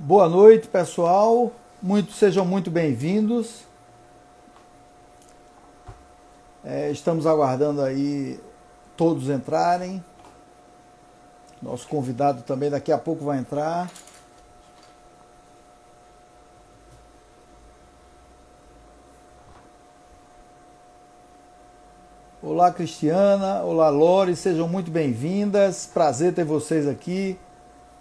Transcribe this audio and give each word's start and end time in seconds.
Boa 0.00 0.28
noite, 0.28 0.68
pessoal. 0.68 1.50
Muito, 1.82 2.12
sejam 2.12 2.44
muito 2.44 2.70
bem-vindos. 2.70 3.64
É, 6.64 6.88
estamos 6.92 7.26
aguardando 7.26 7.82
aí 7.82 8.38
todos 8.96 9.28
entrarem. 9.28 10.02
Nosso 11.60 11.88
convidado 11.88 12.42
também 12.42 12.70
daqui 12.70 12.92
a 12.92 12.96
pouco 12.96 13.24
vai 13.24 13.38
entrar. 13.38 13.90
Olá, 22.40 22.70
Cristiana. 22.70 23.64
Olá, 23.64 23.88
Lore. 23.88 24.36
Sejam 24.36 24.68
muito 24.68 24.92
bem-vindas. 24.92 25.90
Prazer 25.92 26.32
ter 26.32 26.44
vocês 26.44 26.86
aqui. 26.86 27.36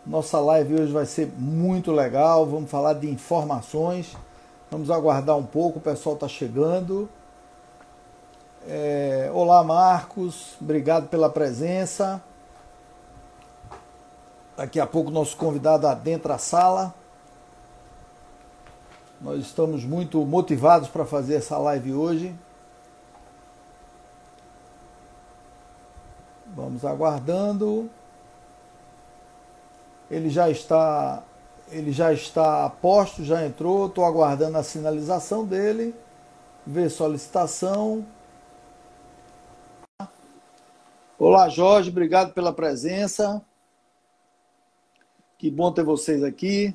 Nossa 0.08 0.40
live 0.40 0.74
hoje 0.74 0.94
vai 0.94 1.06
ser 1.06 1.28
muito 1.38 1.92
legal. 1.92 2.46
Vamos 2.46 2.72
falar 2.72 2.94
de 2.94 3.10
informações. 3.10 4.16
Vamos 4.72 4.90
aguardar 4.90 5.36
um 5.36 5.46
pouco, 5.46 5.80
o 5.80 5.82
pessoal 5.82 6.16
está 6.16 6.30
chegando. 6.30 7.10
É... 8.66 9.30
Olá, 9.34 9.62
Marcos. 9.66 10.56
Obrigado 10.62 11.10
pela 11.10 11.30
presença. 11.30 12.24
Daqui 14.56 14.80
a 14.80 14.88
pouco, 14.88 15.12
nosso 15.12 15.36
convidado 15.36 15.86
adentra 15.86 16.36
a 16.36 16.38
sala. 16.38 16.96
Nós 19.20 19.42
estamos 19.42 19.84
muito 19.84 20.26
motivados 20.26 20.88
para 20.88 21.06
fazer 21.06 21.36
essa 21.36 21.58
live 21.58 21.94
hoje. 21.94 22.34
Vamos 26.56 26.86
aguardando. 26.86 27.90
Ele 30.10 30.30
já 30.30 30.50
está 30.50 31.24
ele 31.70 31.92
já 31.92 32.14
está 32.14 32.66
a 32.66 32.70
posto, 32.70 33.24
já 33.24 33.46
entrou, 33.46 33.88
estou 33.88 34.06
aguardando 34.06 34.58
a 34.58 34.64
sinalização 34.64 35.46
dele. 35.46 35.94
Ver 36.66 36.90
solicitação. 36.90 38.06
Olá, 41.20 41.50
Jorge, 41.50 41.90
obrigado 41.90 42.34
pela 42.34 42.54
presença. 42.54 43.42
Que 45.38 45.52
bom 45.52 45.72
ter 45.72 45.84
vocês 45.84 46.24
aqui. 46.24 46.74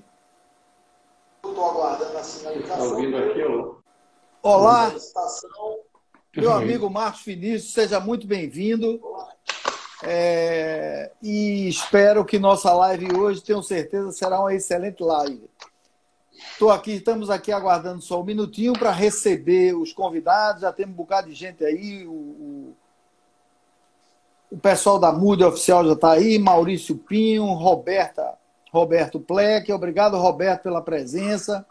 Estou 1.45 1.71
aguardando 1.71 2.19
a 2.19 2.23
sinalização. 2.23 2.75
Está 2.75 2.85
ouvindo 2.85 3.17
aqui, 3.17 3.43
ó. 3.43 3.75
Olá, 4.43 4.93
meu 6.37 6.53
amigo 6.53 6.91
Marcos 6.91 7.23
Vinícius, 7.23 7.73
seja 7.73 8.01
muito 8.01 8.27
bem-vindo. 8.27 9.01
É, 10.05 11.13
e 11.23 11.69
espero 11.69 12.25
que 12.25 12.39
nossa 12.39 12.73
live 12.73 13.17
hoje, 13.17 13.43
tenho 13.43 13.63
certeza, 13.63 14.11
será 14.11 14.41
uma 14.41 14.53
excelente 14.53 15.03
live. 15.03 15.49
Estou 16.53 16.71
aqui, 16.71 16.93
estamos 16.93 17.31
aqui 17.31 17.53
aguardando 17.53 18.03
só 18.03 18.21
um 18.21 18.25
minutinho 18.25 18.73
para 18.73 18.91
receber 18.91 19.75
os 19.75 19.93
convidados. 19.93 20.63
Já 20.63 20.73
temos 20.73 20.95
um 20.95 20.97
bocado 20.97 21.29
de 21.29 21.35
gente 21.35 21.65
aí. 21.65 22.05
O, 22.07 22.13
o, 22.13 22.77
o 24.51 24.59
pessoal 24.59 24.99
da 24.99 25.13
Muda 25.13 25.47
Oficial 25.47 25.85
já 25.85 25.93
está 25.93 26.13
aí. 26.13 26.39
Maurício 26.39 26.97
Pinho, 26.97 27.45
Roberta, 27.53 28.35
Roberto 28.73 29.21
Pleck. 29.21 29.73
Obrigado, 29.73 30.17
Roberto, 30.19 30.65
pela 30.65 30.83
presença. 30.83 31.65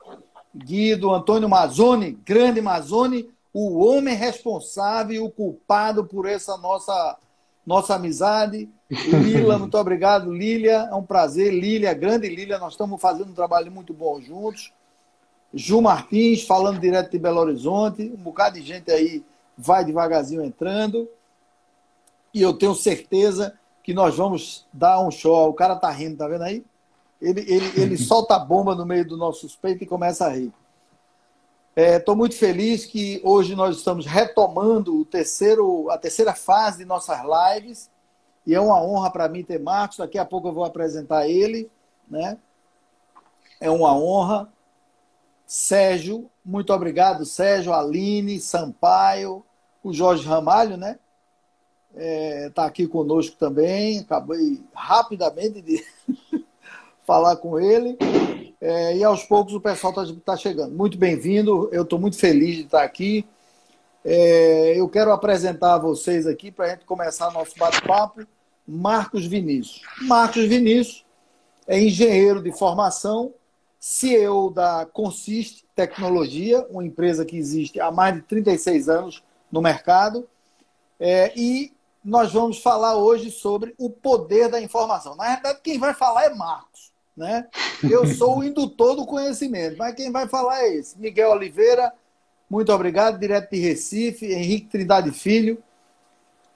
Guido, 0.55 1.13
Antônio 1.13 1.49
Mazzoni, 1.49 2.11
grande 2.11 2.61
Mazzoni, 2.61 3.29
o 3.53 3.85
homem 3.85 4.15
responsável, 4.15 5.25
o 5.25 5.31
culpado 5.31 6.05
por 6.05 6.25
essa 6.25 6.57
nossa 6.57 7.17
nossa 7.71 7.95
amizade. 7.95 8.69
Lila, 8.89 9.57
muito 9.57 9.77
obrigado, 9.79 10.31
Lília. 10.31 10.89
É 10.91 10.95
um 10.95 11.03
prazer. 11.03 11.53
Lília, 11.53 11.93
grande 11.93 12.27
Lília, 12.27 12.59
nós 12.59 12.73
estamos 12.73 12.99
fazendo 12.99 13.29
um 13.29 13.33
trabalho 13.33 13.71
muito 13.71 13.93
bom 13.93 14.19
juntos. 14.19 14.73
Ju 15.53 15.81
Martins, 15.81 16.43
falando 16.43 16.79
direto 16.79 17.11
de 17.11 17.17
Belo 17.17 17.39
Horizonte. 17.39 18.11
Um 18.13 18.21
bocado 18.21 18.59
de 18.59 18.65
gente 18.65 18.91
aí 18.91 19.23
vai 19.57 19.85
devagarzinho 19.85 20.43
entrando. 20.43 21.07
E 22.33 22.41
eu 22.41 22.53
tenho 22.53 22.75
certeza 22.75 23.57
que 23.83 23.93
nós 23.93 24.15
vamos 24.15 24.67
dar 24.73 24.99
um 24.99 25.09
show. 25.09 25.49
O 25.49 25.53
cara 25.53 25.77
tá 25.77 25.89
rindo, 25.89 26.17
tá 26.17 26.27
vendo 26.27 26.43
aí? 26.43 26.65
Ele, 27.21 27.41
ele, 27.41 27.81
ele 27.81 27.97
solta 27.97 28.35
a 28.35 28.39
bomba 28.39 28.75
no 28.75 28.85
meio 28.85 29.07
do 29.07 29.15
nosso 29.15 29.41
suspeito 29.41 29.83
e 29.83 29.87
começa 29.87 30.25
a 30.25 30.29
rir. 30.29 30.51
Estou 31.75 32.15
é, 32.15 32.17
muito 32.17 32.35
feliz 32.35 32.85
que 32.85 33.21
hoje 33.23 33.55
nós 33.55 33.77
estamos 33.77 34.05
retomando 34.05 35.05
terceiro, 35.05 35.89
a 35.89 35.97
terceira 35.97 36.35
fase 36.35 36.79
de 36.79 36.85
nossas 36.85 37.19
lives. 37.21 37.89
E 38.45 38.53
é 38.53 38.59
uma 38.59 38.81
honra 38.83 39.09
para 39.09 39.29
mim 39.29 39.43
ter 39.43 39.59
Marcos. 39.59 39.97
Daqui 39.97 40.17
a 40.17 40.25
pouco 40.25 40.49
eu 40.49 40.53
vou 40.53 40.65
apresentar 40.65 41.29
ele. 41.29 41.71
Né? 42.09 42.37
É 43.59 43.69
uma 43.69 43.95
honra. 43.95 44.51
Sérgio, 45.45 46.29
muito 46.45 46.73
obrigado, 46.73 47.25
Sérgio, 47.25 47.73
Aline, 47.73 48.39
Sampaio, 48.39 49.43
o 49.83 49.91
Jorge 49.91 50.25
Ramalho, 50.25 50.77
né? 50.77 50.97
Está 51.93 52.01
é, 52.01 52.49
tá 52.51 52.65
aqui 52.65 52.87
conosco 52.87 53.35
também. 53.37 53.99
Acabei 53.99 54.63
rapidamente 54.73 55.61
de 55.61 55.85
falar 57.03 57.35
com 57.35 57.59
ele. 57.59 57.97
É, 58.61 58.95
e 58.95 59.03
aos 59.03 59.23
poucos 59.23 59.55
o 59.55 59.59
pessoal 59.59 59.91
está 59.91 60.15
tá 60.23 60.37
chegando. 60.37 60.75
Muito 60.75 60.95
bem-vindo, 60.95 61.67
eu 61.71 61.81
estou 61.81 61.97
muito 61.97 62.15
feliz 62.15 62.57
de 62.57 62.61
estar 62.61 62.83
aqui. 62.83 63.25
É, 64.05 64.79
eu 64.79 64.87
quero 64.87 65.11
apresentar 65.11 65.73
a 65.73 65.79
vocês 65.79 66.27
aqui, 66.27 66.51
para 66.51 66.65
a 66.65 66.69
gente 66.69 66.85
começar 66.85 67.31
nosso 67.31 67.57
bate-papo, 67.57 68.21
Marcos 68.67 69.25
Vinícius. 69.25 69.81
Marcos 70.01 70.45
Vinícius 70.45 71.03
é 71.67 71.79
engenheiro 71.79 72.41
de 72.41 72.51
formação, 72.51 73.33
CEO 73.79 74.51
da 74.51 74.85
Consiste 74.85 75.65
Tecnologia, 75.75 76.63
uma 76.69 76.85
empresa 76.85 77.25
que 77.25 77.37
existe 77.37 77.79
há 77.79 77.91
mais 77.91 78.13
de 78.13 78.21
36 78.21 78.89
anos 78.89 79.23
no 79.51 79.59
mercado. 79.59 80.27
É, 80.99 81.33
e 81.35 81.73
nós 82.05 82.31
vamos 82.31 82.59
falar 82.59 82.95
hoje 82.95 83.31
sobre 83.31 83.73
o 83.79 83.89
poder 83.89 84.49
da 84.49 84.61
informação. 84.61 85.15
Na 85.15 85.33
verdade, 85.33 85.61
quem 85.63 85.79
vai 85.79 85.95
falar 85.95 86.25
é 86.25 86.35
Marcos. 86.35 86.70
Né? 87.15 87.47
Eu 87.83 88.05
sou 88.05 88.39
o 88.39 88.43
indutor 88.43 88.95
do 88.95 89.05
conhecimento, 89.05 89.77
mas 89.77 89.95
quem 89.95 90.11
vai 90.11 90.27
falar 90.27 90.61
é 90.63 90.75
esse. 90.75 90.97
Miguel 90.99 91.31
Oliveira, 91.31 91.93
muito 92.49 92.71
obrigado, 92.73 93.19
direto 93.19 93.51
de 93.51 93.59
Recife, 93.59 94.31
Henrique 94.31 94.67
Trindade 94.67 95.11
Filho, 95.11 95.61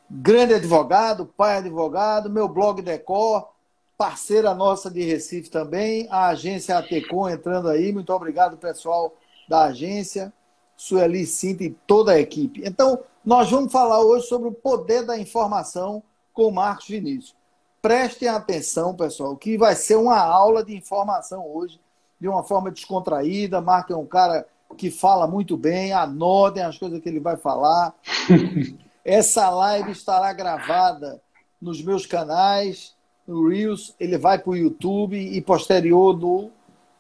grande 0.10 0.54
advogado, 0.54 1.26
pai 1.26 1.58
advogado, 1.58 2.30
meu 2.30 2.48
blog 2.48 2.82
Decor, 2.82 3.50
parceira 3.98 4.54
nossa 4.54 4.90
de 4.90 5.02
Recife 5.04 5.50
também, 5.50 6.08
a 6.10 6.28
agência 6.28 6.78
Atecom 6.78 7.30
entrando 7.30 7.70
aí, 7.70 7.92
muito 7.92 8.12
obrigado 8.12 8.58
pessoal 8.58 9.16
da 9.48 9.66
agência, 9.66 10.34
Sueli 10.78 11.26
Cinta 11.26 11.64
e 11.64 11.70
toda 11.88 12.14
a 12.14 12.20
equipe. 12.20 12.62
Então, 12.66 13.00
nós 13.24 13.50
vamos 13.50 13.72
falar 13.72 14.02
hoje 14.02 14.28
sobre 14.28 14.50
o 14.50 14.54
poder 14.54 15.06
da 15.06 15.18
informação 15.18 16.04
com 16.34 16.52
Marcos 16.52 16.88
Vinícius. 16.88 17.36
Prestem 17.86 18.30
atenção, 18.30 18.96
pessoal, 18.96 19.38
que 19.38 19.60
vai 19.60 19.76
ser 19.76 19.96
uma 19.96 20.18
aula 20.18 20.66
de 20.66 20.76
informação 20.76 21.48
hoje, 21.48 21.80
de 22.20 22.28
uma 22.28 22.42
forma 22.42 22.72
descontraída. 22.72 23.62
Marco 23.62 23.94
é 23.94 23.96
um 23.96 24.08
cara 24.08 24.48
que 24.76 24.90
fala 24.90 25.28
muito 25.28 25.56
bem, 25.56 25.94
anotem 25.94 26.64
as 26.64 26.80
coisas 26.80 27.00
que 27.00 27.08
ele 27.08 27.20
vai 27.20 27.38
falar. 27.38 27.94
Essa 29.06 29.52
live 29.52 29.92
estará 29.92 30.34
gravada 30.34 31.22
nos 31.62 31.80
meus 31.80 32.08
canais, 32.08 32.96
no 33.28 33.50
Reels, 33.50 33.94
ele 34.00 34.18
vai 34.18 34.40
para 34.40 34.50
o 34.50 34.58
YouTube 34.58 35.16
e 35.16 35.40
posterior 35.40 36.18
no, 36.18 36.50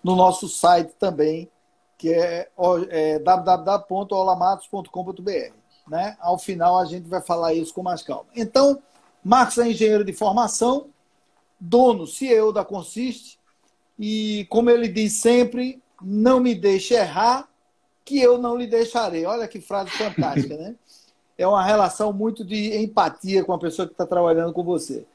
no 0.04 0.16
nosso 0.16 0.48
site 0.48 0.94
também, 1.00 1.50
que 1.98 2.14
é, 2.14 2.48
é 2.90 3.18
www.olamatos.com.br. 3.18 5.52
Né? 5.88 6.16
Ao 6.20 6.38
final 6.38 6.78
a 6.78 6.86
gente 6.86 7.10
vai 7.10 7.24
falar 7.24 7.56
isso 7.56 7.74
com 7.74 7.82
mais 7.82 8.04
calma. 8.04 8.28
Então, 8.36 8.80
Marcos 9.26 9.58
é 9.58 9.68
engenheiro 9.68 10.06
de 10.06 10.14
formação, 10.14 10.90
dono, 11.60 12.06
CEO 12.06 12.54
da 12.54 12.64
Consiste, 12.64 13.40
e 13.98 14.46
como 14.52 14.70
ele 14.70 14.88
diz 14.88 15.14
sempre, 15.14 15.82
não 16.00 16.40
me 16.40 16.54
deixe 16.54 16.94
errar, 16.94 17.50
que 18.04 18.22
eu 18.22 18.38
não 18.38 18.56
lhe 18.56 18.68
deixarei. 18.68 19.26
Olha 19.26 19.48
que 19.48 19.60
frase 19.60 19.90
fantástica, 19.90 20.56
né? 20.56 20.76
É 21.38 21.46
uma 21.46 21.66
relação 21.66 22.14
muito 22.14 22.46
de 22.46 22.78
empatia 22.78 23.44
com 23.44 23.52
a 23.52 23.60
pessoa 23.60 23.86
que 23.86 23.94
está 23.94 24.06
trabalhando 24.06 24.54
com 24.54 24.64
você. 24.64 25.06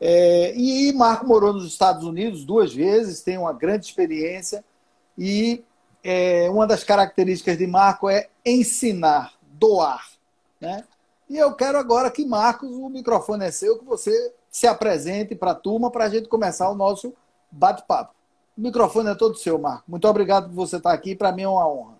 É, 0.00 0.54
e 0.54 0.92
Marco 0.92 1.26
morou 1.26 1.52
nos 1.52 1.66
Estados 1.66 2.04
Unidos 2.04 2.44
duas 2.44 2.72
vezes, 2.72 3.22
tem 3.22 3.36
uma 3.36 3.52
grande 3.52 3.86
experiência 3.86 4.64
e 5.18 5.64
é, 6.04 6.48
uma 6.48 6.64
das 6.64 6.84
características 6.84 7.58
de 7.58 7.66
Marco 7.66 8.08
é 8.08 8.28
ensinar, 8.46 9.32
doar. 9.42 10.08
Né? 10.60 10.84
E 11.28 11.36
eu 11.36 11.52
quero 11.54 11.76
agora 11.76 12.10
que, 12.10 12.24
Marcos, 12.24 12.70
o 12.70 12.88
microfone 12.88 13.44
é 13.44 13.50
seu, 13.50 13.78
que 13.78 13.84
você 13.84 14.32
se 14.50 14.66
apresente 14.66 15.34
para 15.34 15.50
a 15.50 15.54
turma 15.54 15.90
para 15.90 16.04
a 16.04 16.08
gente 16.08 16.26
começar 16.26 16.70
o 16.70 16.74
nosso 16.74 17.12
bate-papo. 17.50 18.14
O 18.56 18.60
microfone 18.60 19.10
é 19.10 19.14
todo 19.14 19.36
seu, 19.36 19.58
Marcos. 19.58 19.84
Muito 19.86 20.08
obrigado 20.08 20.48
por 20.48 20.54
você 20.54 20.76
estar 20.76 20.92
aqui. 20.92 21.14
Para 21.14 21.30
mim 21.30 21.42
é 21.42 21.48
uma 21.48 21.68
honra. 21.68 21.98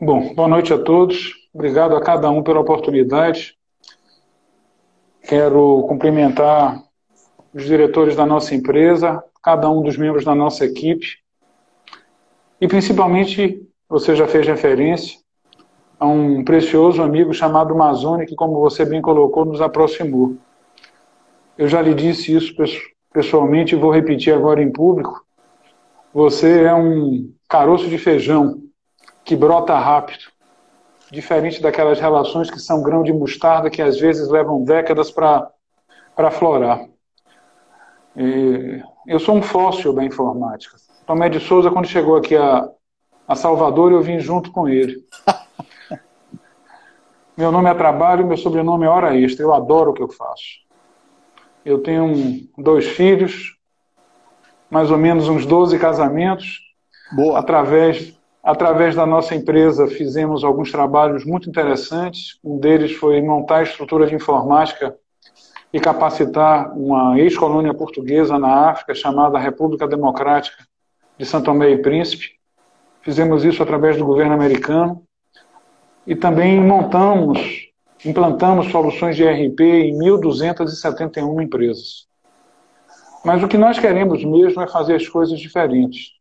Bom, 0.00 0.34
boa 0.34 0.48
noite 0.48 0.72
a 0.72 0.78
todos. 0.82 1.32
Obrigado 1.54 1.96
a 1.96 2.00
cada 2.00 2.28
um 2.30 2.42
pela 2.42 2.60
oportunidade. 2.60 3.56
Quero 5.22 5.86
cumprimentar 5.88 6.82
os 7.54 7.64
diretores 7.64 8.16
da 8.16 8.26
nossa 8.26 8.54
empresa, 8.54 9.22
cada 9.42 9.70
um 9.70 9.82
dos 9.82 9.96
membros 9.96 10.24
da 10.24 10.34
nossa 10.34 10.64
equipe. 10.64 11.18
E 12.60 12.66
principalmente, 12.66 13.66
você 13.88 14.16
já 14.16 14.26
fez 14.26 14.46
referência 14.46 15.23
a 16.04 16.06
um 16.06 16.44
precioso 16.44 17.02
amigo 17.02 17.32
chamado 17.32 17.74
Mazone, 17.74 18.26
que, 18.26 18.34
como 18.34 18.60
você 18.60 18.84
bem 18.84 19.00
colocou, 19.00 19.44
nos 19.44 19.62
aproximou. 19.62 20.36
Eu 21.56 21.66
já 21.66 21.80
lhe 21.80 21.94
disse 21.94 22.34
isso 22.34 22.54
pessoalmente 23.12 23.74
e 23.74 23.78
vou 23.78 23.90
repetir 23.90 24.34
agora 24.34 24.62
em 24.62 24.70
público. 24.70 25.24
Você 26.12 26.64
é 26.64 26.74
um 26.74 27.32
caroço 27.48 27.88
de 27.88 27.96
feijão 27.96 28.60
que 29.24 29.34
brota 29.34 29.78
rápido, 29.78 30.24
diferente 31.10 31.62
daquelas 31.62 31.98
relações 31.98 32.50
que 32.50 32.58
são 32.58 32.82
grão 32.82 33.02
de 33.02 33.12
mostarda 33.12 33.70
que 33.70 33.80
às 33.80 33.98
vezes 33.98 34.28
levam 34.28 34.62
décadas 34.62 35.10
para 35.10 36.30
florar. 36.32 36.84
E 38.14 38.82
eu 39.06 39.18
sou 39.18 39.36
um 39.36 39.42
fóssil 39.42 39.92
da 39.94 40.04
informática. 40.04 40.76
Tomé 41.06 41.28
de 41.30 41.40
Souza, 41.40 41.70
quando 41.70 41.86
chegou 41.86 42.16
aqui 42.16 42.36
a, 42.36 42.68
a 43.26 43.34
Salvador, 43.34 43.90
eu 43.90 44.02
vim 44.02 44.18
junto 44.18 44.52
com 44.52 44.68
ele. 44.68 45.02
meu 47.36 47.50
nome 47.50 47.68
é 47.68 47.74
trabalho, 47.74 48.26
meu 48.26 48.36
sobrenome 48.36 48.84
é 48.86 48.88
hora 48.88 49.16
extra. 49.16 49.44
Eu 49.44 49.52
adoro 49.52 49.90
o 49.90 49.94
que 49.94 50.02
eu 50.02 50.08
faço. 50.08 50.62
Eu 51.64 51.80
tenho 51.80 52.46
dois 52.56 52.86
filhos, 52.86 53.56
mais 54.70 54.90
ou 54.90 54.98
menos 54.98 55.28
uns 55.28 55.44
12 55.44 55.78
casamentos. 55.78 56.60
Boa. 57.12 57.38
Através, 57.38 58.16
através 58.42 58.94
da 58.94 59.04
nossa 59.04 59.34
empresa, 59.34 59.88
fizemos 59.88 60.44
alguns 60.44 60.70
trabalhos 60.70 61.24
muito 61.24 61.48
interessantes. 61.48 62.38
Um 62.44 62.58
deles 62.58 62.92
foi 62.92 63.20
montar 63.20 63.56
a 63.56 63.62
estrutura 63.62 64.06
de 64.06 64.14
informática 64.14 64.96
e 65.72 65.80
capacitar 65.80 66.72
uma 66.78 67.18
ex-colônia 67.18 67.74
portuguesa 67.74 68.38
na 68.38 68.70
África 68.70 68.94
chamada 68.94 69.40
República 69.40 69.88
Democrática 69.88 70.64
de 71.18 71.26
Santo 71.26 71.46
Tomé 71.46 71.70
e 71.70 71.78
Príncipe. 71.78 72.34
Fizemos 73.02 73.44
isso 73.44 73.60
através 73.60 73.96
do 73.96 74.04
governo 74.04 74.34
americano 74.34 75.02
e 76.06 76.14
também 76.14 76.60
montamos, 76.60 77.68
implantamos 78.04 78.70
soluções 78.70 79.16
de 79.16 79.24
RP 79.24 79.60
em 79.60 79.98
1.271 79.98 81.42
empresas. 81.42 82.06
Mas 83.24 83.42
o 83.42 83.48
que 83.48 83.56
nós 83.56 83.78
queremos 83.78 84.22
mesmo 84.22 84.60
é 84.60 84.68
fazer 84.68 84.96
as 84.96 85.08
coisas 85.08 85.40
diferentes. 85.40 86.12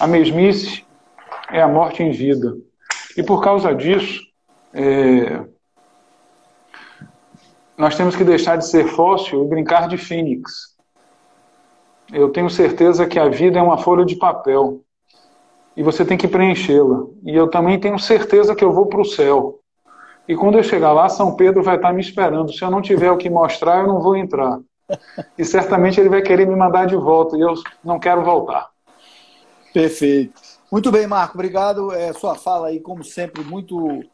A 0.00 0.06
mesmice 0.06 0.84
é 1.50 1.62
a 1.62 1.68
morte 1.68 2.02
em 2.02 2.10
vida. 2.10 2.56
E 3.16 3.22
por 3.22 3.40
causa 3.40 3.72
disso, 3.72 4.20
é, 4.72 5.44
nós 7.76 7.96
temos 7.96 8.16
que 8.16 8.24
deixar 8.24 8.56
de 8.56 8.66
ser 8.66 8.86
fóssil 8.88 9.44
e 9.44 9.48
brincar 9.48 9.86
de 9.86 9.96
fênix. 9.96 10.72
Eu 12.12 12.30
tenho 12.30 12.50
certeza 12.50 13.06
que 13.06 13.18
a 13.18 13.28
vida 13.28 13.58
é 13.58 13.62
uma 13.62 13.78
folha 13.78 14.04
de 14.04 14.16
papel 14.16 14.82
e 15.76 15.82
você 15.82 16.04
tem 16.04 16.16
que 16.16 16.28
preenchê-la. 16.28 17.06
E 17.24 17.34
eu 17.34 17.48
também 17.48 17.78
tenho 17.78 17.98
certeza 17.98 18.54
que 18.54 18.64
eu 18.64 18.72
vou 18.72 18.86
para 18.86 19.00
o 19.00 19.04
céu. 19.04 19.60
E 20.28 20.36
quando 20.36 20.58
eu 20.58 20.62
chegar 20.62 20.92
lá, 20.92 21.08
São 21.08 21.34
Pedro 21.34 21.62
vai 21.62 21.76
estar 21.76 21.92
me 21.92 22.00
esperando. 22.00 22.52
Se 22.52 22.62
eu 22.62 22.70
não 22.70 22.80
tiver 22.80 23.10
o 23.10 23.16
que 23.16 23.28
mostrar, 23.28 23.80
eu 23.80 23.86
não 23.86 24.00
vou 24.00 24.16
entrar. 24.16 24.60
E 25.36 25.44
certamente 25.44 25.98
ele 25.98 26.08
vai 26.08 26.22
querer 26.22 26.46
me 26.46 26.54
mandar 26.54 26.86
de 26.86 26.96
volta 26.96 27.36
e 27.36 27.40
eu 27.40 27.54
não 27.82 27.98
quero 27.98 28.22
voltar. 28.22 28.70
Perfeito. 29.72 30.40
Muito 30.70 30.90
bem, 30.90 31.06
Marco. 31.06 31.34
Obrigado. 31.34 31.92
É, 31.92 32.12
sua 32.12 32.34
fala 32.34 32.68
aí, 32.68 32.78
como 32.80 33.02
sempre, 33.02 33.42
muito 33.42 34.04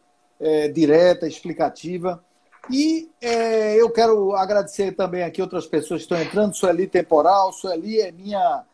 é, 0.41 0.69
direta, 0.69 1.27
explicativa. 1.27 2.23
E 2.71 3.11
é, 3.21 3.81
eu 3.81 3.91
quero 3.91 4.35
agradecer 4.35 4.93
também 4.93 5.23
aqui 5.23 5.43
outras 5.43 5.67
pessoas 5.67 6.01
que 6.01 6.13
estão 6.13 6.21
entrando. 6.21 6.55
Sueli 6.55 6.87
Temporal. 6.87 7.53
Sueli 7.53 8.01
é 8.01 8.13
minha 8.13 8.65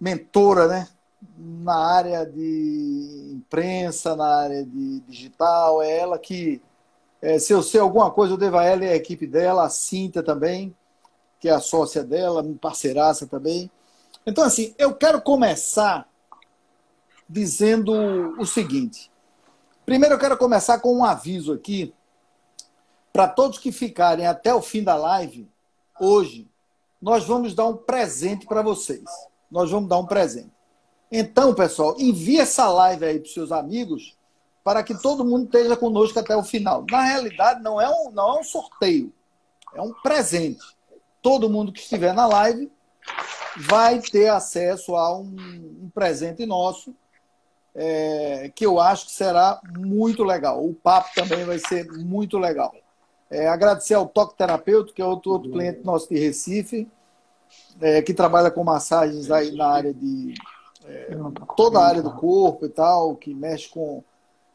mentora, 0.00 0.66
né? 0.68 0.88
Na 1.36 1.76
área 1.76 2.24
de 2.24 3.32
imprensa, 3.34 4.16
na 4.16 4.26
área 4.26 4.64
de 4.64 5.00
digital. 5.00 5.82
É 5.82 5.98
ela 5.98 6.18
que, 6.18 6.60
é, 7.20 7.38
se 7.38 7.52
eu 7.52 7.62
sei 7.62 7.80
alguma 7.80 8.10
coisa, 8.10 8.34
eu 8.34 8.38
devo 8.38 8.56
a 8.56 8.64
ela 8.64 8.84
e 8.84 8.88
a 8.88 8.96
equipe 8.96 9.26
dela, 9.26 9.64
a 9.64 9.70
Cinta 9.70 10.22
também, 10.22 10.74
que 11.38 11.48
é 11.48 11.52
a 11.52 11.60
sócia 11.60 12.02
dela, 12.02 12.44
parceiraça 12.60 13.26
também. 13.26 13.70
Então, 14.26 14.44
assim, 14.44 14.74
eu 14.78 14.94
quero 14.94 15.20
começar 15.20 16.08
dizendo 17.28 17.92
o 18.38 18.46
seguinte. 18.46 19.10
Primeiro, 19.86 20.14
eu 20.14 20.18
quero 20.18 20.36
começar 20.36 20.78
com 20.80 20.96
um 20.96 21.04
aviso 21.04 21.52
aqui 21.52 21.94
para 23.12 23.28
todos 23.28 23.58
que 23.58 23.72
ficarem 23.72 24.26
até 24.26 24.54
o 24.54 24.62
fim 24.62 24.82
da 24.82 24.94
live, 24.94 25.48
hoje, 25.98 26.48
nós 27.00 27.24
vamos 27.24 27.54
dar 27.54 27.66
um 27.66 27.76
presente 27.76 28.46
para 28.46 28.62
vocês. 28.62 29.04
Nós 29.50 29.70
vamos 29.70 29.88
dar 29.88 29.98
um 29.98 30.06
presente. 30.06 30.52
Então, 31.10 31.54
pessoal, 31.54 31.96
envie 31.98 32.38
essa 32.38 32.68
live 32.68 33.04
aí 33.04 33.18
para 33.18 33.30
seus 33.30 33.50
amigos 33.50 34.16
para 34.62 34.82
que 34.82 34.94
todo 34.94 35.24
mundo 35.24 35.44
esteja 35.44 35.76
conosco 35.76 36.18
até 36.18 36.36
o 36.36 36.44
final. 36.44 36.84
Na 36.88 37.02
realidade, 37.02 37.62
não 37.62 37.80
é 37.80 37.88
um, 37.88 38.10
não 38.10 38.36
é 38.36 38.40
um 38.40 38.44
sorteio, 38.44 39.12
é 39.74 39.80
um 39.80 39.92
presente. 39.92 40.60
Todo 41.22 41.50
mundo 41.50 41.72
que 41.72 41.80
estiver 41.80 42.14
na 42.14 42.26
live 42.26 42.70
vai 43.56 43.98
ter 43.98 44.28
acesso 44.28 44.94
a 44.94 45.18
um, 45.18 45.34
um 45.82 45.90
presente 45.92 46.46
nosso 46.46 46.94
é, 47.74 48.50
que 48.54 48.66
eu 48.66 48.80
acho 48.80 49.06
que 49.06 49.12
será 49.12 49.60
muito 49.78 50.24
legal. 50.24 50.64
O 50.64 50.74
papo 50.74 51.10
também 51.14 51.44
vai 51.44 51.58
ser 51.58 51.90
muito 51.92 52.38
legal. 52.38 52.74
É, 53.30 53.48
agradecer 53.48 53.94
ao 53.94 54.08
Toque 54.08 54.36
Terapeuta, 54.36 54.92
que 54.92 55.00
é 55.00 55.04
outro, 55.04 55.32
outro 55.32 55.50
cliente 55.50 55.84
nosso 55.84 56.08
de 56.08 56.18
Recife, 56.18 56.88
é, 57.80 58.02
que 58.02 58.12
trabalha 58.12 58.50
com 58.50 58.64
massagens 58.64 59.30
aí 59.30 59.52
na 59.52 59.68
área 59.68 59.94
de. 59.94 60.34
É, 60.90 61.16
toda 61.56 61.78
a 61.78 61.86
área 61.86 62.02
do 62.02 62.10
corpo 62.10 62.66
e 62.66 62.68
tal, 62.68 63.14
que 63.14 63.32
mexe 63.32 63.68
com 63.68 64.02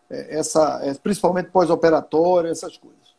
é, 0.10 0.38
essa. 0.38 0.82
É, 0.84 0.94
principalmente 0.96 1.50
pós-operatório, 1.50 2.52
essas 2.52 2.78
coisas. 2.78 3.16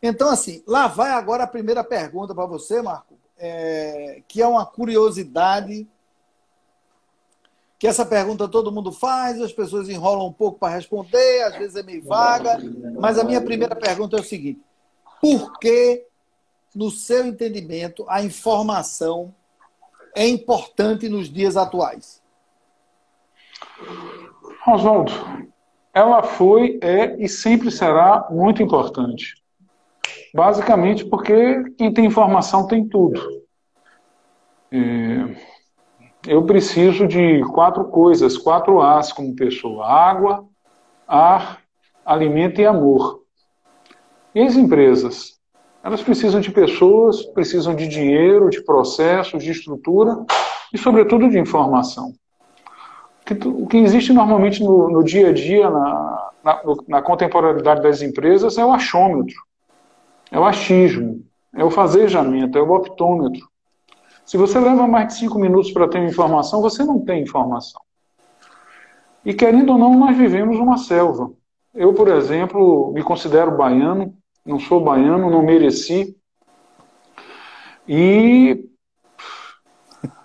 Então, 0.00 0.28
assim, 0.28 0.62
lá 0.66 0.86
vai 0.86 1.10
agora 1.10 1.42
a 1.42 1.48
primeira 1.48 1.82
pergunta 1.82 2.32
para 2.32 2.46
você, 2.46 2.80
Marco, 2.80 3.14
é, 3.36 4.22
que 4.28 4.40
é 4.40 4.46
uma 4.46 4.64
curiosidade. 4.64 5.86
Que 7.76 7.86
essa 7.86 8.04
pergunta 8.04 8.46
todo 8.46 8.70
mundo 8.70 8.92
faz, 8.92 9.40
as 9.40 9.54
pessoas 9.54 9.88
enrolam 9.88 10.26
um 10.26 10.32
pouco 10.32 10.58
para 10.58 10.74
responder, 10.74 11.42
às 11.44 11.56
vezes 11.56 11.76
é 11.76 11.82
meio 11.82 12.04
vaga, 12.04 12.58
mas 13.00 13.18
a 13.18 13.24
minha 13.24 13.40
primeira 13.40 13.74
pergunta 13.74 14.18
é 14.18 14.20
o 14.20 14.24
seguinte: 14.24 14.60
por 15.18 15.58
que, 15.58 16.04
no 16.74 16.90
seu 16.90 17.26
entendimento, 17.26 18.04
a 18.06 18.22
informação 18.22 19.34
é 20.14 20.28
importante 20.28 21.08
nos 21.08 21.32
dias 21.32 21.56
atuais? 21.56 22.19
Oswaldo, 24.66 25.12
ela 25.92 26.22
foi, 26.22 26.78
é 26.82 27.16
e 27.22 27.28
sempre 27.28 27.70
será 27.70 28.28
muito 28.30 28.62
importante. 28.62 29.34
Basicamente 30.34 31.04
porque 31.04 31.64
quem 31.76 31.92
tem 31.92 32.06
informação 32.06 32.66
tem 32.66 32.86
tudo. 32.86 33.20
É, 34.70 35.36
eu 36.28 36.44
preciso 36.44 37.06
de 37.06 37.42
quatro 37.52 37.84
coisas, 37.86 38.36
quatro 38.38 38.80
As 38.80 39.12
como 39.12 39.34
pessoa: 39.34 39.86
água, 39.86 40.44
ar, 41.06 41.60
alimento 42.04 42.60
e 42.60 42.66
amor. 42.66 43.22
E 44.34 44.40
as 44.40 44.56
empresas? 44.56 45.40
Elas 45.82 46.02
precisam 46.02 46.40
de 46.40 46.52
pessoas, 46.52 47.22
precisam 47.22 47.74
de 47.74 47.88
dinheiro, 47.88 48.50
de 48.50 48.62
processos, 48.62 49.42
de 49.42 49.50
estrutura 49.50 50.24
e, 50.72 50.78
sobretudo, 50.78 51.28
de 51.28 51.38
informação. 51.38 52.12
O 53.44 53.66
que 53.66 53.76
existe 53.76 54.12
normalmente 54.12 54.62
no, 54.62 54.90
no 54.90 55.04
dia 55.04 55.28
a 55.28 55.32
dia, 55.32 55.70
na, 55.70 56.30
na, 56.42 56.62
na, 56.88 57.02
contemporaneidade 57.02 57.82
das 57.82 58.02
empresas, 58.02 58.58
é 58.58 58.64
o 58.64 58.72
achômetro, 58.72 59.36
é 60.30 60.38
o 60.38 60.44
achismo, 60.44 61.24
é 61.54 61.64
o 61.64 61.70
fazejamento, 61.70 62.58
é 62.58 62.62
o 62.62 62.72
optômetro. 62.72 63.48
Se 64.24 64.36
você 64.36 64.58
leva 64.58 64.86
mais 64.86 65.08
de 65.08 65.14
cinco 65.14 65.38
minutos 65.38 65.70
para 65.70 65.88
ter 65.88 66.04
informação, 66.04 66.60
você 66.60 66.84
não 66.84 67.00
tem 67.00 67.22
informação. 67.22 67.80
E 69.24 69.34
querendo 69.34 69.72
ou 69.72 69.78
não, 69.78 69.94
nós 69.94 70.16
vivemos 70.16 70.58
uma 70.58 70.78
selva. 70.78 71.30
Eu, 71.74 71.92
por 71.94 72.08
exemplo, 72.08 72.92
me 72.92 73.02
considero 73.02 73.56
baiano, 73.56 74.14
não 74.44 74.58
sou 74.58 74.80
baiano, 74.80 75.30
não 75.30 75.42
mereci. 75.42 76.16
E 77.86 78.64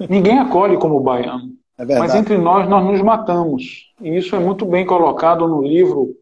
ninguém 0.09 0.39
acolhe 0.39 0.77
como 0.77 0.99
baiano. 0.99 1.55
É 1.77 1.85
Mas 1.99 2.15
entre 2.15 2.37
nós, 2.37 2.67
nós 2.69 2.83
nos 2.85 3.01
matamos. 3.01 3.93
E 4.01 4.15
isso 4.15 4.35
é 4.35 4.39
muito 4.39 4.65
bem 4.65 4.85
colocado 4.85 5.47
no 5.47 5.61
livro 5.61 6.15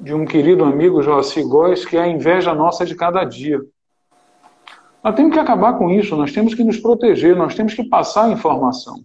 de 0.00 0.14
um 0.14 0.24
querido 0.24 0.64
amigo, 0.64 1.02
Joaci 1.02 1.42
Góes, 1.42 1.84
que 1.84 1.96
é 1.96 2.00
a 2.00 2.08
inveja 2.08 2.54
nossa 2.54 2.84
de 2.84 2.94
cada 2.94 3.24
dia. 3.24 3.60
Nós 5.02 5.14
temos 5.14 5.32
que 5.32 5.38
acabar 5.38 5.74
com 5.74 5.90
isso, 5.90 6.16
nós 6.16 6.32
temos 6.32 6.54
que 6.54 6.64
nos 6.64 6.78
proteger, 6.78 7.36
nós 7.36 7.54
temos 7.54 7.74
que 7.74 7.84
passar 7.84 8.30
informação. 8.30 9.04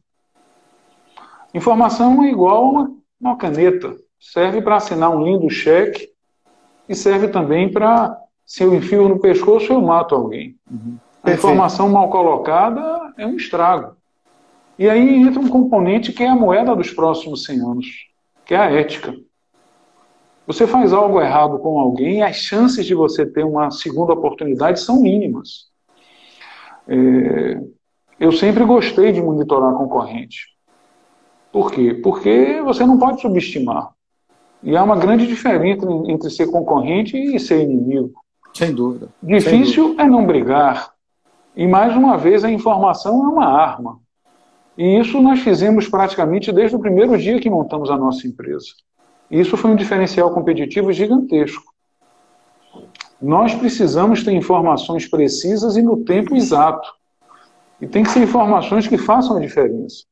Informação 1.53 2.23
é 2.23 2.29
igual 2.29 2.55
a 2.55 2.69
uma, 2.69 2.91
uma 3.19 3.35
caneta. 3.35 3.95
Serve 4.19 4.61
para 4.61 4.77
assinar 4.77 5.09
um 5.09 5.23
lindo 5.23 5.49
cheque 5.49 6.09
e 6.87 6.95
serve 6.95 7.27
também 7.27 7.71
para 7.71 8.17
se 8.45 8.63
eu 8.63 8.73
enfio 8.73 9.07
no 9.07 9.19
pescoço, 9.19 9.71
eu 9.71 9.81
mato 9.81 10.15
alguém. 10.15 10.55
Uhum. 10.69 10.97
A 11.21 11.31
informação 11.31 11.89
mal 11.89 12.09
colocada 12.09 13.13
é 13.17 13.25
um 13.25 13.35
estrago. 13.35 13.95
E 14.79 14.89
aí 14.89 15.17
entra 15.17 15.41
um 15.41 15.49
componente 15.49 16.13
que 16.13 16.23
é 16.23 16.29
a 16.29 16.35
moeda 16.35 16.73
dos 16.73 16.89
próximos 16.89 17.43
100 17.43 17.59
anos, 17.59 17.85
que 18.45 18.53
é 18.53 18.57
a 18.57 18.71
ética. 18.71 19.13
Você 20.47 20.65
faz 20.65 20.93
algo 20.93 21.19
errado 21.21 21.59
com 21.59 21.77
alguém, 21.77 22.23
as 22.23 22.37
chances 22.37 22.85
de 22.85 22.95
você 22.95 23.25
ter 23.25 23.43
uma 23.43 23.69
segunda 23.71 24.13
oportunidade 24.13 24.79
são 24.79 25.01
mínimas. 25.01 25.65
É, 26.87 27.61
eu 28.17 28.31
sempre 28.31 28.63
gostei 28.63 29.11
de 29.11 29.21
monitorar 29.21 29.71
a 29.73 29.77
concorrente. 29.77 30.47
Por 31.51 31.73
quê? 31.73 31.93
Porque 31.93 32.61
você 32.61 32.85
não 32.85 32.97
pode 32.97 33.19
subestimar. 33.19 33.89
E 34.63 34.77
há 34.77 34.83
uma 34.83 34.95
grande 34.95 35.27
diferença 35.27 35.85
entre 36.07 36.29
ser 36.29 36.47
concorrente 36.47 37.17
e 37.17 37.37
ser 37.37 37.63
inimigo. 37.63 38.13
Sem 38.53 38.73
dúvida. 38.73 39.09
Difícil 39.21 39.73
Sem 39.73 39.83
dúvida. 39.87 40.03
é 40.03 40.07
não 40.07 40.25
brigar. 40.25 40.93
E 41.53 41.67
mais 41.67 41.93
uma 41.97 42.17
vez, 42.17 42.45
a 42.45 42.49
informação 42.49 43.25
é 43.25 43.27
uma 43.27 43.45
arma. 43.45 43.99
E 44.79 44.97
isso 44.97 45.19
nós 45.19 45.41
fizemos 45.41 45.89
praticamente 45.89 46.53
desde 46.53 46.73
o 46.73 46.79
primeiro 46.79 47.17
dia 47.17 47.37
que 47.41 47.49
montamos 47.49 47.91
a 47.91 47.97
nossa 47.97 48.25
empresa. 48.25 48.67
E 49.29 49.37
isso 49.37 49.57
foi 49.57 49.71
um 49.71 49.75
diferencial 49.75 50.33
competitivo 50.33 50.93
gigantesco. 50.93 51.73
Nós 53.21 53.53
precisamos 53.53 54.23
ter 54.23 54.31
informações 54.31 55.05
precisas 55.05 55.75
e 55.75 55.81
no 55.81 56.05
tempo 56.05 56.33
exato. 56.33 56.89
E 57.81 57.87
tem 57.87 58.03
que 58.03 58.09
ser 58.09 58.21
informações 58.21 58.87
que 58.87 58.97
façam 58.97 59.35
a 59.35 59.41
diferença. 59.41 60.05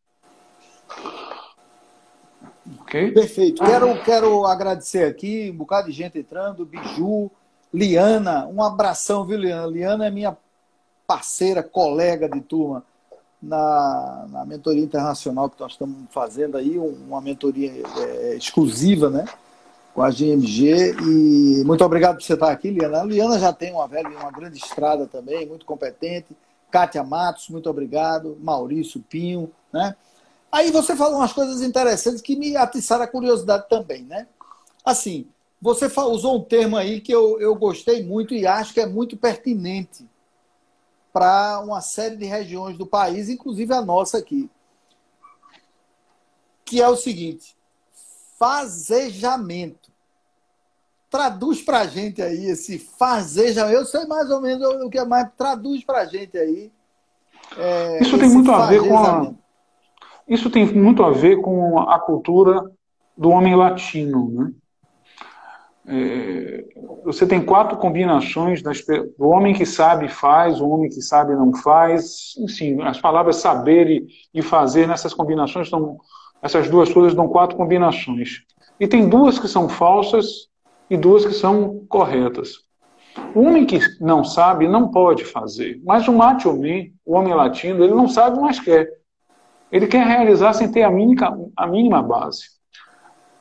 Okay? 2.81 3.11
Perfeito. 3.13 3.63
Quero, 3.63 4.03
quero 4.03 4.45
agradecer 4.45 5.05
aqui, 5.05 5.49
um 5.49 5.59
bocado 5.59 5.87
de 5.87 5.93
gente 5.93 6.19
entrando, 6.19 6.65
Biju, 6.65 7.31
Liana, 7.73 8.45
um 8.47 8.61
abração, 8.61 9.25
viu, 9.25 9.37
Liana? 9.37 9.65
Liana 9.65 10.07
é 10.07 10.11
minha 10.11 10.35
parceira, 11.07 11.63
colega 11.63 12.27
de 12.27 12.41
turma 12.41 12.83
na, 13.41 14.25
na 14.29 14.45
mentoria 14.45 14.83
internacional 14.83 15.49
que 15.49 15.59
nós 15.59 15.73
estamos 15.73 15.97
fazendo 16.09 16.57
aí, 16.57 16.77
uma 16.77 17.21
mentoria 17.21 17.71
é, 17.97 18.35
exclusiva, 18.35 19.09
né? 19.09 19.25
Com 19.93 20.01
a 20.01 20.09
GMG. 20.09 20.95
E 21.01 21.63
muito 21.63 21.83
obrigado 21.83 22.15
por 22.15 22.23
você 22.23 22.33
estar 22.33 22.51
aqui, 22.51 22.69
Liana. 22.69 23.01
A 23.01 23.03
Liana 23.03 23.39
já 23.39 23.53
tem 23.53 23.73
uma 23.73 23.87
velha, 23.87 24.09
uma 24.09 24.31
grande 24.31 24.57
estrada 24.57 25.07
também, 25.07 25.45
muito 25.45 25.65
competente. 25.65 26.35
Kátia 26.69 27.03
Matos, 27.03 27.49
muito 27.49 27.69
obrigado. 27.69 28.37
Maurício 28.41 29.01
Pinho, 29.01 29.51
né? 29.71 29.95
Aí 30.51 30.71
você 30.71 30.95
falou 30.95 31.17
umas 31.17 31.33
coisas 31.33 31.61
interessantes 31.61 32.21
que 32.21 32.35
me 32.35 32.55
atiçaram 32.55 33.03
a 33.03 33.07
curiosidade 33.07 33.65
também, 33.69 34.03
né? 34.03 34.27
Assim, 34.83 35.27
você 35.61 35.87
usou 35.87 36.37
um 36.37 36.43
termo 36.43 36.77
aí 36.77 37.01
que 37.01 37.11
eu, 37.11 37.39
eu 37.39 37.53
gostei 37.55 38.03
muito 38.03 38.33
e 38.33 38.47
acho 38.47 38.73
que 38.73 38.79
é 38.79 38.85
muito 38.85 39.17
pertinente 39.17 40.05
para 41.17 41.59
uma 41.61 41.81
série 41.81 42.15
de 42.15 42.25
regiões 42.25 42.77
do 42.77 42.85
país, 42.85 43.27
inclusive 43.27 43.73
a 43.73 43.81
nossa 43.81 44.19
aqui. 44.19 44.47
Que 46.63 46.79
é 46.79 46.87
o 46.87 46.95
seguinte: 46.95 47.57
fazejamento. 48.37 49.91
Traduz 51.09 51.59
para 51.61 51.79
a 51.79 51.87
gente 51.87 52.21
aí 52.21 52.45
esse 52.45 52.77
fazejamento. 52.77 53.79
Eu 53.79 53.85
sei 53.85 54.05
mais 54.05 54.29
ou 54.29 54.39
menos 54.39 54.63
o 54.83 54.89
que 54.91 54.99
é 54.99 55.05
mais. 55.05 55.27
Traduz 55.35 55.83
para 55.83 56.01
a 56.01 56.05
gente 56.05 56.37
aí. 56.37 56.71
É, 57.57 58.03
Isso 58.03 58.19
tem 58.19 58.29
muito 58.29 58.51
a 58.51 58.67
ver 58.67 58.87
com 58.87 58.97
a 58.97 59.33
isso 60.27 60.49
tem 60.49 60.65
muito 60.73 61.03
a 61.03 61.09
ver 61.09 61.39
com 61.39 61.79
a 61.79 61.97
cultura 61.99 62.69
do 63.15 63.29
homem 63.29 63.55
latino. 63.55 64.29
Né? 64.29 64.51
É, 65.89 66.65
você 67.05 67.25
tem 67.25 67.41
quatro 67.41 67.77
combinações 67.77 68.61
das, 68.61 68.83
do 69.17 69.29
homem 69.29 69.53
que 69.53 69.65
sabe 69.65 70.09
faz, 70.09 70.59
o 70.59 70.67
homem 70.67 70.89
que 70.89 71.01
sabe 71.01 71.33
não 71.33 71.53
faz, 71.53 72.33
enfim, 72.39 72.81
as 72.81 72.99
palavras 72.99 73.37
saber 73.37 73.89
e, 73.89 74.07
e 74.33 74.41
fazer 74.41 74.85
nessas 74.85 75.13
combinações 75.13 75.67
estão, 75.67 75.97
essas 76.41 76.69
duas 76.69 76.91
coisas 76.91 77.13
dão 77.15 77.29
quatro 77.29 77.55
combinações. 77.55 78.41
E 78.77 78.85
tem 78.87 79.07
duas 79.07 79.39
que 79.39 79.47
são 79.47 79.69
falsas 79.69 80.49
e 80.89 80.97
duas 80.97 81.25
que 81.25 81.33
são 81.33 81.85
corretas. 81.87 82.67
O 83.33 83.41
homem 83.41 83.65
que 83.65 83.79
não 84.01 84.23
sabe 84.23 84.67
não 84.67 84.91
pode 84.91 85.23
fazer, 85.23 85.81
mas 85.85 86.07
o 86.07 86.13
macho 86.13 86.51
man, 86.51 86.91
o 87.05 87.15
homem 87.15 87.33
latino, 87.33 87.83
ele 87.83 87.93
não 87.93 88.07
sabe, 88.09 88.39
mas 88.39 88.59
quer. 88.59 88.87
Ele 89.71 89.87
quer 89.87 90.05
realizar 90.05 90.53
sem 90.53 90.71
ter 90.71 90.83
a 90.83 90.91
mínima, 90.91 91.49
a 91.55 91.65
mínima 91.65 92.01
base. 92.01 92.56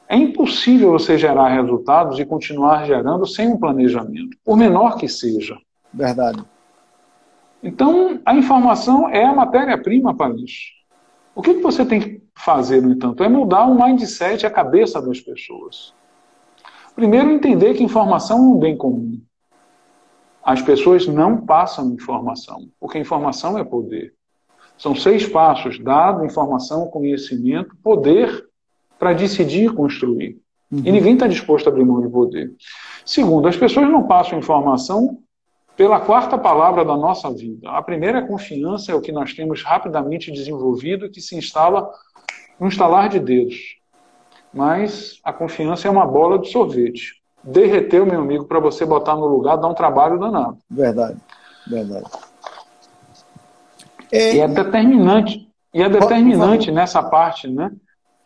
É 0.08 0.16
impossível 0.16 0.92
você 0.92 1.18
gerar 1.18 1.48
resultados 1.48 2.18
e 2.18 2.24
continuar 2.24 2.86
gerando 2.86 3.26
sem 3.26 3.48
um 3.48 3.58
planejamento, 3.58 4.36
por 4.44 4.56
menor 4.56 4.96
que 4.96 5.08
seja. 5.08 5.56
Verdade. 5.92 6.44
Então, 7.62 8.20
a 8.24 8.34
informação 8.34 9.08
é 9.08 9.24
a 9.24 9.34
matéria-prima 9.34 10.14
para 10.14 10.34
isso. 10.34 10.76
O 11.34 11.42
que 11.42 11.54
você 11.54 11.84
tem 11.84 12.00
que 12.00 12.22
fazer, 12.36 12.80
no 12.80 12.92
entanto, 12.92 13.24
é 13.24 13.28
mudar 13.28 13.66
o 13.66 13.74
mindset, 13.74 14.46
a 14.46 14.50
cabeça 14.50 15.02
das 15.02 15.20
pessoas. 15.20 15.92
Primeiro, 16.94 17.30
entender 17.30 17.74
que 17.74 17.82
informação 17.82 18.38
é 18.38 18.40
um 18.40 18.58
bem 18.58 18.76
comum. 18.76 19.20
As 20.42 20.62
pessoas 20.62 21.08
não 21.08 21.44
passam 21.44 21.92
informação, 21.92 22.68
porque 22.78 22.98
informação 22.98 23.58
é 23.58 23.64
poder. 23.64 24.14
São 24.78 24.94
seis 24.94 25.26
passos: 25.26 25.78
dado, 25.82 26.24
informação, 26.24 26.86
conhecimento, 26.86 27.76
poder 27.82 28.45
para 28.98 29.12
decidir 29.12 29.72
construir. 29.72 30.38
Uhum. 30.70 30.82
E 30.84 30.92
ninguém 30.92 31.14
está 31.14 31.26
disposto 31.26 31.66
a 31.66 31.70
abrir 31.70 31.84
mão 31.84 32.00
de 32.00 32.08
poder. 32.08 32.52
Segundo, 33.04 33.46
as 33.46 33.56
pessoas 33.56 33.88
não 33.88 34.06
passam 34.06 34.38
informação 34.38 35.18
pela 35.76 36.00
quarta 36.00 36.38
palavra 36.38 36.84
da 36.84 36.96
nossa 36.96 37.30
vida. 37.30 37.70
A 37.70 37.82
primeira 37.82 38.18
é 38.18 38.26
confiança, 38.26 38.90
é 38.90 38.94
o 38.94 39.00
que 39.00 39.12
nós 39.12 39.34
temos 39.34 39.62
rapidamente 39.62 40.32
desenvolvido, 40.32 41.10
que 41.10 41.20
se 41.20 41.36
instala 41.36 41.88
no 42.58 42.66
instalar 42.66 43.08
de 43.08 43.20
dedos. 43.20 43.76
Mas 44.52 45.20
a 45.22 45.32
confiança 45.32 45.86
é 45.86 45.90
uma 45.90 46.06
bola 46.06 46.38
de 46.38 46.50
sorvete. 46.50 47.22
Derreteu, 47.44 48.06
meu 48.06 48.20
amigo, 48.20 48.46
para 48.46 48.58
você 48.58 48.84
botar 48.84 49.14
no 49.14 49.26
lugar, 49.26 49.56
dá 49.56 49.68
um 49.68 49.74
trabalho 49.74 50.18
danado. 50.18 50.58
Verdade, 50.68 51.18
verdade. 51.66 52.10
É... 54.10 54.36
E 54.36 54.40
é 54.40 54.48
determinante. 54.48 55.46
E 55.74 55.82
é 55.82 55.88
determinante 55.88 56.72
nessa 56.72 57.02
parte, 57.02 57.48
né? 57.48 57.70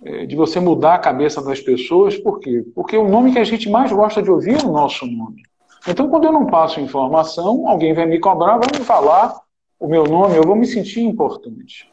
É, 0.03 0.25
de 0.25 0.35
você 0.35 0.59
mudar 0.59 0.95
a 0.95 0.99
cabeça 0.99 1.43
das 1.43 1.61
pessoas, 1.61 2.17
por 2.17 2.41
quê? 2.41 2.65
Porque 2.75 2.97
o 2.97 3.09
nome 3.09 3.33
que 3.33 3.39
a 3.39 3.45
gente 3.45 3.69
mais 3.69 3.93
gosta 3.93 4.23
de 4.23 4.31
ouvir 4.31 4.63
é 4.63 4.67
o 4.67 4.73
nosso 4.73 5.07
nome. 5.07 5.43
Então, 5.87 6.09
quando 6.09 6.25
eu 6.25 6.33
não 6.33 6.47
passo 6.47 6.81
informação, 6.81 7.69
alguém 7.69 7.93
vai 7.93 8.07
me 8.07 8.19
cobrar, 8.19 8.59
vai 8.59 8.69
me 8.79 8.85
falar 8.85 9.39
o 9.79 9.89
meu 9.89 10.05
nome, 10.05 10.37
eu 10.37 10.43
vou 10.43 10.57
me 10.57 10.67
sentir 10.67 11.01
importante. 11.01 11.91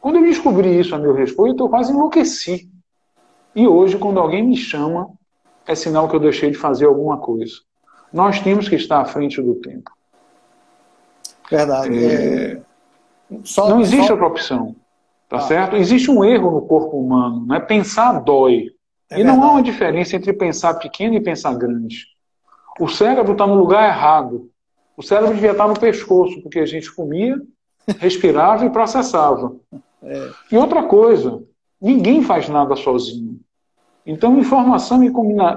Quando 0.00 0.16
eu 0.16 0.22
descobri 0.22 0.78
isso 0.78 0.94
a 0.94 0.98
meu 0.98 1.14
respeito, 1.14 1.64
eu 1.64 1.68
quase 1.68 1.92
enlouqueci. 1.92 2.68
E 3.54 3.66
hoje, 3.66 3.98
quando 3.98 4.20
alguém 4.20 4.42
me 4.42 4.56
chama, 4.56 5.10
é 5.66 5.74
sinal 5.74 6.08
que 6.08 6.14
eu 6.14 6.20
deixei 6.20 6.50
de 6.50 6.58
fazer 6.58 6.86
alguma 6.86 7.18
coisa. 7.18 7.54
Nós 8.12 8.40
temos 8.40 8.68
que 8.68 8.76
estar 8.76 9.00
à 9.00 9.04
frente 9.04 9.40
do 9.40 9.54
tempo. 9.56 9.90
Verdade. 11.50 12.04
É... 12.04 12.60
Só, 13.42 13.68
não 13.68 13.80
existe 13.80 14.06
só... 14.06 14.12
outra 14.12 14.26
opção. 14.28 14.76
Tá 15.34 15.38
ah. 15.38 15.40
certo? 15.40 15.76
Existe 15.76 16.10
um 16.10 16.24
erro 16.24 16.50
no 16.50 16.62
corpo 16.62 16.96
humano, 16.96 17.44
né? 17.46 17.58
Pensar 17.58 18.20
dói. 18.20 18.70
É 19.10 19.20
e 19.20 19.24
não 19.24 19.42
há 19.42 19.52
uma 19.52 19.62
diferença 19.62 20.16
entre 20.16 20.32
pensar 20.32 20.74
pequeno 20.74 21.14
e 21.14 21.20
pensar 21.20 21.54
grande. 21.54 22.06
O 22.78 22.88
cérebro 22.88 23.32
está 23.32 23.46
no 23.46 23.54
lugar 23.54 23.88
errado. 23.88 24.48
O 24.96 25.02
cérebro 25.02 25.34
devia 25.34 25.50
estar 25.50 25.66
no 25.66 25.78
pescoço, 25.78 26.40
porque 26.40 26.60
a 26.60 26.66
gente 26.66 26.92
comia, 26.94 27.36
respirava 27.98 28.64
e 28.64 28.70
processava. 28.70 29.56
É. 30.02 30.30
E 30.52 30.56
outra 30.56 30.84
coisa, 30.84 31.42
ninguém 31.80 32.22
faz 32.22 32.48
nada 32.48 32.76
sozinho. 32.76 33.40
Então, 34.06 34.38
informação 34.38 35.02
e, 35.02 35.08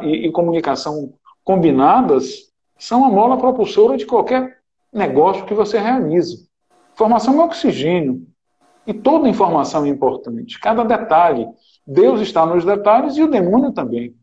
e, 0.03 0.27
e 0.27 0.31
comunicação 0.31 1.13
combinadas 1.43 2.51
são 2.77 3.05
a 3.05 3.09
mola 3.09 3.37
propulsora 3.37 3.97
de 3.97 4.05
qualquer 4.05 4.57
negócio 4.91 5.45
que 5.45 5.53
você 5.53 5.77
realiza. 5.77 6.37
Informação 6.93 7.39
é 7.39 7.45
oxigênio. 7.45 8.25
E 8.87 8.93
toda 8.93 9.27
informação 9.27 9.85
é 9.85 9.89
importante, 9.89 10.57
cada 10.57 10.83
detalhe. 10.85 11.45
Deus 11.85 12.21
está 12.21 12.45
nos 12.45 12.63
detalhes 12.63 13.17
e 13.17 13.23
o 13.23 13.29
demônio 13.29 13.73
também. 13.73 14.15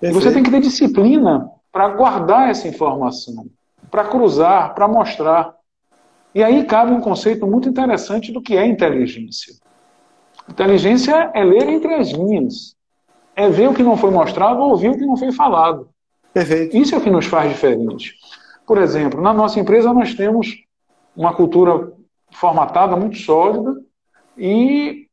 Perfeito. 0.00 0.22
Você 0.22 0.32
tem 0.32 0.42
que 0.42 0.50
ter 0.50 0.60
disciplina 0.60 1.50
para 1.70 1.88
guardar 1.90 2.48
essa 2.48 2.66
informação, 2.66 3.46
para 3.90 4.04
cruzar, 4.04 4.74
para 4.74 4.88
mostrar. 4.88 5.54
E 6.34 6.42
aí 6.42 6.64
cabe 6.64 6.92
um 6.92 7.00
conceito 7.00 7.46
muito 7.46 7.68
interessante 7.68 8.32
do 8.32 8.40
que 8.40 8.56
é 8.56 8.66
inteligência. 8.66 9.54
Inteligência 10.48 11.30
é 11.34 11.44
ler 11.44 11.68
entre 11.68 11.94
as 11.94 12.08
linhas, 12.08 12.74
é 13.36 13.50
ver 13.50 13.68
o 13.68 13.74
que 13.74 13.82
não 13.82 13.96
foi 13.96 14.10
mostrado 14.10 14.60
ou 14.60 14.70
ouvir 14.70 14.88
o 14.88 14.96
que 14.96 15.04
não 15.04 15.16
foi 15.16 15.32
falado. 15.32 15.90
Perfeito. 16.32 16.74
Isso 16.74 16.94
é 16.94 16.98
o 16.98 17.00
que 17.02 17.10
nos 17.10 17.26
faz 17.26 17.50
diferente. 17.50 18.14
Por 18.66 18.78
exemplo, 18.78 19.20
na 19.20 19.34
nossa 19.34 19.60
empresa 19.60 19.92
nós 19.92 20.14
temos 20.14 20.56
uma 21.14 21.34
cultura 21.34 21.92
formatada, 22.32 22.96
muito 22.96 23.18
sólida, 23.18 23.80
e 24.36 25.08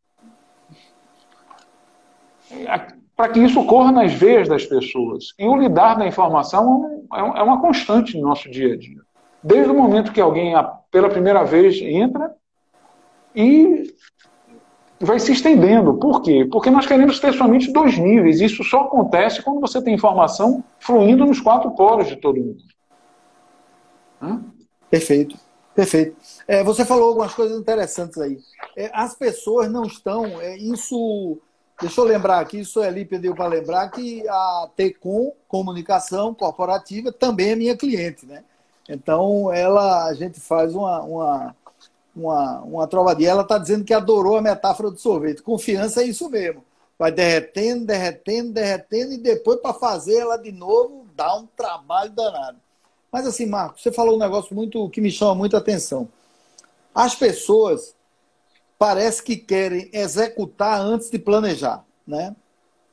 para 3.15 3.29
que 3.29 3.39
isso 3.39 3.59
ocorra 3.59 3.91
nas 3.91 4.13
veias 4.13 4.47
das 4.47 4.65
pessoas. 4.65 5.33
E 5.39 5.45
o 5.45 5.55
lidar 5.55 5.95
da 5.95 6.07
informação 6.07 7.05
é, 7.13 7.19
é 7.19 7.43
uma 7.43 7.61
constante 7.61 8.17
no 8.19 8.27
nosso 8.27 8.49
dia 8.49 8.73
a 8.73 8.77
dia. 8.77 8.99
Desde 9.41 9.71
o 9.71 9.75
momento 9.75 10.11
que 10.11 10.21
alguém, 10.21 10.53
pela 10.91 11.09
primeira 11.09 11.43
vez, 11.43 11.79
entra 11.81 12.33
e 13.35 13.93
vai 14.99 15.19
se 15.19 15.31
estendendo. 15.31 15.95
Por 15.95 16.21
quê? 16.21 16.47
Porque 16.51 16.69
nós 16.69 16.85
queremos 16.85 17.19
ter 17.19 17.33
somente 17.33 17.71
dois 17.71 17.97
níveis. 17.97 18.41
Isso 18.41 18.63
só 18.63 18.81
acontece 18.81 19.41
quando 19.41 19.61
você 19.61 19.81
tem 19.81 19.93
informação 19.93 20.63
fluindo 20.79 21.25
nos 21.25 21.39
quatro 21.39 21.71
poros 21.71 22.07
de 22.07 22.15
todo 22.15 22.39
mundo. 22.39 22.63
Hã? 24.21 24.41
Perfeito, 24.89 25.37
perfeito. 25.75 26.15
É, 26.47 26.63
você 26.63 26.85
falou 26.85 27.09
algumas 27.09 27.33
coisas 27.33 27.59
interessantes 27.59 28.17
aí. 28.17 28.39
É, 28.75 28.89
as 28.93 29.15
pessoas 29.15 29.71
não 29.71 29.83
estão. 29.83 30.25
É, 30.41 30.57
isso. 30.57 31.37
Deixa 31.79 31.99
eu 31.99 32.05
lembrar 32.05 32.39
aqui, 32.39 32.61
isso 32.61 32.79
ali 32.79 33.03
pediu 33.03 33.35
para 33.35 33.47
lembrar 33.47 33.89
que 33.89 34.25
a 34.29 34.69
Tecom 34.77 35.33
Comunicação 35.45 36.33
Corporativa 36.33 37.11
também 37.11 37.49
é 37.49 37.55
minha 37.55 37.75
cliente, 37.75 38.25
né? 38.25 38.45
Então, 38.87 39.51
ela, 39.51 40.05
a 40.05 40.13
gente 40.13 40.39
faz 40.39 40.73
uma, 40.73 41.01
uma 41.01 41.55
uma, 42.15 42.61
uma 42.61 42.87
trovadinha. 42.87 43.31
Ela 43.31 43.41
está 43.41 43.57
dizendo 43.57 43.83
que 43.83 43.93
adorou 43.93 44.37
a 44.37 44.41
metáfora 44.41 44.89
do 44.89 44.97
sorvete. 44.97 45.43
Confiança 45.43 46.01
é 46.01 46.05
isso 46.05 46.29
mesmo. 46.29 46.63
Vai 46.97 47.11
derretendo, 47.11 47.85
derretendo, 47.85 48.53
derretendo, 48.53 49.11
e 49.11 49.17
depois, 49.17 49.59
para 49.59 49.73
fazer 49.73 50.19
ela 50.19 50.37
de 50.37 50.51
novo, 50.51 51.05
dá 51.13 51.35
um 51.35 51.45
trabalho 51.45 52.11
danado. 52.11 52.57
Mas 53.15 53.25
assim, 53.25 53.45
Marcos, 53.45 53.81
você 53.81 53.93
falou 53.93 54.17
um 54.17 54.19
negócio 54.19 54.53
muito 54.53 54.89
que 54.89 54.99
me 54.99 55.09
chama 55.09 55.33
muita 55.33 55.57
atenção. 55.57 56.09
As 56.93 57.15
pessoas 57.15 57.95
parece 58.77 59.23
que 59.23 59.37
querem 59.37 59.89
executar 59.93 60.81
antes 60.81 61.09
de 61.09 61.17
planejar, 61.17 61.85
né? 62.05 62.35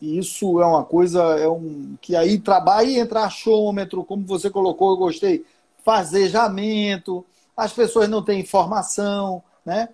E 0.01 0.17
isso 0.17 0.61
é 0.61 0.65
uma 0.65 0.85
coisa, 0.85 1.21
é 1.41 1.49
um 1.49 1.97
que 2.01 2.15
aí 2.15 2.39
trabalha 2.39 2.87
e 2.87 3.01
entra 3.01 3.25
achômetro, 3.25 4.05
como 4.05 4.25
você 4.25 4.49
colocou, 4.49 4.93
eu 4.93 4.97
gostei, 4.97 5.45
fazejamento, 5.85 7.27
as 7.57 7.73
pessoas 7.73 8.09
não 8.09 8.23
têm 8.23 8.39
informação, 8.39 9.43
né? 9.67 9.89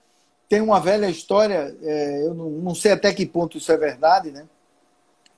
Tem 0.46 0.60
uma 0.60 0.78
velha 0.78 1.08
história, 1.08 1.74
é, 1.80 2.26
eu 2.26 2.34
não, 2.34 2.50
não, 2.50 2.74
sei 2.74 2.92
até 2.92 3.14
que 3.14 3.24
ponto 3.24 3.56
isso 3.56 3.72
é 3.72 3.78
verdade, 3.78 4.30
né? 4.30 4.46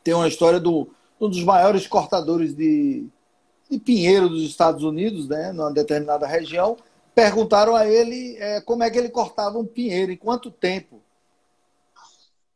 Tem 0.03 0.15
uma 0.15 0.27
história 0.27 0.59
do 0.59 0.89
um 1.21 1.29
dos 1.29 1.45
maiores 1.45 1.87
cortadores 1.87 2.57
de, 2.57 3.07
de 3.71 3.79
pinheiro 3.79 4.29
dos 4.29 4.43
Estados 4.43 4.83
Unidos, 4.83 5.29
né? 5.29 5.53
Numa 5.53 5.73
determinada 5.73 6.27
região, 6.27 6.77
perguntaram 7.15 7.77
a 7.77 7.87
ele 7.87 8.37
é, 8.39 8.61
como 8.61 8.83
é 8.83 8.91
que 8.91 8.99
ele 8.99 9.09
cortava 9.09 9.59
um 9.59 9.65
pinheiro, 9.65 10.11
em 10.11 10.17
quanto 10.17 10.50
tempo. 10.50 11.00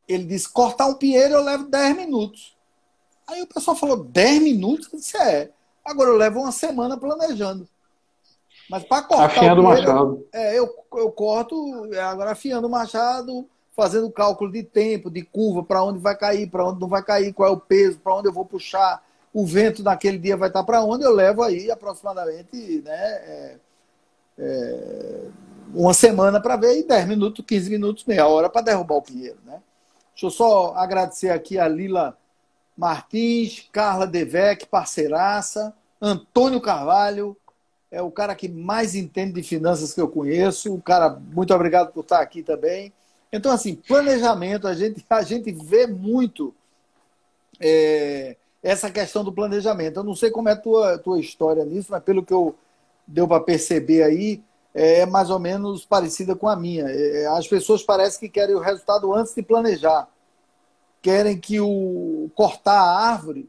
Ele 0.09 0.25
disse: 0.25 0.49
cortar 0.49 0.87
um 0.87 0.95
pinheiro 0.95 1.35
eu 1.35 1.43
levo 1.43 1.65
10 1.65 1.97
minutos. 1.97 2.57
Aí 3.27 3.43
o 3.43 3.47
pessoal 3.47 3.77
falou: 3.77 3.97
10 3.97 4.43
minutos? 4.43 4.89
Eu 4.93 4.99
disse: 4.99 5.17
é. 5.17 5.51
Agora 5.85 6.11
eu 6.11 6.17
levo 6.17 6.41
uma 6.41 6.53
semana 6.53 6.97
planejando. 6.97 7.69
Mas 8.69 8.85
para 8.85 9.03
cortar. 9.03 9.27
Afiando 9.27 9.61
o 9.61 9.65
machado. 9.65 10.27
É, 10.33 10.59
eu, 10.59 10.75
eu 10.95 11.13
corto, 11.13 11.93
é, 11.93 12.01
agora 12.01 12.33
afiando 12.33 12.67
o 12.67 12.71
machado, 12.71 13.47
fazendo 13.77 14.11
cálculo 14.11 14.51
de 14.51 14.63
tempo, 14.63 15.11
de 15.11 15.23
curva, 15.23 15.63
para 15.63 15.83
onde 15.83 15.99
vai 15.99 16.17
cair, 16.17 16.49
para 16.49 16.67
onde 16.67 16.81
não 16.81 16.89
vai 16.89 17.03
cair, 17.03 17.33
qual 17.33 17.49
é 17.49 17.53
o 17.53 17.61
peso, 17.61 17.99
para 17.99 18.15
onde 18.15 18.29
eu 18.29 18.33
vou 18.33 18.45
puxar, 18.45 19.05
o 19.35 19.45
vento 19.45 19.83
naquele 19.83 20.17
dia 20.17 20.37
vai 20.37 20.49
estar 20.49 20.63
para 20.63 20.85
onde, 20.85 21.05
eu 21.05 21.13
levo 21.13 21.43
aí 21.43 21.69
aproximadamente 21.69 22.83
né, 22.85 22.95
é, 22.95 23.57
é, 24.39 25.21
uma 25.75 25.93
semana 25.93 26.41
para 26.41 26.57
ver, 26.57 26.79
e 26.79 26.85
10 26.85 27.09
minutos, 27.09 27.45
15 27.45 27.69
minutos, 27.69 28.05
meia 28.05 28.29
hora 28.29 28.49
para 28.49 28.63
derrubar 28.63 28.95
o 28.95 29.03
pinheiro. 29.03 29.39
Né? 29.45 29.61
Deixa 30.13 30.27
eu 30.27 30.31
só 30.31 30.75
agradecer 30.77 31.31
aqui 31.31 31.59
a 31.59 31.67
Lila 31.67 32.17
Martins, 32.77 33.69
Carla 33.73 34.07
Devec, 34.07 34.67
parceiraça, 34.67 35.75
Antônio 36.01 36.61
Carvalho, 36.61 37.37
é 37.91 38.01
o 38.01 38.11
cara 38.11 38.37
que 38.37 38.49
mais 38.49 38.95
entende 38.95 39.33
de 39.33 39.43
finanças 39.43 39.93
que 39.93 40.01
eu 40.01 40.09
conheço. 40.09 40.75
O 40.75 40.83
cara, 40.83 41.11
muito 41.11 41.55
obrigado 41.55 41.93
por 41.93 42.01
estar 42.01 42.21
aqui 42.21 42.43
também. 42.43 42.93
Então, 43.33 43.53
assim, 43.53 43.75
planejamento, 43.75 44.67
a 44.67 44.75
gente, 44.75 45.05
a 45.09 45.23
gente 45.23 45.53
vê 45.53 45.87
muito 45.87 46.53
é, 47.61 48.37
essa 48.65 48.91
questão 48.91 49.23
do 49.23 49.31
planejamento. 49.31 50.01
Eu 50.01 50.05
não 50.05 50.17
sei 50.17 50.31
como 50.31 50.49
é 50.49 50.53
a 50.53 50.57
tua, 50.57 50.99
tua 50.99 51.21
história 51.21 51.65
nisso, 51.67 51.89
mas 51.91 52.03
pelo 52.03 52.25
que 52.25 52.33
eu 52.33 52.57
deu 53.07 53.29
para 53.29 53.39
perceber 53.39 54.03
aí, 54.03 54.43
é 54.73 55.05
mais 55.05 55.29
ou 55.29 55.39
menos 55.39 55.85
parecida 55.85 56.35
com 56.35 56.49
a 56.49 56.57
minha. 56.57 56.87
É, 56.89 57.27
as 57.27 57.47
pessoas 57.47 57.83
parecem 57.83 58.19
que 58.19 58.29
querem 58.29 58.55
o 58.55 58.61
resultado 58.61 59.13
antes 59.15 59.35
de 59.35 59.43
planejar. 59.43 60.09
Querem 61.03 61.39
que 61.39 61.61
o 61.61 62.31
cortar 62.35 62.81
a 62.81 63.11
árvore 63.11 63.49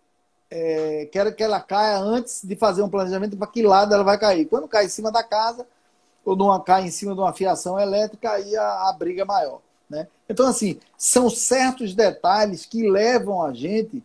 é, 0.51 1.07
quero 1.11 1.33
que 1.33 1.41
ela 1.41 1.61
caia 1.61 1.97
antes 1.97 2.43
de 2.43 2.55
fazer 2.55 2.83
um 2.83 2.89
planejamento 2.89 3.37
para 3.37 3.47
que 3.47 3.63
lado 3.63 3.93
ela 3.93 4.03
vai 4.03 4.19
cair. 4.19 4.45
Quando 4.45 4.67
cai 4.67 4.85
em 4.85 4.89
cima 4.89 5.11
da 5.11 5.23
casa, 5.23 5.65
ou 6.25 6.35
numa, 6.35 6.61
cai 6.61 6.83
em 6.83 6.91
cima 6.91 7.13
de 7.13 7.21
uma 7.21 7.33
fiação 7.33 7.79
elétrica, 7.79 8.31
aí 8.31 8.55
a, 8.57 8.89
a 8.89 8.93
briga 8.93 9.21
é 9.21 9.25
maior. 9.25 9.61
Né? 9.89 10.07
Então, 10.27 10.45
assim, 10.45 10.77
são 10.97 11.29
certos 11.29 11.95
detalhes 11.95 12.65
que 12.65 12.89
levam 12.89 13.41
a 13.41 13.53
gente 13.53 14.03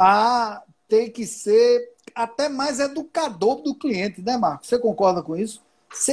a 0.00 0.62
ter 0.88 1.10
que 1.10 1.26
ser 1.26 1.92
até 2.14 2.48
mais 2.48 2.80
educador 2.80 3.56
do 3.56 3.74
cliente, 3.74 4.22
né, 4.22 4.38
Marcos? 4.38 4.66
Você 4.66 4.78
concorda 4.78 5.22
com 5.22 5.36
isso? 5.36 5.62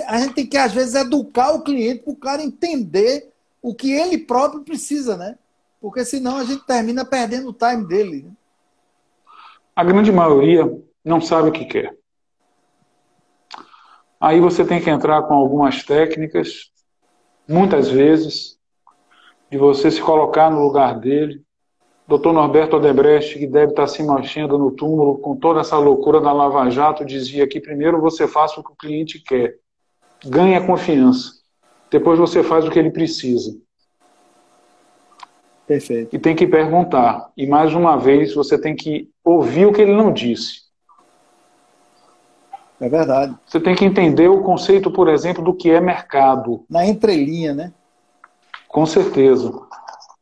A 0.08 0.20
gente 0.20 0.34
tem 0.34 0.46
que, 0.46 0.58
às 0.58 0.74
vezes, 0.74 0.94
educar 0.94 1.54
o 1.54 1.64
cliente 1.64 2.04
para 2.04 2.12
o 2.12 2.16
cara 2.18 2.44
entender 2.44 3.32
o 3.62 3.74
que 3.74 3.94
ele 3.94 4.18
próprio 4.18 4.64
precisa, 4.64 5.16
né? 5.16 5.38
Porque 5.80 6.04
senão 6.04 6.36
a 6.38 6.44
gente 6.44 6.66
termina 6.66 7.06
perdendo 7.06 7.50
o 7.50 7.54
time 7.54 7.88
dele. 7.88 8.24
Né? 8.24 8.32
A 9.74 9.84
grande 9.86 10.12
maioria 10.12 10.70
não 11.06 11.22
sabe 11.22 11.48
o 11.50 11.52
que 11.52 11.64
quer. 11.64 11.96
Aí 14.20 14.42
você 14.42 14.66
tem 14.66 14.82
que 14.82 14.90
entrar 14.90 15.24
com 15.24 15.34
algumas 15.34 15.84
técnicas, 15.84 16.72
muitas 17.48 17.88
vezes, 17.88 18.60
de 19.50 19.58
você 19.58 19.90
se 19.90 20.02
colocar 20.02 20.50
no 20.50 20.62
lugar 20.62 21.00
dele. 21.00 21.47
Dr. 22.08 22.32
Norberto 22.32 22.78
Odebrecht, 22.78 23.38
que 23.38 23.46
deve 23.46 23.72
estar 23.72 23.86
se 23.86 24.02
mexendo 24.02 24.58
no 24.58 24.72
túmulo 24.72 25.18
com 25.18 25.36
toda 25.36 25.60
essa 25.60 25.78
loucura 25.78 26.22
da 26.22 26.32
Lava 26.32 26.70
Jato, 26.70 27.04
dizia 27.04 27.46
que 27.46 27.60
primeiro 27.60 28.00
você 28.00 28.28
faça 28.28 28.60
o 28.60 28.64
que 28.64 28.72
o 28.72 28.76
cliente 28.76 29.20
quer, 29.20 29.56
ganha 30.26 30.66
confiança, 30.66 31.34
depois 31.92 32.18
você 32.18 32.42
faz 32.42 32.66
o 32.66 32.72
que 32.72 32.80
ele 32.80 32.92
precisa. 32.92 33.58
Perfeito. 35.68 36.16
E 36.16 36.20
tem 36.20 36.34
que 36.34 36.48
perguntar. 36.48 37.30
E 37.36 37.46
mais 37.46 37.74
uma 37.74 37.98
vez, 37.98 38.34
você 38.34 38.58
tem 38.58 38.74
que 38.74 39.10
ouvir 39.22 39.66
o 39.66 39.74
que 39.74 39.82
ele 39.82 39.94
não 39.94 40.14
disse. 40.14 40.62
É 42.80 42.88
verdade. 42.88 43.36
Você 43.46 43.60
tem 43.60 43.76
que 43.76 43.84
entender 43.84 44.30
o 44.30 44.44
conceito, 44.44 44.90
por 44.90 45.10
exemplo, 45.10 45.44
do 45.44 45.54
que 45.54 45.70
é 45.70 45.82
mercado. 45.82 46.64
Na 46.70 46.86
entrelinha, 46.86 47.54
né? 47.54 47.74
Com 48.70 48.86
certeza. 48.86 49.52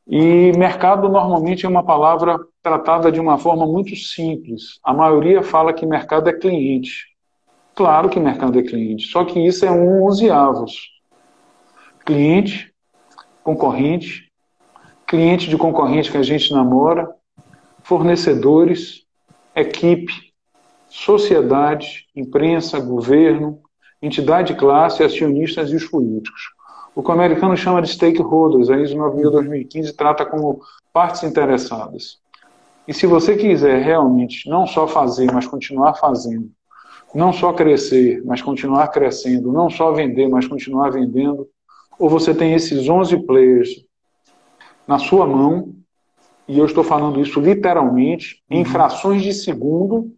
E 0.07 0.51
mercado 0.55 1.09
normalmente 1.09 1.65
é 1.65 1.69
uma 1.69 1.83
palavra 1.83 2.37
tratada 2.61 3.11
de 3.11 3.19
uma 3.19 3.37
forma 3.37 3.65
muito 3.65 3.95
simples. 3.95 4.79
A 4.83 4.93
maioria 4.93 5.41
fala 5.41 5.73
que 5.73 5.85
mercado 5.85 6.29
é 6.29 6.33
cliente. 6.33 7.07
Claro 7.73 8.09
que 8.09 8.19
mercado 8.19 8.59
é 8.59 8.63
cliente, 8.63 9.07
só 9.07 9.25
que 9.25 9.39
isso 9.39 9.65
é 9.65 9.71
um 9.71 10.03
onzeavos. 10.03 10.91
Cliente, 12.05 12.71
concorrente, 13.43 14.31
cliente 15.05 15.49
de 15.49 15.57
concorrente 15.57 16.11
que 16.11 16.17
a 16.17 16.23
gente 16.23 16.53
namora, 16.53 17.13
fornecedores, 17.83 19.03
equipe, 19.55 20.13
sociedade, 20.87 22.07
imprensa, 22.15 22.79
governo, 22.79 23.59
entidade 24.01 24.53
de 24.53 24.59
classe, 24.59 25.03
acionistas 25.03 25.71
e 25.71 25.75
os 25.75 25.85
políticos. 25.85 26.54
O 26.95 27.03
que 27.03 27.09
o 27.09 27.13
americano 27.13 27.57
chama 27.57 27.81
de 27.81 27.89
stakeholders, 27.89 28.69
a 28.69 28.79
ISO 28.79 28.95
9000-2015 28.95 29.93
trata 29.95 30.25
como 30.25 30.61
partes 30.93 31.23
interessadas. 31.23 32.19
E 32.87 32.93
se 32.93 33.05
você 33.05 33.35
quiser 33.35 33.83
realmente 33.83 34.49
não 34.49 34.65
só 34.65 34.87
fazer, 34.87 35.29
mas 35.31 35.45
continuar 35.45 35.95
fazendo, 35.95 36.49
não 37.13 37.33
só 37.33 37.51
crescer, 37.51 38.21
mas 38.25 38.41
continuar 38.41 38.87
crescendo, 38.89 39.51
não 39.51 39.69
só 39.69 39.91
vender, 39.91 40.27
mas 40.29 40.47
continuar 40.47 40.91
vendendo, 40.91 41.47
ou 41.99 42.09
você 42.09 42.33
tem 42.33 42.53
esses 42.53 42.87
11 42.87 43.25
players 43.25 43.85
na 44.87 44.99
sua 44.99 45.25
mão, 45.25 45.73
e 46.47 46.59
eu 46.59 46.65
estou 46.65 46.83
falando 46.83 47.19
isso 47.19 47.39
literalmente, 47.39 48.43
em 48.49 48.59
uhum. 48.59 48.65
frações 48.65 49.23
de 49.23 49.33
segundo, 49.33 50.13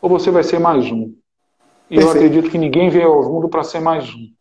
ou 0.00 0.08
você 0.08 0.30
vai 0.30 0.42
ser 0.42 0.58
mais 0.58 0.90
um. 0.90 1.14
E 1.90 1.96
Perfeito. 1.96 2.00
eu 2.00 2.10
acredito 2.10 2.50
que 2.50 2.58
ninguém 2.58 2.88
veio 2.88 3.12
ao 3.12 3.30
mundo 3.30 3.48
para 3.48 3.62
ser 3.62 3.80
mais 3.80 4.08
um. 4.14 4.32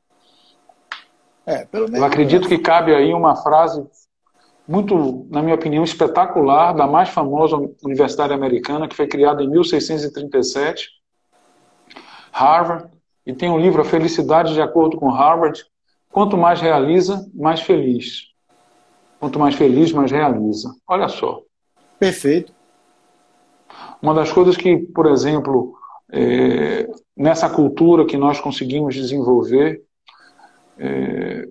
É, 1.45 1.67
eu 1.71 2.03
acredito 2.03 2.47
que 2.47 2.57
cabe 2.57 2.95
aí 2.95 3.13
uma 3.13 3.35
frase 3.35 3.85
muito, 4.67 5.27
na 5.29 5.41
minha 5.41 5.55
opinião, 5.55 5.83
espetacular 5.83 6.73
da 6.73 6.87
mais 6.87 7.09
famosa 7.09 7.57
universidade 7.83 8.33
americana, 8.33 8.87
que 8.87 8.95
foi 8.95 9.07
criada 9.07 9.43
em 9.43 9.49
1637, 9.49 10.89
Harvard, 12.31 12.89
e 13.25 13.33
tem 13.33 13.49
um 13.49 13.59
livro 13.59 13.81
A 13.81 13.85
Felicidade 13.85 14.53
de 14.53 14.61
Acordo 14.61 14.97
com 14.97 15.09
Harvard. 15.09 15.65
Quanto 16.09 16.37
mais 16.37 16.61
realiza, 16.61 17.29
mais 17.33 17.61
feliz. 17.61 18.27
Quanto 19.19 19.39
mais 19.39 19.55
feliz, 19.55 19.91
mais 19.91 20.11
realiza. 20.11 20.73
Olha 20.87 21.07
só. 21.07 21.41
Perfeito. 21.99 22.53
Uma 24.01 24.13
das 24.13 24.31
coisas 24.31 24.57
que, 24.57 24.77
por 24.77 25.05
exemplo, 25.05 25.77
é, 26.11 26.89
nessa 27.15 27.49
cultura 27.49 28.05
que 28.05 28.17
nós 28.17 28.39
conseguimos 28.39 28.93
desenvolver, 28.93 29.81
é, 30.83 31.47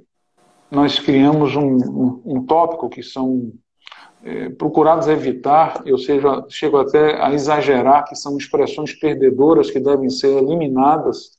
nós 0.71 0.99
criamos 0.99 1.57
um, 1.57 1.77
um, 1.77 2.23
um 2.25 2.45
tópico 2.45 2.91
que 2.91 3.03
são 3.03 3.51
é, 4.23 4.51
procurados 4.51 5.09
evitar, 5.09 5.83
eu 5.87 5.97
seja, 5.97 6.45
chego 6.51 6.77
até 6.77 7.19
a 7.23 7.33
exagerar 7.33 8.05
que 8.05 8.15
são 8.15 8.37
expressões 8.37 8.93
perdedoras 8.93 9.71
que 9.71 9.81
devem 9.81 10.11
ser 10.11 10.37
eliminadas, 10.37 11.39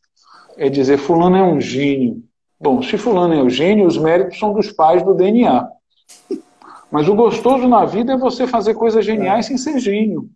é 0.57 0.69
dizer 0.69 0.97
fulano 0.97 1.37
é 1.37 1.43
um 1.43 1.61
gênio. 1.61 2.23
Bom, 2.59 2.81
se 2.81 2.97
fulano 2.97 3.33
é 3.35 3.43
um 3.43 3.49
gênio, 3.49 3.85
os 3.85 3.97
méritos 3.97 4.39
são 4.39 4.53
dos 4.53 4.71
pais 4.71 5.03
do 5.03 5.13
DNA. 5.13 5.67
Mas 6.89 7.07
o 7.07 7.15
gostoso 7.15 7.67
na 7.67 7.85
vida 7.85 8.13
é 8.13 8.17
você 8.17 8.47
fazer 8.47 8.73
coisas 8.73 9.05
geniais 9.05 9.45
sem 9.45 9.57
ser 9.57 9.79
gênio. 9.79 10.29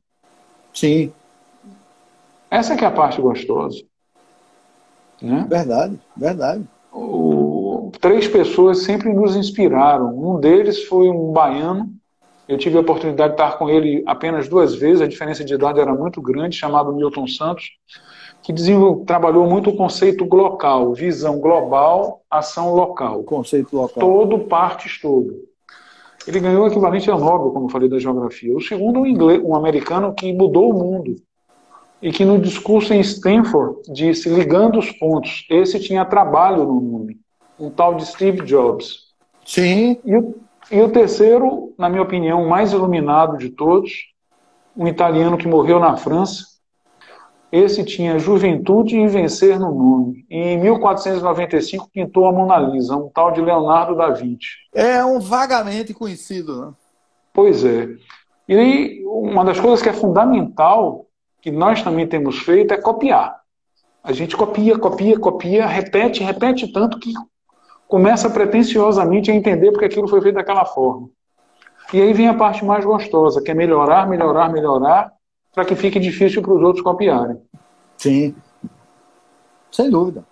Sim. 0.73 1.11
Essa 2.51 2.73
é 2.73 2.77
que 2.77 2.83
é 2.83 2.87
a 2.87 2.91
parte 2.91 3.19
gostosa. 3.19 3.83
Né? 5.21 5.45
Verdade, 5.49 5.99
verdade. 6.15 6.63
O, 6.91 7.46
três 7.99 8.27
pessoas 8.27 8.83
sempre 8.83 9.11
nos 9.13 9.35
inspiraram. 9.35 10.17
Um 10.17 10.39
deles 10.39 10.83
foi 10.83 11.09
um 11.09 11.31
baiano. 11.31 11.89
Eu 12.47 12.57
tive 12.57 12.77
a 12.77 12.81
oportunidade 12.81 13.35
de 13.35 13.41
estar 13.41 13.57
com 13.57 13.69
ele 13.69 14.03
apenas 14.05 14.47
duas 14.47 14.73
vezes, 14.73 15.01
a 15.01 15.07
diferença 15.07 15.43
de 15.43 15.53
idade 15.53 15.79
era 15.79 15.93
muito 15.93 16.21
grande, 16.21 16.55
chamado 16.55 16.93
Milton 16.93 17.27
Santos, 17.27 17.71
que 18.41 18.53
trabalhou 19.05 19.45
muito 19.45 19.69
o 19.69 19.75
conceito 19.75 20.23
local, 20.23 20.93
visão 20.93 21.39
global, 21.39 22.21
ação 22.31 22.73
local. 22.73 23.21
Conceito 23.23 23.75
local. 23.75 23.99
Todo, 23.99 24.39
partes, 24.45 25.01
todo. 25.01 25.47
Ele 26.25 26.39
ganhou 26.39 26.63
o 26.63 26.67
equivalente 26.67 27.09
ao 27.09 27.19
Nobel, 27.19 27.51
como 27.51 27.65
eu 27.65 27.69
falei 27.69 27.89
da 27.89 27.99
geografia. 27.99 28.55
O 28.55 28.61
segundo, 28.61 29.01
um, 29.01 29.05
inglês, 29.05 29.41
um 29.43 29.55
americano 29.55 30.13
que 30.13 30.31
mudou 30.33 30.71
o 30.71 30.73
mundo 30.73 31.15
e 32.01 32.11
que 32.11 32.23
no 32.23 32.39
discurso 32.39 32.93
em 32.93 32.99
Stanford 32.99 33.81
disse, 33.91 34.29
ligando 34.29 34.77
os 34.77 34.91
pontos, 34.91 35.45
esse 35.49 35.79
tinha 35.79 36.05
trabalho 36.05 36.65
no 36.65 36.79
nome, 36.79 37.17
um 37.59 37.69
tal 37.69 37.95
de 37.95 38.05
Steve 38.05 38.41
Jobs. 38.45 39.07
Sim. 39.45 39.99
E 40.03 40.15
o, 40.15 40.35
e 40.71 40.81
o 40.81 40.89
terceiro, 40.89 41.73
na 41.77 41.89
minha 41.89 42.01
opinião, 42.01 42.43
o 42.43 42.49
mais 42.49 42.73
iluminado 42.73 43.37
de 43.37 43.49
todos, 43.49 43.91
um 44.75 44.87
italiano 44.87 45.37
que 45.37 45.47
morreu 45.47 45.79
na 45.79 45.97
França. 45.97 46.45
Esse 47.51 47.83
tinha 47.85 48.19
juventude 48.19 48.97
e 48.97 49.07
vencer 49.07 49.57
no 49.57 49.73
nome. 49.73 50.25
E 50.29 50.37
em 50.37 50.59
1495 50.59 51.89
pintou 51.91 52.27
a 52.27 52.33
Mona 52.33 52.59
Lisa, 52.59 52.95
um 52.95 53.09
tal 53.09 53.31
de 53.31 53.41
Leonardo 53.41 53.95
da 53.95 54.09
Vinci. 54.09 54.49
É 54.75 55.03
um 55.03 55.19
vagamente 55.19 55.93
conhecido, 55.93 56.61
né? 56.61 56.73
Pois 57.33 57.63
é. 57.63 57.87
E 58.49 59.03
uma 59.05 59.45
das 59.45 59.59
coisas 59.59 59.81
que 59.81 59.89
é 59.89 59.93
fundamental 59.93 61.05
que 61.41 61.51
nós 61.51 61.81
também 61.81 62.05
temos 62.05 62.39
feito 62.39 62.73
é 62.73 62.77
copiar. 62.77 63.39
A 64.03 64.11
gente 64.11 64.35
copia, 64.35 64.77
copia, 64.77 65.19
copia, 65.19 65.65
repete, 65.65 66.23
repete 66.23 66.71
tanto 66.71 66.99
que 66.99 67.13
começa 67.87 68.29
pretensiosamente 68.29 69.31
a 69.31 69.35
entender 69.35 69.71
porque 69.71 69.85
aquilo 69.85 70.07
foi 70.07 70.21
feito 70.21 70.35
daquela 70.35 70.65
forma. 70.65 71.09
E 71.93 72.01
aí 72.01 72.11
vem 72.13 72.27
a 72.27 72.33
parte 72.33 72.65
mais 72.65 72.83
gostosa, 72.83 73.41
que 73.41 73.49
é 73.49 73.53
melhorar, 73.53 74.07
melhorar, 74.07 74.49
melhorar, 74.49 75.13
para 75.53 75.63
que 75.63 75.75
fique 75.75 75.99
difícil 75.99 76.41
para 76.41 76.53
os 76.53 76.61
outros 76.61 76.83
copiarem. 76.83 77.41
Sim. 77.97 78.35
Sem 79.71 79.89
dúvida. 79.89 80.25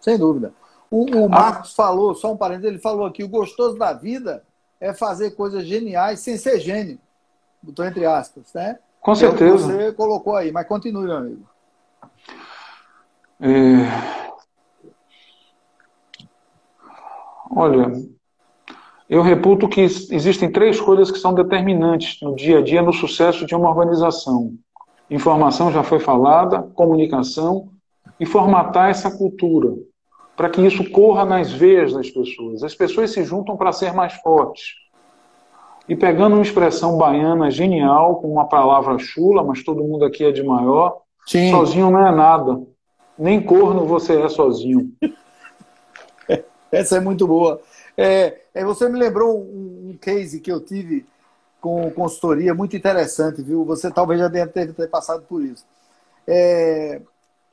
Sem 0.00 0.16
dúvida. 0.16 0.52
O, 0.90 1.04
o 1.04 1.28
Marcos 1.28 1.72
ah. 1.72 1.74
falou, 1.74 2.14
só 2.14 2.32
um 2.32 2.36
parênteses, 2.36 2.70
ele 2.70 2.78
falou 2.78 3.06
aqui, 3.06 3.24
o 3.24 3.28
gostoso 3.28 3.76
da 3.76 3.92
vida 3.92 4.44
é 4.80 4.92
fazer 4.92 5.32
coisas 5.32 5.64
geniais 5.64 6.20
sem 6.20 6.36
ser 6.36 6.60
gênio. 6.60 6.98
Botou 7.60 7.84
entre 7.84 8.06
aspas, 8.06 8.52
né? 8.54 8.78
Com 9.00 9.14
certeza. 9.14 9.66
você 9.66 9.92
colocou 9.92 10.36
aí, 10.36 10.52
mas 10.52 10.68
continue, 10.68 11.06
meu 11.06 11.16
amigo. 11.16 11.42
É... 13.40 14.24
Olha, 17.50 17.92
eu 19.08 19.22
reputo 19.22 19.68
que 19.68 19.80
existem 19.80 20.50
três 20.50 20.80
coisas 20.80 21.10
que 21.10 21.18
são 21.18 21.34
determinantes 21.34 22.20
no 22.22 22.34
dia 22.34 22.58
a 22.58 22.62
dia 22.62 22.82
no 22.82 22.92
sucesso 22.92 23.44
de 23.46 23.54
uma 23.54 23.68
organização. 23.68 24.52
Informação 25.10 25.70
já 25.70 25.82
foi 25.82 26.00
falada, 26.00 26.62
comunicação 26.74 27.68
e 28.18 28.24
formatar 28.24 28.90
essa 28.90 29.10
cultura, 29.10 29.74
para 30.36 30.48
que 30.48 30.60
isso 30.62 30.90
corra 30.90 31.24
nas 31.24 31.52
veias 31.52 31.92
das 31.92 32.10
pessoas. 32.10 32.62
As 32.62 32.74
pessoas 32.74 33.10
se 33.12 33.22
juntam 33.24 33.56
para 33.56 33.72
ser 33.72 33.92
mais 33.92 34.14
fortes. 34.14 34.74
E 35.86 35.94
pegando 35.94 36.36
uma 36.36 36.42
expressão 36.42 36.96
baiana 36.96 37.50
genial, 37.50 38.16
com 38.16 38.32
uma 38.32 38.46
palavra 38.46 38.98
chula, 38.98 39.44
mas 39.44 39.62
todo 39.62 39.84
mundo 39.84 40.04
aqui 40.04 40.24
é 40.24 40.32
de 40.32 40.42
maior, 40.42 41.02
Sim. 41.26 41.50
sozinho 41.50 41.90
não 41.90 42.06
é 42.06 42.10
nada. 42.10 42.62
Nem 43.18 43.40
corno 43.40 43.84
você 43.84 44.18
é 44.20 44.28
sozinho. 44.28 44.90
Essa 46.74 46.96
é 46.96 47.00
muito 47.00 47.26
boa. 47.26 47.60
É, 47.96 48.40
é, 48.52 48.64
você 48.64 48.88
me 48.88 48.98
lembrou 48.98 49.38
um, 49.38 49.96
case 50.00 50.40
que 50.40 50.50
eu 50.50 50.60
tive 50.60 51.06
com 51.60 51.88
consultoria 51.92 52.52
muito 52.52 52.76
interessante, 52.76 53.40
viu? 53.40 53.64
Você 53.64 53.90
talvez 53.90 54.20
já 54.20 54.28
deve 54.28 54.50
ter, 54.50 54.74
ter 54.74 54.88
passado 54.88 55.22
por 55.22 55.40
isso. 55.42 55.64
É, 56.26 57.00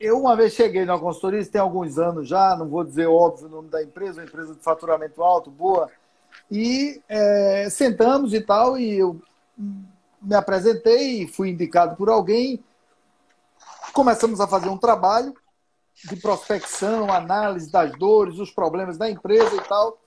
eu 0.00 0.18
uma 0.18 0.36
vez 0.36 0.52
cheguei 0.52 0.84
na 0.84 0.98
consultoria, 0.98 1.40
isso 1.40 1.52
tem 1.52 1.60
alguns 1.60 1.98
anos 1.98 2.28
já, 2.28 2.56
não 2.56 2.68
vou 2.68 2.82
dizer 2.82 3.06
óbvio 3.06 3.46
o 3.46 3.50
nome 3.50 3.68
da 3.68 3.82
empresa, 3.82 4.20
uma 4.20 4.26
empresa 4.26 4.54
de 4.54 4.60
faturamento 4.60 5.22
alto, 5.22 5.50
boa, 5.50 5.88
e 6.50 7.00
é, 7.08 7.68
sentamos 7.70 8.34
e 8.34 8.40
tal, 8.40 8.76
e 8.76 8.98
eu 8.98 9.20
me 10.20 10.34
apresentei, 10.34 11.28
fui 11.28 11.50
indicado 11.50 11.94
por 11.96 12.08
alguém. 12.08 12.62
Começamos 13.92 14.40
a 14.40 14.48
fazer 14.48 14.68
um 14.68 14.78
trabalho 14.78 15.32
de 16.04 16.16
prospecção, 16.16 17.12
análise 17.12 17.70
das 17.70 17.92
dores, 17.92 18.38
os 18.38 18.50
problemas 18.50 18.96
da 18.96 19.08
empresa 19.08 19.54
e 19.54 19.60
tal. 19.60 19.98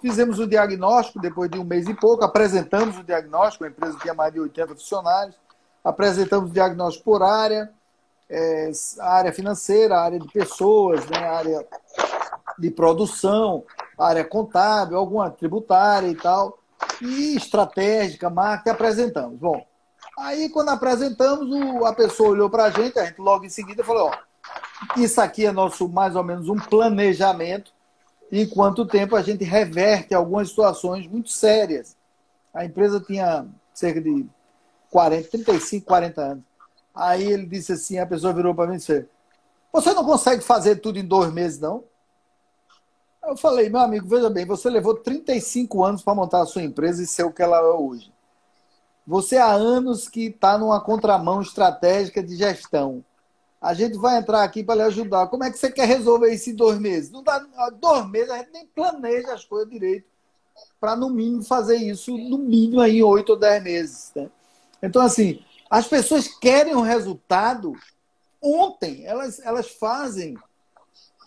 Fizemos 0.00 0.38
o 0.38 0.46
diagnóstico 0.46 1.20
depois 1.20 1.50
de 1.50 1.58
um 1.58 1.64
mês 1.64 1.88
e 1.88 1.94
pouco, 1.94 2.24
apresentamos 2.24 2.98
o 2.98 3.04
diagnóstico, 3.04 3.64
a 3.64 3.68
empresa 3.68 3.98
tinha 4.00 4.14
mais 4.14 4.32
de 4.32 4.40
80 4.40 4.74
funcionários, 4.74 5.36
apresentamos 5.82 6.50
o 6.50 6.52
diagnóstico 6.52 7.04
por 7.04 7.22
área, 7.22 7.70
é, 8.28 8.70
a 9.00 9.14
área 9.14 9.32
financeira, 9.32 9.96
a 9.96 10.02
área 10.02 10.18
de 10.18 10.28
pessoas, 10.28 11.06
né, 11.06 11.18
a 11.18 11.36
área 11.36 11.66
de 12.58 12.70
produção, 12.70 13.64
área 13.98 14.24
contábil, 14.24 14.98
alguma 14.98 15.30
tributária 15.30 16.08
e 16.08 16.14
tal, 16.14 16.58
e 17.00 17.36
estratégica, 17.36 18.30
marketing, 18.30 18.70
apresentamos. 18.70 19.38
Bom, 19.38 19.66
aí 20.18 20.48
quando 20.48 20.70
apresentamos, 20.70 21.48
a 21.84 21.92
pessoa 21.92 22.30
olhou 22.30 22.50
para 22.50 22.64
a 22.64 22.70
gente, 22.70 22.98
a 22.98 23.04
gente 23.04 23.20
logo 23.20 23.44
em 23.44 23.50
seguida 23.50 23.84
falou, 23.84 24.08
ó, 24.08 24.16
isso 24.96 25.20
aqui 25.20 25.46
é 25.46 25.52
nosso 25.52 25.88
mais 25.88 26.16
ou 26.16 26.24
menos 26.24 26.48
um 26.48 26.56
planejamento, 26.56 27.72
em 28.30 28.48
quanto 28.48 28.86
tempo 28.86 29.16
a 29.16 29.22
gente 29.22 29.44
reverte 29.44 30.14
algumas 30.14 30.48
situações 30.48 31.06
muito 31.06 31.30
sérias. 31.30 31.96
A 32.52 32.64
empresa 32.64 33.00
tinha 33.00 33.46
cerca 33.72 34.00
de 34.00 34.26
40, 34.90 35.28
35, 35.28 35.86
40 35.86 36.20
anos. 36.20 36.44
Aí 36.94 37.24
ele 37.24 37.46
disse 37.46 37.72
assim, 37.72 37.98
a 37.98 38.06
pessoa 38.06 38.32
virou 38.32 38.54
para 38.54 38.68
mim 38.68 38.74
e 38.74 38.78
disse, 38.78 39.08
você 39.72 39.92
não 39.92 40.04
consegue 40.04 40.42
fazer 40.42 40.76
tudo 40.76 40.98
em 40.98 41.04
dois 41.04 41.32
meses, 41.32 41.58
não? 41.58 41.82
Eu 43.26 43.36
falei, 43.36 43.68
meu 43.68 43.80
amigo, 43.80 44.06
veja 44.06 44.30
bem, 44.30 44.44
você 44.44 44.68
levou 44.68 44.94
35 44.94 45.82
anos 45.82 46.02
para 46.02 46.14
montar 46.14 46.42
a 46.42 46.46
sua 46.46 46.62
empresa 46.62 47.02
e 47.02 47.06
ser 47.06 47.24
o 47.24 47.32
que 47.32 47.42
ela 47.42 47.56
é 47.56 47.62
hoje. 47.62 48.12
Você 49.06 49.36
há 49.36 49.50
anos 49.50 50.08
que 50.08 50.26
está 50.26 50.56
numa 50.56 50.80
contramão 50.80 51.40
estratégica 51.40 52.22
de 52.22 52.36
gestão. 52.36 53.04
A 53.64 53.74
gente 53.74 53.96
vai 53.96 54.18
entrar 54.18 54.42
aqui 54.42 54.62
para 54.62 54.74
lhe 54.74 54.82
ajudar. 54.82 55.26
Como 55.28 55.42
é 55.42 55.50
que 55.50 55.58
você 55.58 55.70
quer 55.70 55.88
resolver 55.88 56.32
isso 56.32 56.50
em 56.50 56.54
dois 56.54 56.78
meses? 56.78 57.10
Não 57.10 57.22
dá 57.22 57.38
dois 57.80 58.08
meses, 58.10 58.30
a 58.30 58.38
gente 58.38 58.52
nem 58.52 58.66
planeja 58.66 59.32
as 59.32 59.44
coisas 59.44 59.70
direito 59.70 60.06
para, 60.80 60.94
no 60.94 61.08
mínimo, 61.08 61.42
fazer 61.42 61.76
isso, 61.76 62.16
no 62.16 62.38
mínimo, 62.38 62.80
aí, 62.80 62.98
em 62.98 63.02
oito 63.02 63.30
ou 63.30 63.38
dez 63.38 63.62
meses. 63.62 64.12
Né? 64.14 64.28
Então, 64.82 65.00
assim, 65.00 65.42
as 65.70 65.86
pessoas 65.86 66.28
querem 66.28 66.74
um 66.74 66.82
resultado 66.82 67.72
ontem. 68.40 69.04
Elas, 69.06 69.40
elas 69.40 69.70
fazem. 69.70 70.36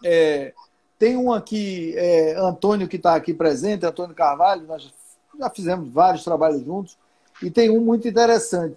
É, 0.06 0.54
tem 1.00 1.18
um 1.18 1.34
aqui, 1.34 1.94
é, 1.98 2.36
Antônio, 2.38 2.88
que 2.88 2.98
está 2.98 3.16
aqui 3.16 3.34
presente, 3.34 3.86
Antônio 3.86 4.16
Carvalho, 4.16 4.68
nós 4.68 4.94
já 5.40 5.50
fizemos 5.50 5.92
vários 5.92 6.24
trabalhos 6.24 6.64
juntos, 6.64 6.98
e 7.42 7.52
tem 7.52 7.70
um 7.70 7.82
muito 7.82 8.08
interessante, 8.08 8.76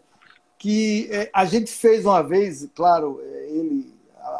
que 0.60 1.08
é, 1.10 1.30
a 1.32 1.46
gente 1.46 1.72
fez 1.72 2.04
uma 2.04 2.22
vez, 2.22 2.68
claro, 2.74 3.18
é, 3.24 3.48
ele 3.48 3.90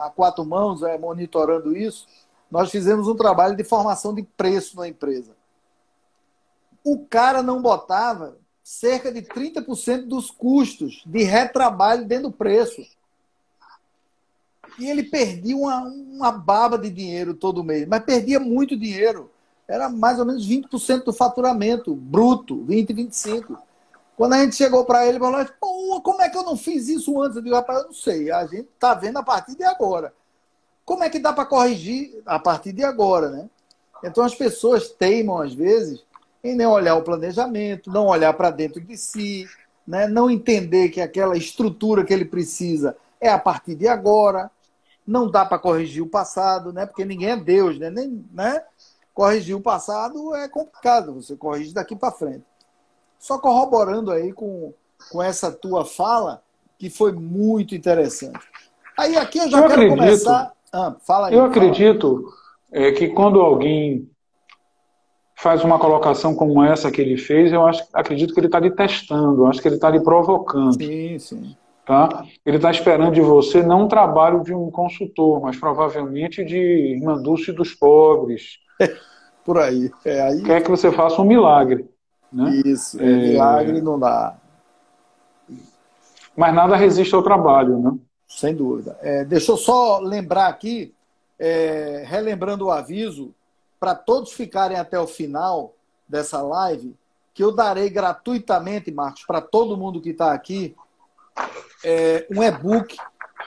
a 0.01 0.11
quatro 0.11 0.45
mãos, 0.45 0.83
é, 0.83 0.99
monitorando 0.99 1.75
isso, 1.75 2.07
nós 2.51 2.71
fizemos 2.71 3.09
um 3.09 3.15
trabalho 3.15 3.57
de 3.57 3.65
formação 3.65 4.15
de 4.15 4.23
preço 4.23 4.77
na 4.77 4.87
empresa. 4.87 5.33
O 6.85 7.07
cara 7.07 7.43
não 7.43 7.63
botava 7.63 8.37
cerca 8.63 9.11
de 9.11 9.23
30% 9.23 10.07
dos 10.07 10.31
custos 10.31 11.03
de 11.07 11.23
retrabalho 11.23 12.05
dentro 12.05 12.29
do 12.29 12.37
preço. 12.37 12.87
E 14.79 14.91
ele 14.91 15.05
perdia 15.05 15.57
uma, 15.57 15.81
uma 15.81 16.33
baba 16.33 16.77
de 16.77 16.91
dinheiro 16.91 17.33
todo 17.33 17.65
mês, 17.65 17.89
mas 17.89 18.05
perdia 18.05 18.39
muito 18.39 18.77
dinheiro. 18.77 19.31
Era 19.67 19.89
mais 19.89 20.19
ou 20.19 20.27
menos 20.27 20.47
20% 20.47 21.05
do 21.05 21.13
faturamento 21.15 21.95
bruto, 21.95 22.63
20, 22.65 22.93
25. 22.93 23.70
Quando 24.21 24.35
a 24.35 24.45
gente 24.45 24.55
chegou 24.55 24.85
para 24.85 25.07
ele, 25.07 25.19
falou: 25.19 25.43
Pô, 25.59 25.99
como 26.03 26.21
é 26.21 26.29
que 26.29 26.37
eu 26.37 26.43
não 26.43 26.55
fiz 26.55 26.89
isso 26.89 27.23
antes? 27.23 27.37
Eu 27.37 27.43
digo, 27.43 27.57
rapaz, 27.57 27.79
eu 27.79 27.87
não 27.87 27.95
sei. 27.95 28.31
A 28.31 28.45
gente 28.45 28.69
está 28.69 28.93
vendo 28.93 29.17
a 29.17 29.23
partir 29.23 29.57
de 29.57 29.65
agora. 29.65 30.13
Como 30.85 31.03
é 31.03 31.09
que 31.09 31.19
dá 31.19 31.33
para 31.33 31.47
corrigir 31.47 32.21
a 32.27 32.39
partir 32.39 32.75
de 32.75 32.85
agora, 32.85 33.31
né? 33.31 33.49
Então 34.05 34.23
as 34.23 34.35
pessoas 34.35 34.91
teimam, 34.91 35.39
às 35.39 35.55
vezes, 35.55 36.05
em 36.45 36.55
não 36.55 36.71
olhar 36.71 36.97
o 36.97 37.03
planejamento, 37.03 37.91
não 37.91 38.09
olhar 38.09 38.35
para 38.35 38.51
dentro 38.51 38.79
de 38.79 38.95
si, 38.95 39.49
né? 39.87 40.07
não 40.07 40.29
entender 40.29 40.91
que 40.91 41.01
aquela 41.01 41.35
estrutura 41.35 42.05
que 42.05 42.13
ele 42.13 42.27
precisa 42.27 42.95
é 43.19 43.31
a 43.31 43.39
partir 43.39 43.75
de 43.75 43.89
agora. 43.89 44.51
Não 45.07 45.31
dá 45.31 45.47
para 45.47 45.59
corrigir 45.59 46.03
o 46.03 46.07
passado, 46.07 46.75
né? 46.75 46.85
porque 46.85 47.07
ninguém 47.07 47.31
é 47.31 47.37
Deus. 47.39 47.79
Né? 47.79 47.89
Nem, 47.89 48.23
né? 48.35 48.63
Corrigir 49.15 49.57
o 49.57 49.63
passado 49.63 50.35
é 50.35 50.47
complicado, 50.47 51.15
você 51.15 51.35
corrige 51.35 51.73
daqui 51.73 51.97
para 51.97 52.13
frente. 52.13 52.50
Só 53.21 53.39
corroborando 53.39 54.11
aí 54.11 54.33
com, 54.33 54.73
com 55.13 55.23
essa 55.23 55.53
tua 55.53 55.85
fala, 55.85 56.43
que 56.79 56.89
foi 56.89 57.13
muito 57.13 57.75
interessante. 57.75 58.41
Aí 58.99 59.15
aqui 59.17 59.39
eu 59.39 59.51
já 59.51 59.59
eu 59.59 59.69
quero 59.69 59.73
acredito, 59.75 59.99
começar. 59.99 60.53
Ah, 60.73 60.97
fala 61.07 61.29
aí, 61.29 61.35
eu 61.35 61.41
fala. 61.41 61.51
acredito 61.51 62.33
é, 62.73 62.91
que 62.93 63.09
quando 63.09 63.41
alguém 63.41 64.09
faz 65.37 65.63
uma 65.63 65.79
colocação 65.79 66.35
como 66.35 66.65
essa 66.65 66.91
que 66.91 67.01
ele 67.01 67.19
fez, 67.19 67.53
eu 67.53 67.67
acho, 67.67 67.87
acredito 67.93 68.33
que 68.33 68.41
ele 68.41 68.47
está 68.47 68.59
lhe 68.59 68.71
testando, 68.71 69.43
eu 69.43 69.47
acho 69.47 69.61
que 69.61 69.69
ele 69.69 69.75
está 69.75 69.91
lhe 69.91 70.01
provocando. 70.01 70.75
Sim, 70.83 71.19
sim. 71.19 71.57
Tá? 71.85 72.25
Ele 72.47 72.57
está 72.57 72.71
esperando 72.71 73.13
de 73.13 73.21
você 73.21 73.63
não 73.63 73.83
um 73.83 73.89
trabalho 73.89 74.43
de 74.43 74.55
um 74.55 74.71
consultor, 74.71 75.41
mas 75.43 75.59
provavelmente 75.59 76.43
de 76.45 76.57
Irmã 76.57 77.21
Dulce 77.21 77.53
dos 77.53 77.75
pobres. 77.75 78.59
Por 79.45 79.59
aí. 79.59 79.91
É, 80.05 80.23
aí. 80.23 80.43
Quer 80.43 80.63
que 80.63 80.71
você 80.71 80.93
faça 80.93 81.21
um 81.21 81.25
milagre. 81.25 81.90
Né? 82.33 82.63
Isso, 82.65 83.01
é, 83.01 83.05
milagre 83.05 83.81
não 83.81 83.99
dá. 83.99 84.37
Mas 86.37 86.55
nada 86.55 86.77
resiste 86.77 87.15
ao 87.15 87.23
trabalho, 87.23 87.79
né? 87.79 87.99
Sem 88.27 88.55
dúvida. 88.55 88.97
É, 89.03 89.25
deixa 89.25 89.53
eu 89.53 89.57
só 89.57 89.99
lembrar 89.99 90.47
aqui, 90.47 90.95
é, 91.39 92.05
relembrando 92.07 92.67
o 92.67 92.71
aviso, 92.71 93.35
para 93.79 93.95
todos 93.95 94.33
ficarem 94.33 94.77
até 94.77 94.99
o 94.99 95.07
final 95.07 95.75
dessa 96.09 96.41
live, 96.41 96.95
que 97.35 97.43
eu 97.43 97.51
darei 97.51 97.91
gratuitamente, 97.91 98.91
Marcos, 98.91 99.25
para 99.25 99.41
todo 99.41 99.77
mundo 99.77 100.01
que 100.01 100.11
está 100.11 100.33
aqui, 100.33 100.77
é, 101.85 102.27
um 102.31 102.43
e-book 102.43 102.97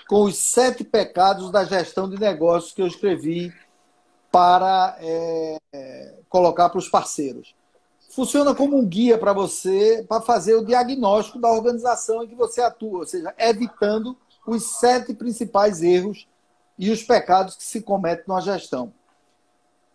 com 0.07 0.23
os 0.23 0.37
sete 0.37 0.83
pecados 0.83 1.51
da 1.51 1.63
gestão 1.63 2.09
de 2.09 2.19
negócios 2.19 2.73
que 2.73 2.81
eu 2.81 2.87
escrevi 2.87 3.53
para 4.31 4.97
é, 4.99 6.15
colocar 6.27 6.69
para 6.69 6.79
os 6.79 6.89
parceiros. 6.89 7.55
Funciona 8.15 8.53
como 8.53 8.77
um 8.77 8.85
guia 8.85 9.17
para 9.17 9.33
você, 9.33 10.05
para 10.07 10.21
fazer 10.21 10.55
o 10.55 10.65
diagnóstico 10.65 11.39
da 11.39 11.51
organização 11.51 12.23
em 12.23 12.27
que 12.27 12.35
você 12.35 12.61
atua, 12.61 12.99
ou 12.99 13.05
seja, 13.05 13.33
evitando 13.37 14.17
os 14.45 14.77
sete 14.77 15.13
principais 15.13 15.81
erros 15.81 16.27
e 16.77 16.91
os 16.91 17.01
pecados 17.03 17.55
que 17.55 17.63
se 17.63 17.81
cometem 17.81 18.25
na 18.27 18.39
gestão 18.39 18.93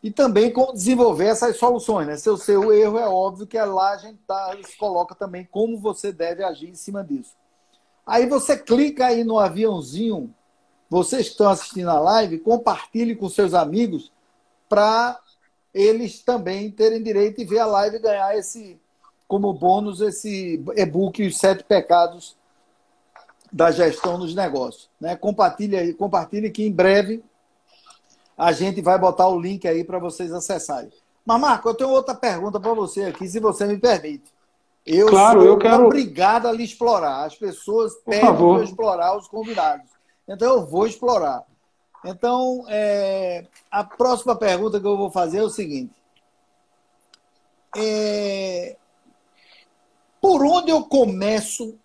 e 0.03 0.11
também 0.11 0.53
como 0.53 0.73
desenvolver 0.73 1.27
essas 1.27 1.57
soluções. 1.57 2.07
Né? 2.07 2.17
Se 2.17 2.31
o 2.31 2.37
seu 2.37 2.73
erro, 2.73 2.99
é 2.99 3.09
óbvio 3.09 3.47
que 3.47 3.59
lá 3.59 3.93
a 3.93 3.97
gente 3.97 4.19
tá, 4.27 4.57
se 4.65 4.77
coloca 4.77 5.15
também 5.15 5.47
como 5.51 5.79
você 5.79 6.13
deve 6.13 6.43
agir 6.45 6.69
em 6.69 6.75
cima 6.75 7.03
disso. 7.03 7.35
Aí 8.07 8.27
você 8.27 8.57
clica 8.57 9.07
aí 9.07 9.25
no 9.25 9.39
aviãozinho, 9.39 10.35
vocês 10.89 11.27
que 11.27 11.33
estão 11.33 11.51
assistindo 11.51 11.91
a 11.91 12.01
live, 12.01 12.39
compartilhe 12.39 13.15
com 13.15 13.29
seus 13.29 13.53
amigos 13.53 14.11
para 14.69 15.21
eles 15.73 16.23
também 16.23 16.71
terem 16.71 17.03
direito 17.03 17.39
de 17.39 17.45
ver 17.45 17.61
a 17.61 17.67
live 17.67 17.97
e 17.97 18.01
ganhar 18.01 18.37
esse, 18.37 18.81
como 19.27 19.53
bônus, 19.53 20.01
esse 20.01 20.63
e-book 20.77 21.27
Os 21.27 21.39
Sete 21.39 21.65
Pecados 21.65 22.37
da 23.53 23.71
Gestão 23.71 24.19
dos 24.19 24.35
Negócios. 24.35 24.91
Né? 25.01 25.17
Compartilhe, 25.17 25.95
compartilhe 25.95 26.51
que 26.51 26.67
em 26.67 26.73
breve 26.73 27.23
a 28.37 28.53
gente 28.53 28.81
vai 28.81 28.99
botar 28.99 29.29
o 29.29 29.41
link 29.41 29.67
aí 29.67 29.83
para 29.83 29.99
vocês 29.99 30.33
acessarem. 30.33 30.91
Mas, 31.25 31.41
Marco, 31.41 31.69
eu 31.69 31.75
tenho 31.75 31.91
outra 31.91 32.15
pergunta 32.15 32.59
para 32.59 32.73
você 32.73 33.05
aqui, 33.05 33.29
se 33.29 33.41
você 33.41 33.67
me 33.67 33.77
permite. 33.77 34.33
Eu 34.87 35.09
claro, 35.09 35.41
sou 35.41 35.49
eu 35.49 35.59
quero... 35.59 35.85
obrigado 35.85 36.47
a 36.47 36.53
lhe 36.53 36.65
explorar. 36.65 37.27
As 37.27 37.37
pessoas 37.37 37.95
pedem 38.05 38.21
para 38.21 38.41
eu 38.41 38.63
explorar 38.63 39.17
os 39.17 39.29
convidados. 39.29 39.91
Então, 40.27 40.55
eu 40.55 40.67
vou 40.67 40.87
explorar. 40.87 41.45
Então, 42.05 42.65
é... 42.69 43.47
a 43.71 43.85
próxima 43.85 44.37
pergunta 44.37 44.81
que 44.81 44.87
eu 44.87 44.97
vou 44.97 45.11
fazer 45.11 45.39
é 45.39 45.43
o 45.43 45.51
seguinte. 45.51 45.95
É... 47.77 48.77
Por 50.21 50.45
onde 50.45 50.71
eu 50.71 50.85
começo 50.85 51.79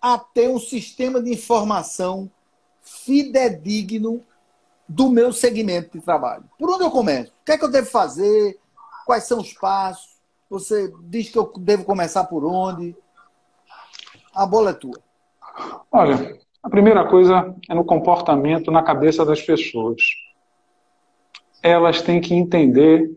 a 0.00 0.18
ter 0.18 0.50
um 0.50 0.58
sistema 0.58 1.22
de 1.22 1.32
informação 1.32 2.30
fidedigno 2.82 4.22
do 4.86 5.08
meu 5.08 5.32
segmento 5.32 5.98
de 5.98 6.04
trabalho. 6.04 6.44
Por 6.58 6.70
onde 6.70 6.84
eu 6.84 6.90
começo? 6.90 7.30
O 7.30 7.44
que 7.44 7.52
é 7.52 7.58
que 7.58 7.64
eu 7.64 7.70
devo 7.70 7.90
fazer? 7.90 8.60
Quais 9.06 9.24
são 9.24 9.38
os 9.40 9.54
passos? 9.54 10.14
Você 10.50 10.92
diz 11.04 11.30
que 11.30 11.38
eu 11.38 11.50
devo 11.56 11.84
começar 11.84 12.24
por 12.24 12.44
onde? 12.44 12.94
A 14.34 14.44
bola 14.44 14.70
é 14.70 14.74
tua. 14.74 15.00
Olha, 15.90 16.38
a 16.64 16.70
primeira 16.70 17.04
coisa 17.06 17.54
é 17.68 17.74
no 17.74 17.84
comportamento, 17.84 18.70
na 18.70 18.82
cabeça 18.82 19.24
das 19.24 19.40
pessoas. 19.40 20.00
Elas 21.62 22.02
têm 22.02 22.20
que 22.20 22.34
entender 22.34 23.08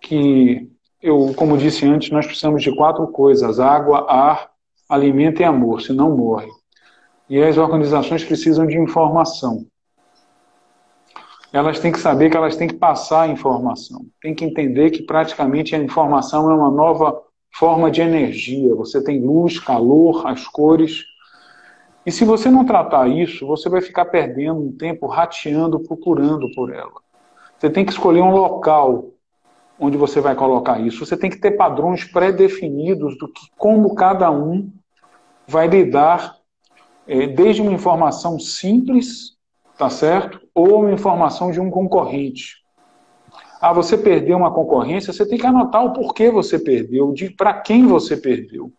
que, 0.00 0.68
eu, 1.00 1.32
como 1.36 1.56
disse 1.56 1.86
antes, 1.86 2.10
nós 2.10 2.26
precisamos 2.26 2.62
de 2.62 2.74
quatro 2.74 3.06
coisas: 3.08 3.60
água, 3.60 4.10
ar, 4.10 4.50
alimento 4.88 5.40
e 5.40 5.44
amor, 5.44 5.80
senão 5.82 6.16
morre. 6.16 6.48
E 7.28 7.40
as 7.42 7.56
organizações 7.56 8.24
precisam 8.24 8.66
de 8.66 8.78
informação 8.78 9.66
elas 11.56 11.78
têm 11.78 11.90
que 11.90 11.98
saber 11.98 12.28
que 12.28 12.36
elas 12.36 12.54
têm 12.56 12.68
que 12.68 12.74
passar 12.74 13.22
a 13.22 13.28
informação. 13.28 14.04
Tem 14.20 14.34
que 14.34 14.44
entender 14.44 14.90
que 14.90 15.02
praticamente 15.02 15.74
a 15.74 15.78
informação 15.78 16.50
é 16.50 16.54
uma 16.54 16.70
nova 16.70 17.18
forma 17.54 17.90
de 17.90 18.02
energia. 18.02 18.74
Você 18.74 19.02
tem 19.02 19.24
luz, 19.24 19.58
calor, 19.58 20.26
as 20.26 20.46
cores. 20.46 21.02
E 22.06 22.12
se 22.12 22.24
você 22.24 22.48
não 22.48 22.64
tratar 22.64 23.08
isso, 23.08 23.46
você 23.46 23.68
vai 23.68 23.80
ficar 23.80 24.04
perdendo 24.06 24.60
um 24.60 24.72
tempo 24.72 25.06
rateando, 25.06 25.80
procurando 25.80 26.46
por 26.54 26.72
ela. 26.72 27.02
Você 27.58 27.68
tem 27.68 27.84
que 27.84 27.92
escolher 27.92 28.22
um 28.22 28.30
local 28.30 29.10
onde 29.78 29.96
você 29.96 30.20
vai 30.20 30.34
colocar 30.34 30.80
isso. 30.80 31.04
Você 31.04 31.16
tem 31.16 31.28
que 31.28 31.40
ter 31.40 31.52
padrões 31.52 32.04
pré-definidos 32.04 33.18
do 33.18 33.26
que 33.26 33.48
como 33.58 33.94
cada 33.94 34.30
um 34.30 34.70
vai 35.46 35.66
lidar, 35.66 36.36
eh, 37.06 37.26
desde 37.26 37.60
uma 37.60 37.72
informação 37.72 38.38
simples 38.38 39.36
tá 39.76 39.90
certo? 39.90 40.40
Ou 40.54 40.80
uma 40.80 40.92
informação 40.92 41.50
de 41.50 41.60
um 41.60 41.70
concorrente. 41.70 42.56
Ah, 43.60 43.72
você 43.72 43.96
perdeu 43.96 44.36
uma 44.36 44.52
concorrência, 44.52 45.12
você 45.12 45.26
tem 45.26 45.38
que 45.38 45.46
anotar 45.46 45.84
o 45.84 45.92
porquê 45.92 46.30
você 46.30 46.58
perdeu, 46.58 47.12
de 47.12 47.30
para 47.30 47.54
quem 47.54 47.86
você 47.86 48.16
perdeu. 48.16 48.72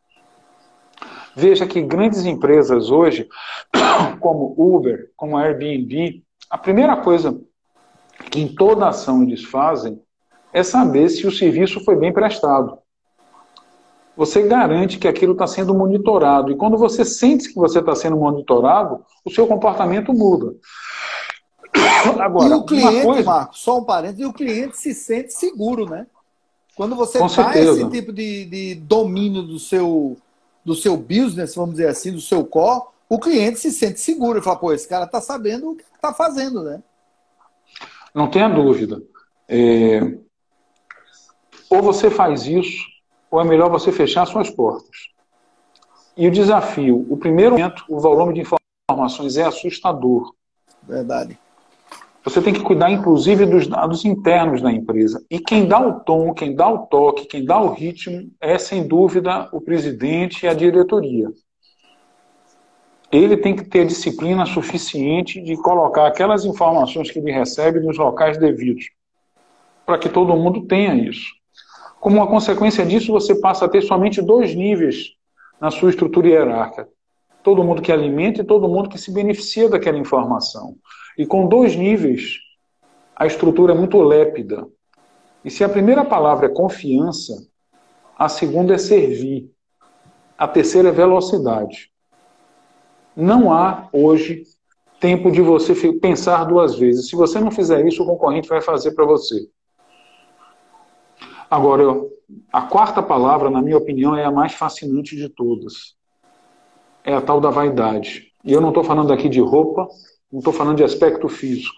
Veja 1.38 1.68
que 1.68 1.80
grandes 1.84 2.26
empresas 2.26 2.90
hoje, 2.90 3.30
como 4.20 4.56
Uber, 4.58 5.12
como 5.16 5.38
Airbnb, 5.38 6.24
a 6.50 6.58
primeira 6.58 6.98
coisa 6.98 7.40
que 8.32 8.42
em 8.42 8.48
toda 8.48 8.88
ação 8.88 9.22
eles 9.22 9.44
fazem 9.44 10.02
é 10.52 10.64
saber 10.64 11.08
se 11.10 11.28
o 11.28 11.32
serviço 11.32 11.80
foi 11.86 11.96
bem 11.96 12.12
prestado. 12.12 12.80
Você 14.16 14.42
garante 14.48 14.98
que 14.98 15.08
aquilo 15.08 15.34
está 15.34 15.46
sendo 15.46 15.76
monitorado. 15.76 16.52
E 16.52 16.58
quando 16.58 16.76
você 16.76 17.06
sente 17.06 17.50
que 17.50 17.60
você 17.60 17.82
está 17.82 17.94
sendo 17.94 18.18
monitorado, 18.18 19.06
o 19.24 19.30
seu 19.30 19.46
comportamento 19.46 20.12
muda. 20.12 20.56
Agora, 22.20 22.50
e 22.50 22.54
o 22.54 22.66
cliente, 22.66 23.06
coisa... 23.06 23.24
Marcos, 23.24 23.60
só 23.60 23.78
um 23.78 23.84
parênteses, 23.84 24.22
e 24.22 24.26
o 24.26 24.34
cliente 24.34 24.76
se 24.76 24.92
sente 24.96 25.34
seguro, 25.34 25.88
né? 25.88 26.08
Quando 26.76 26.96
você 26.96 27.20
Com 27.20 27.28
dá 27.28 27.30
certeza. 27.30 27.74
esse 27.74 27.90
tipo 27.92 28.12
de, 28.12 28.46
de 28.46 28.76
domínio 28.76 29.44
do 29.44 29.60
seu, 29.60 30.18
do 30.68 30.76
seu 30.76 30.98
business, 30.98 31.56
vamos 31.56 31.76
dizer 31.76 31.88
assim, 31.88 32.12
do 32.12 32.20
seu 32.20 32.46
core, 32.46 32.84
o 33.08 33.18
cliente 33.18 33.58
se 33.58 33.72
sente 33.72 34.02
seguro. 34.02 34.38
Ele 34.38 34.44
fala, 34.44 34.58
pô, 34.58 34.74
esse 34.74 34.86
cara 34.86 35.06
está 35.06 35.22
sabendo 35.22 35.72
o 35.72 35.76
que 35.78 35.84
está 35.96 36.14
fazendo, 36.14 36.62
né? 36.62 36.84
Não 38.14 38.30
tenha 38.30 38.50
dúvida. 38.50 39.02
É... 39.48 40.02
Ou 41.70 41.82
você 41.82 42.12
faz 42.12 42.46
isso, 42.46 42.86
ou 43.32 43.40
é 43.40 43.46
melhor 43.46 43.70
você 43.70 43.94
fechar 43.94 44.26
suas 44.26 44.50
portas. 44.50 45.08
E 46.18 46.28
o 46.28 46.32
desafio, 46.32 47.06
o 47.10 47.16
primeiro 47.16 47.52
momento, 47.52 47.86
o 47.88 47.98
volume 47.98 48.34
de 48.34 48.46
informações 48.90 49.38
é 49.38 49.44
assustador. 49.44 50.34
Verdade. 50.84 51.40
Você 52.28 52.42
tem 52.42 52.54
que 52.54 52.60
cuidar, 52.62 52.92
inclusive, 52.92 53.46
dos 53.46 53.68
dados 53.68 54.04
internos 54.04 54.62
da 54.62 54.70
empresa. 54.70 55.26
E 55.32 55.40
quem 55.40 55.66
dá 55.66 55.80
o 55.80 56.02
tom, 56.02 56.34
quem 56.34 56.54
dá 56.54 56.70
o 56.70 56.80
toque, 56.80 57.26
quem 57.26 57.46
dá 57.46 57.58
o 57.58 57.72
ritmo 57.72 58.30
é, 58.42 58.58
sem 58.58 58.86
dúvida, 58.86 59.48
o 59.54 59.62
presidente 59.62 60.46
e 60.46 60.50
a 60.50 60.54
diretoria. 60.54 61.30
Ele 63.10 63.38
tem 63.38 63.56
que 63.56 63.64
ter 63.64 63.88
disciplina 63.88 64.46
suficiente 64.46 65.42
de 65.42 65.56
colocar 65.56 66.06
aquelas 66.06 66.44
informações 66.44 67.10
que 67.10 67.18
ele 67.18 67.32
recebe 67.32 67.80
nos 67.80 67.98
locais 67.98 68.38
devidos, 68.38 68.90
para 69.86 69.98
que 69.98 70.10
todo 70.10 70.36
mundo 70.36 70.68
tenha 70.68 70.94
isso. 70.96 71.32
Como 71.98 72.18
uma 72.18 72.28
consequência 72.28 72.86
disso, 72.86 73.14
você 73.14 73.40
passa 73.40 73.64
a 73.64 73.70
ter 73.70 73.84
somente 73.84 74.22
dois 74.22 74.54
níveis 74.54 75.14
na 75.62 75.72
sua 75.72 75.92
estrutura 75.92 76.28
hierárquica: 76.28 76.90
todo 77.48 77.64
mundo 77.64 77.82
que 77.82 77.94
alimenta 77.94 78.42
e 78.42 78.44
todo 78.44 78.68
mundo 78.68 78.90
que 78.90 78.98
se 78.98 79.10
beneficia 79.10 79.70
daquela 79.70 79.98
informação. 79.98 80.76
E 81.18 81.26
com 81.26 81.48
dois 81.48 81.78
níveis 81.78 82.40
a 83.16 83.26
estrutura 83.26 83.72
é 83.72 83.78
muito 83.78 83.98
lépida. 84.02 84.68
E 85.46 85.50
se 85.50 85.64
a 85.64 85.70
primeira 85.70 86.04
palavra 86.04 86.48
é 86.48 86.54
confiança, 86.54 87.48
a 88.20 88.28
segunda 88.28 88.74
é 88.74 88.78
servir. 88.78 89.50
A 90.38 90.46
terceira 90.46 90.90
é 90.90 90.92
velocidade. 90.92 91.90
Não 93.16 93.50
há 93.50 93.88
hoje 93.94 94.44
tempo 95.00 95.32
de 95.32 95.42
você 95.42 95.74
pensar 95.94 96.44
duas 96.44 96.76
vezes. 96.76 97.08
Se 97.08 97.16
você 97.16 97.40
não 97.40 97.50
fizer 97.50 97.88
isso, 97.88 98.04
o 98.04 98.06
concorrente 98.06 98.50
vai 98.50 98.60
fazer 98.60 98.92
para 98.92 99.06
você. 99.06 99.48
Agora, 101.50 101.98
a 102.52 102.64
quarta 102.64 103.02
palavra, 103.02 103.50
na 103.50 103.62
minha 103.62 103.78
opinião, 103.78 104.18
é 104.18 104.26
a 104.26 104.32
mais 104.32 104.52
fascinante 104.52 105.16
de 105.16 105.30
todas. 105.30 105.97
É 107.08 107.14
a 107.14 107.22
tal 107.22 107.40
da 107.40 107.50
vaidade. 107.50 108.34
E 108.44 108.52
eu 108.52 108.60
não 108.60 108.68
estou 108.68 108.84
falando 108.84 109.14
aqui 109.14 109.30
de 109.30 109.40
roupa, 109.40 109.88
não 110.30 110.40
estou 110.40 110.52
falando 110.52 110.76
de 110.76 110.84
aspecto 110.84 111.30
físico. 111.30 111.74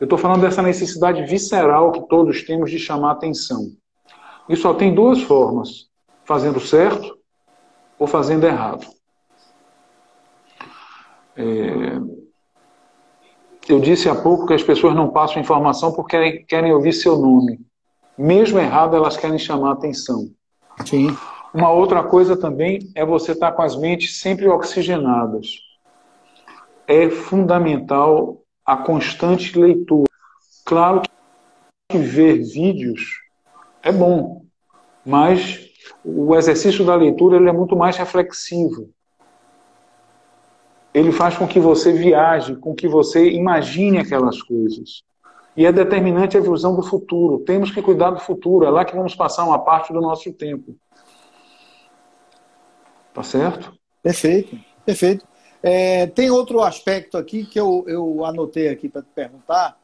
Eu 0.00 0.04
estou 0.04 0.18
falando 0.18 0.40
dessa 0.40 0.62
necessidade 0.62 1.22
visceral 1.26 1.92
que 1.92 2.08
todos 2.08 2.42
temos 2.42 2.70
de 2.70 2.78
chamar 2.78 3.12
atenção. 3.12 3.70
E 4.48 4.56
só 4.56 4.72
tem 4.72 4.94
duas 4.94 5.20
formas: 5.22 5.90
fazendo 6.24 6.58
certo 6.58 7.18
ou 7.98 8.06
fazendo 8.06 8.44
errado. 8.44 8.86
É... 11.36 12.00
Eu 13.68 13.78
disse 13.78 14.08
há 14.08 14.14
pouco 14.14 14.46
que 14.46 14.54
as 14.54 14.62
pessoas 14.62 14.94
não 14.94 15.10
passam 15.10 15.40
informação 15.40 15.92
porque 15.92 16.16
querem, 16.16 16.46
querem 16.46 16.72
ouvir 16.72 16.94
seu 16.94 17.18
nome. 17.18 17.60
Mesmo 18.16 18.58
errado, 18.58 18.96
elas 18.96 19.18
querem 19.18 19.38
chamar 19.38 19.72
atenção. 19.72 20.30
Sim. 20.86 21.14
Uma 21.54 21.70
outra 21.70 22.02
coisa 22.02 22.34
também 22.34 22.90
é 22.94 23.04
você 23.04 23.32
estar 23.32 23.52
com 23.52 23.60
as 23.60 23.76
mentes 23.76 24.18
sempre 24.18 24.48
oxigenadas. 24.48 25.58
É 26.86 27.10
fundamental 27.10 28.42
a 28.64 28.76
constante 28.76 29.58
leitura. 29.58 30.10
Claro 30.64 31.02
que 31.90 31.98
ver 31.98 32.38
vídeos 32.42 33.20
é 33.82 33.92
bom, 33.92 34.46
mas 35.04 35.68
o 36.02 36.34
exercício 36.34 36.86
da 36.86 36.94
leitura 36.94 37.36
ele 37.36 37.50
é 37.50 37.52
muito 37.52 37.76
mais 37.76 37.98
reflexivo. 37.98 38.88
Ele 40.94 41.12
faz 41.12 41.36
com 41.36 41.46
que 41.46 41.60
você 41.60 41.92
viaje, 41.92 42.56
com 42.56 42.74
que 42.74 42.88
você 42.88 43.30
imagine 43.30 43.98
aquelas 43.98 44.40
coisas. 44.40 45.02
E 45.54 45.66
é 45.66 45.72
determinante 45.72 46.36
a 46.38 46.40
visão 46.40 46.74
do 46.74 46.82
futuro. 46.82 47.40
Temos 47.40 47.70
que 47.70 47.82
cuidar 47.82 48.10
do 48.10 48.20
futuro, 48.20 48.64
é 48.64 48.70
lá 48.70 48.86
que 48.86 48.96
vamos 48.96 49.14
passar 49.14 49.44
uma 49.44 49.58
parte 49.58 49.92
do 49.92 50.00
nosso 50.00 50.32
tempo. 50.32 50.76
Tá 53.12 53.22
certo? 53.22 53.72
Perfeito, 54.02 54.58
perfeito. 54.84 55.26
É, 55.62 56.06
tem 56.08 56.30
outro 56.30 56.60
aspecto 56.60 57.16
aqui 57.16 57.44
que 57.44 57.60
eu, 57.60 57.84
eu 57.86 58.24
anotei 58.24 58.68
aqui 58.68 58.88
para 58.88 59.02
te 59.02 59.10
perguntar. 59.14 59.78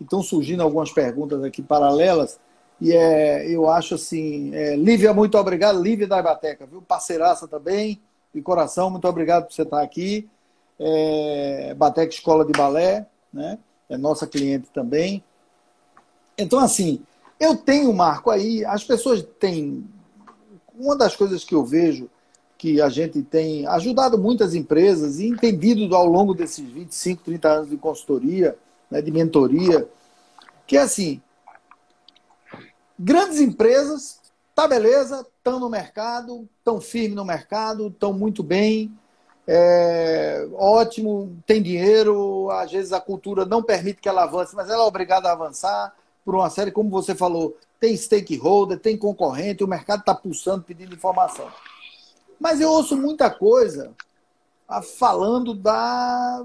Estão 0.00 0.22
surgindo 0.22 0.62
algumas 0.62 0.92
perguntas 0.92 1.42
aqui 1.42 1.62
paralelas. 1.62 2.38
E 2.78 2.92
é, 2.92 3.48
eu 3.48 3.68
acho 3.68 3.94
assim, 3.94 4.54
é, 4.54 4.76
Lívia, 4.76 5.14
muito 5.14 5.38
obrigado. 5.38 5.82
Lívia 5.82 6.06
da 6.06 6.18
Ibateca, 6.18 6.66
viu? 6.66 6.82
Parceiraça 6.82 7.48
também, 7.48 8.02
de 8.34 8.42
coração, 8.42 8.90
muito 8.90 9.08
obrigado 9.08 9.46
por 9.46 9.54
você 9.54 9.62
estar 9.62 9.82
aqui. 9.82 10.28
É, 10.78 11.72
Bateca 11.74 12.12
Escola 12.12 12.44
de 12.44 12.52
Balé, 12.52 13.06
né? 13.32 13.58
É 13.88 13.96
nossa 13.96 14.26
cliente 14.26 14.68
também. 14.74 15.24
Então, 16.36 16.58
assim, 16.58 17.02
eu 17.40 17.56
tenho, 17.56 17.92
Marco, 17.94 18.30
aí, 18.30 18.62
as 18.66 18.84
pessoas 18.84 19.22
têm. 19.38 19.88
Uma 20.74 20.94
das 20.94 21.16
coisas 21.16 21.42
que 21.44 21.54
eu 21.54 21.64
vejo 21.64 22.10
que 22.58 22.80
a 22.80 22.88
gente 22.88 23.22
tem 23.22 23.66
ajudado 23.66 24.18
muitas 24.18 24.54
empresas 24.54 25.18
e 25.18 25.26
entendido 25.26 25.94
ao 25.94 26.06
longo 26.06 26.34
desses 26.34 26.64
25, 26.64 27.22
30 27.24 27.48
anos 27.48 27.70
de 27.70 27.76
consultoria, 27.76 28.56
né, 28.90 29.02
de 29.02 29.10
mentoria, 29.10 29.88
que 30.66 30.76
é 30.76 30.80
assim, 30.80 31.20
grandes 32.98 33.40
empresas, 33.40 34.20
tá 34.54 34.66
beleza, 34.66 35.26
estão 35.36 35.60
no 35.60 35.68
mercado, 35.68 36.48
estão 36.58 36.80
firmes 36.80 37.14
no 37.14 37.24
mercado, 37.24 37.88
estão 37.88 38.12
muito 38.12 38.42
bem, 38.42 38.90
é, 39.46 40.48
ótimo, 40.54 41.36
tem 41.46 41.62
dinheiro, 41.62 42.50
às 42.50 42.72
vezes 42.72 42.92
a 42.92 43.00
cultura 43.00 43.44
não 43.44 43.62
permite 43.62 44.00
que 44.00 44.08
ela 44.08 44.24
avance, 44.24 44.56
mas 44.56 44.68
ela 44.68 44.82
é 44.82 44.86
obrigada 44.86 45.28
a 45.28 45.32
avançar 45.32 45.94
por 46.24 46.34
uma 46.34 46.50
série, 46.50 46.72
como 46.72 46.90
você 46.90 47.14
falou, 47.14 47.56
tem 47.78 47.96
stakeholder, 47.96 48.80
tem 48.80 48.96
concorrente, 48.96 49.62
o 49.62 49.68
mercado 49.68 50.00
está 50.00 50.14
pulsando, 50.14 50.64
pedindo 50.64 50.94
informação. 50.94 51.48
Mas 52.38 52.60
eu 52.60 52.70
ouço 52.70 52.96
muita 52.96 53.30
coisa 53.30 53.92
ah, 54.68 54.82
falando 54.82 55.54
da 55.54 56.44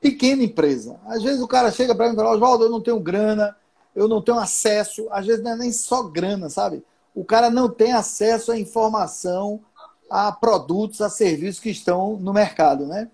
pequena 0.00 0.42
empresa. 0.42 0.98
Às 1.06 1.22
vezes 1.22 1.40
o 1.40 1.48
cara 1.48 1.70
chega 1.70 1.94
para 1.94 2.06
mim 2.06 2.14
e 2.14 2.16
fala, 2.16 2.32
Oswaldo, 2.32 2.64
eu 2.64 2.70
não 2.70 2.80
tenho 2.80 3.00
grana, 3.00 3.56
eu 3.94 4.08
não 4.08 4.22
tenho 4.22 4.38
acesso. 4.38 5.06
Às 5.10 5.26
vezes 5.26 5.42
não 5.42 5.52
é 5.52 5.56
nem 5.56 5.72
só 5.72 6.02
grana, 6.02 6.48
sabe? 6.48 6.84
O 7.14 7.24
cara 7.24 7.50
não 7.50 7.68
tem 7.68 7.92
acesso 7.92 8.52
à 8.52 8.58
informação, 8.58 9.60
a 10.08 10.32
produtos, 10.32 11.00
a 11.00 11.10
serviços 11.10 11.60
que 11.60 11.70
estão 11.70 12.16
no 12.16 12.32
mercado, 12.32 12.86
né? 12.86 13.10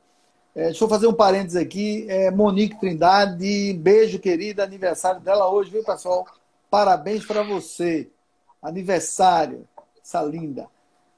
É, 0.54 0.66
deixa 0.66 0.84
eu 0.84 0.88
fazer 0.88 1.08
um 1.08 1.14
parênteses 1.14 1.56
aqui. 1.56 2.06
É, 2.08 2.30
Monique 2.30 2.78
Trindade, 2.78 3.72
beijo, 3.74 4.20
querida. 4.20 4.62
Aniversário 4.62 5.20
dela 5.20 5.50
hoje, 5.50 5.70
viu, 5.70 5.82
pessoal? 5.82 6.26
Parabéns 6.70 7.24
para 7.26 7.42
você. 7.42 8.08
Aniversário, 8.62 9.66
essa 10.00 10.22
linda 10.22 10.68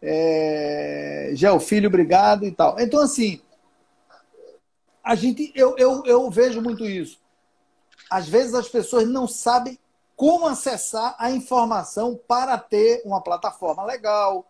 é, 0.09 1.31
Gel 1.35 1.59
Filho, 1.59 1.89
obrigado 1.89 2.45
e 2.45 2.53
tal. 2.53 2.79
Então, 2.79 3.01
assim, 3.01 3.41
a 5.03 5.17
gente, 5.17 5.53
eu, 5.55 5.75
eu, 5.77 6.05
eu 6.07 6.31
vejo 6.31 6.63
muito 6.63 6.85
isso. 6.87 7.19
Às 8.09 8.29
vezes 8.29 8.55
as 8.55 8.69
pessoas 8.69 9.09
não 9.09 9.27
sabem 9.27 9.77
como 10.15 10.47
acessar 10.47 11.17
a 11.19 11.31
informação 11.33 12.19
para 12.27 12.57
ter 12.57 13.03
uma 13.05 13.21
plataforma 13.21 13.85
legal, 13.85 14.47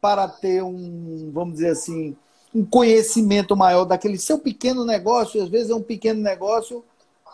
para 0.00 0.28
ter 0.28 0.62
um, 0.62 1.30
vamos 1.32 1.54
dizer 1.54 1.70
assim, 1.70 2.16
um 2.54 2.64
conhecimento 2.64 3.56
maior 3.56 3.84
daquele 3.84 4.18
seu 4.18 4.38
pequeno 4.38 4.84
negócio. 4.84 5.42
Às 5.42 5.48
vezes 5.48 5.70
é 5.70 5.74
um 5.74 5.82
pequeno 5.82 6.22
negócio, 6.22 6.84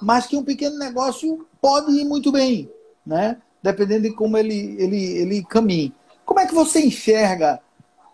mas 0.00 0.26
que 0.26 0.36
um 0.36 0.44
pequeno 0.44 0.78
negócio 0.78 1.46
pode 1.60 1.92
ir 1.92 2.06
muito 2.06 2.32
bem, 2.32 2.70
né? 3.04 3.40
Dependendo 3.62 4.08
de 4.08 4.14
como 4.14 4.38
ele, 4.38 4.74
ele, 4.78 5.04
ele 5.18 5.44
caminha. 5.44 5.92
Como 6.28 6.40
é 6.40 6.46
que 6.46 6.54
você 6.54 6.84
enxerga 6.84 7.58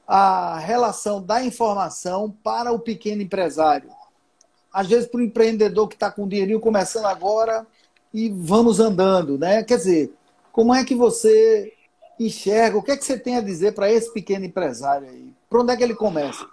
a 0.06 0.56
relação 0.60 1.20
da 1.20 1.44
informação 1.44 2.32
para 2.44 2.70
o 2.70 2.78
pequeno 2.78 3.22
empresário? 3.22 3.90
Às 4.72 4.86
vezes, 4.86 5.08
para 5.08 5.18
o 5.18 5.24
empreendedor 5.24 5.88
que 5.88 5.96
está 5.96 6.12
com 6.12 6.22
o 6.22 6.28
dinheirinho 6.28 6.60
começando 6.60 7.06
agora 7.06 7.66
e 8.12 8.28
vamos 8.30 8.78
andando, 8.78 9.36
né? 9.36 9.64
Quer 9.64 9.78
dizer, 9.78 10.14
como 10.52 10.72
é 10.72 10.84
que 10.84 10.94
você 10.94 11.72
enxerga? 12.16 12.78
O 12.78 12.84
que 12.84 12.92
é 12.92 12.96
que 12.96 13.04
você 13.04 13.18
tem 13.18 13.36
a 13.36 13.40
dizer 13.40 13.74
para 13.74 13.90
esse 13.90 14.14
pequeno 14.14 14.44
empresário 14.44 15.08
aí? 15.08 15.34
Por 15.50 15.62
onde 15.62 15.72
é 15.72 15.76
que 15.76 15.82
ele 15.82 15.96
começa? 15.96 16.46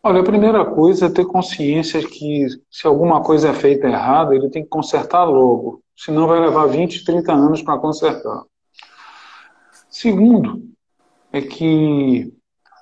Olha, 0.00 0.20
a 0.20 0.24
primeira 0.24 0.64
coisa 0.64 1.06
é 1.06 1.10
ter 1.10 1.26
consciência 1.26 2.00
que 2.06 2.46
se 2.70 2.86
alguma 2.86 3.24
coisa 3.24 3.48
é 3.48 3.54
feita 3.54 3.88
errada, 3.88 4.36
ele 4.36 4.50
tem 4.50 4.62
que 4.62 4.68
consertar 4.68 5.24
logo. 5.24 5.82
Senão 5.96 6.28
vai 6.28 6.38
levar 6.38 6.66
20, 6.66 7.04
30 7.04 7.32
anos 7.32 7.60
para 7.60 7.76
consertar. 7.76 8.44
Segundo, 10.00 10.62
é 11.32 11.40
que 11.40 12.32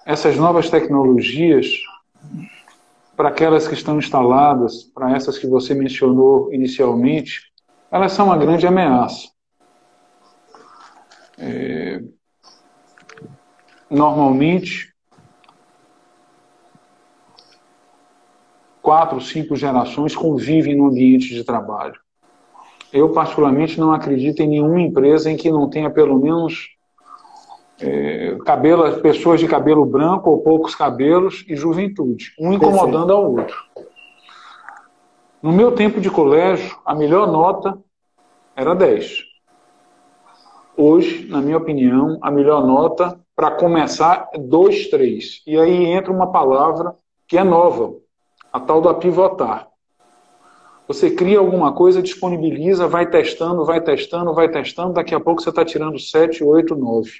essas 0.05 0.37
novas 0.37 0.69
tecnologias, 0.69 1.67
para 3.17 3.31
aquelas 3.31 3.67
que 3.67 3.73
estão 3.73 3.99
instaladas, 3.99 4.83
para 4.83 5.17
essas 5.17 5.39
que 5.39 5.47
você 5.47 5.73
mencionou 5.73 6.53
inicialmente, 6.53 7.51
elas 7.91 8.13
são 8.13 8.27
uma 8.27 8.37
grande 8.37 8.67
ameaça. 8.67 9.31
É... 11.39 12.03
Normalmente, 13.89 14.95
quatro, 18.83 19.23
cinco 19.23 19.57
gerações 19.57 20.15
convivem 20.15 20.77
no 20.77 20.89
ambiente 20.89 21.31
de 21.31 21.43
trabalho. 21.45 21.99
Eu, 22.93 23.11
particularmente, 23.15 23.81
não 23.81 23.95
acredito 23.95 24.41
em 24.41 24.49
nenhuma 24.49 24.83
empresa 24.83 25.31
em 25.31 25.37
que 25.39 25.51
não 25.51 25.71
tenha 25.71 25.89
pelo 25.89 26.19
menos 26.19 26.76
é, 27.81 28.37
cabelo, 28.45 29.01
pessoas 29.01 29.41
de 29.41 29.47
cabelo 29.47 29.85
branco 29.85 30.31
ou 30.31 30.43
poucos 30.43 30.75
cabelos 30.75 31.45
e 31.49 31.55
juventude, 31.55 32.33
um 32.39 32.53
incomodando 32.53 33.13
ao 33.13 33.31
outro. 33.31 33.57
No 35.43 35.53
meu 35.53 35.73
tempo 35.73 36.01
de 36.01 36.11
colégio, 36.11 36.77
a 36.85 36.95
melhor 36.95 37.31
nota 37.31 37.79
era 38.55 38.75
10. 38.75 39.25
Hoje, 40.77 41.27
na 41.29 41.41
minha 41.41 41.57
opinião, 41.57 42.19
a 42.21 42.31
melhor 42.31 42.67
nota 42.67 43.19
para 43.35 43.51
começar 43.51 44.29
é 44.33 44.39
2, 44.39 44.89
3. 44.89 45.43
E 45.47 45.59
aí 45.59 45.85
entra 45.85 46.13
uma 46.13 46.33
palavra 46.33 46.95
que 47.29 47.37
é 47.37 47.45
nova, 47.45 47.95
a 48.53 48.59
tal 48.59 48.81
da 48.81 48.95
pivotar. 48.95 49.69
Você 50.89 51.11
cria 51.11 51.39
alguma 51.39 51.73
coisa, 51.73 52.01
disponibiliza, 52.01 52.87
vai 52.87 53.09
testando, 53.11 53.65
vai 53.65 53.81
testando, 53.81 54.33
vai 54.33 54.49
testando, 54.49 54.95
daqui 54.95 55.15
a 55.15 55.21
pouco 55.21 55.43
você 55.43 55.51
está 55.51 55.65
tirando 55.65 55.99
7, 55.99 56.45
8, 56.45 56.75
9. 56.77 57.11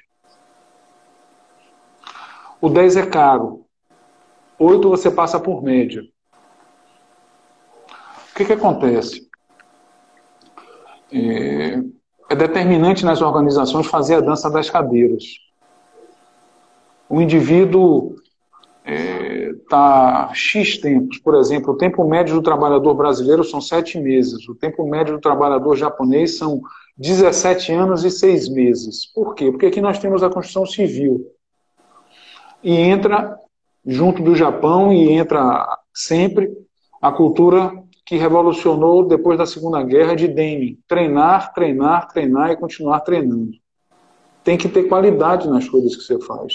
O 2.67 2.69
10 2.69 2.97
é 2.97 3.05
caro. 3.05 3.65
8 4.59 4.89
você 4.89 5.09
passa 5.09 5.39
por 5.39 5.63
média. 5.63 6.03
O 8.29 8.35
que, 8.35 8.43
que 8.43 8.51
acontece? 8.51 9.25
É, 11.09 11.79
é 12.29 12.35
determinante 12.35 13.05
nas 13.05 13.21
organizações 13.21 13.87
fazer 13.87 14.15
a 14.15 14.19
dança 14.19 14.49
das 14.49 14.69
cadeiras. 14.69 15.23
O 17.07 17.21
indivíduo 17.21 18.17
está 18.83 20.27
é, 20.29 20.35
X 20.35 20.77
tempos, 20.77 21.19
por 21.19 21.35
exemplo, 21.35 21.73
o 21.73 21.77
tempo 21.77 22.03
médio 22.03 22.35
do 22.35 22.41
trabalhador 22.41 22.95
brasileiro 22.95 23.45
são 23.45 23.61
sete 23.61 23.97
meses, 23.97 24.45
o 24.49 24.55
tempo 24.55 24.85
médio 24.85 25.15
do 25.15 25.21
trabalhador 25.21 25.77
japonês 25.77 26.37
são 26.37 26.59
17 26.97 27.71
anos 27.71 28.03
e 28.03 28.11
seis 28.11 28.49
meses. 28.49 29.05
Por 29.13 29.35
quê? 29.35 29.51
Porque 29.51 29.67
aqui 29.67 29.79
nós 29.79 29.99
temos 29.99 30.21
a 30.21 30.29
Constituição 30.29 30.65
Civil. 30.65 31.36
E 32.63 32.73
entra, 32.73 33.37
junto 33.85 34.21
do 34.21 34.35
Japão, 34.35 34.91
e 34.91 35.11
entra 35.11 35.67
sempre 35.93 36.51
a 37.01 37.11
cultura 37.11 37.71
que 38.05 38.15
revolucionou 38.15 39.05
depois 39.05 39.37
da 39.37 39.45
Segunda 39.45 39.83
Guerra 39.83 40.15
de 40.15 40.27
Deming. 40.27 40.79
Treinar, 40.87 41.53
treinar, 41.53 42.07
treinar 42.07 42.51
e 42.51 42.57
continuar 42.57 43.01
treinando. 43.01 43.51
Tem 44.43 44.57
que 44.57 44.69
ter 44.69 44.83
qualidade 44.83 45.49
nas 45.49 45.67
coisas 45.67 45.95
que 45.95 46.03
você 46.03 46.19
faz. 46.21 46.53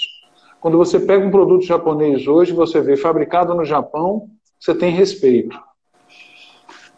Quando 0.61 0.78
você 0.78 0.98
pega 0.98 1.26
um 1.26 1.30
produto 1.30 1.64
japonês 1.64 2.26
hoje, 2.26 2.53
você 2.53 2.80
vê 2.80 2.96
fabricado 2.96 3.55
no 3.55 3.64
Japão, 3.64 4.28
você 4.59 4.74
tem 4.74 4.92
respeito. 4.92 5.59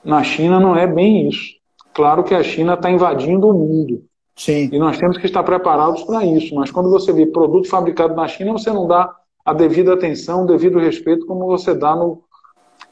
Na 0.05 0.23
China 0.23 0.61
não 0.61 0.77
é 0.77 0.87
bem 0.87 1.29
isso. 1.29 1.55
Claro 1.95 2.23
que 2.23 2.35
a 2.35 2.43
China 2.43 2.75
está 2.75 2.91
invadindo 2.91 3.49
o 3.49 3.55
mundo. 3.55 4.05
Sim. 4.37 4.69
E 4.73 4.79
nós 4.79 4.99
temos 4.99 5.17
que 5.17 5.27
estar 5.27 5.43
preparados 5.43 6.03
para 6.03 6.25
isso. 6.25 6.55
Mas 6.55 6.71
quando 6.71 6.91
você 6.91 7.13
vê 7.13 7.27
produto 7.27 7.69
fabricado 7.69 8.15
na 8.15 8.27
China, 8.27 8.53
você 8.53 8.73
não 8.73 8.87
dá 8.87 9.15
a 9.45 9.53
devida 9.53 9.95
atenção, 9.95 10.43
o 10.43 10.47
devido 10.47 10.79
respeito, 10.79 11.27
como 11.27 11.47
você 11.47 11.75
dá 11.75 11.95
no, 11.95 12.25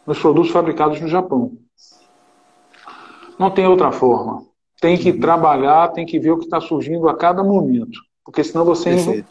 nos 0.07 0.19
produtos 0.19 0.51
fabricados 0.51 1.01
no 1.01 1.09
Japão. 1.09 1.53
Não 3.39 3.51
tem 3.51 3.67
outra 3.67 3.91
forma. 3.91 4.45
Tem 4.81 4.97
que 4.97 5.11
uhum. 5.11 5.21
trabalhar, 5.21 5.93
tem 5.93 6.05
que 6.05 6.19
ver 6.19 6.33
o 6.33 6.39
que 6.39 6.45
está 6.45 6.61
surgindo 6.61 7.09
a 7.09 7.17
cada 7.17 7.43
momento. 7.43 7.99
Porque 8.25 8.45
senão 8.45 8.65
você 8.65 8.91
é 8.91 9.25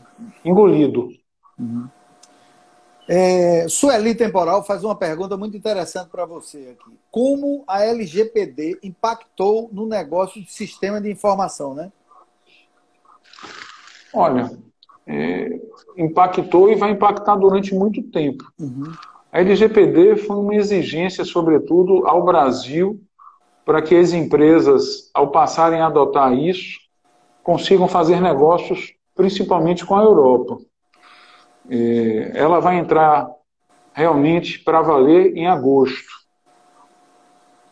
engolido. 0.43 1.09
Uhum. 1.57 1.88
É, 3.07 3.68
Sueli 3.68 4.16
Temporal 4.16 4.64
faz 4.64 4.84
uma 4.84 4.95
pergunta 4.95 5.36
muito 5.36 5.57
interessante 5.57 6.09
para 6.09 6.26
você 6.26 6.78
aqui. 6.80 6.97
Como 7.09 7.64
a 7.68 7.84
LGPD 7.84 8.80
impactou 8.84 9.70
no 9.72 9.86
negócio 9.86 10.41
de 10.41 10.51
sistema 10.51 11.01
de 11.01 11.12
informação, 11.12 11.74
né? 11.74 11.91
Olha, 14.14 14.51
é, 15.07 15.59
impactou 15.97 16.72
e 16.72 16.76
vai 16.76 16.91
impactar 16.91 17.36
durante 17.36 17.74
muito 17.74 18.03
tempo. 18.03 18.51
Uhum. 18.59 18.91
A 19.32 19.39
LGPD 19.39 20.18
foi 20.18 20.36
uma 20.36 20.55
exigência, 20.55 21.24
sobretudo, 21.24 22.05
ao 22.05 22.24
Brasil, 22.24 23.01
para 23.66 23.82
que 23.82 23.95
as 23.95 24.12
empresas, 24.12 25.09
ao 25.14 25.32
passarem 25.32 25.82
a 25.82 25.88
adotar 25.88 26.34
isso, 26.34 26.80
consigam 27.43 27.88
fazer 27.88 28.20
negócios, 28.22 28.93
principalmente 29.16 29.86
com 29.86 29.95
a 29.95 30.03
Europa. 30.03 30.57
É, 31.70 32.32
ela 32.36 32.59
vai 32.59 32.78
entrar 32.78 33.30
realmente 33.93 34.59
para 34.59 34.82
valer 34.82 35.36
em 35.36 35.47
agosto. 35.47 36.20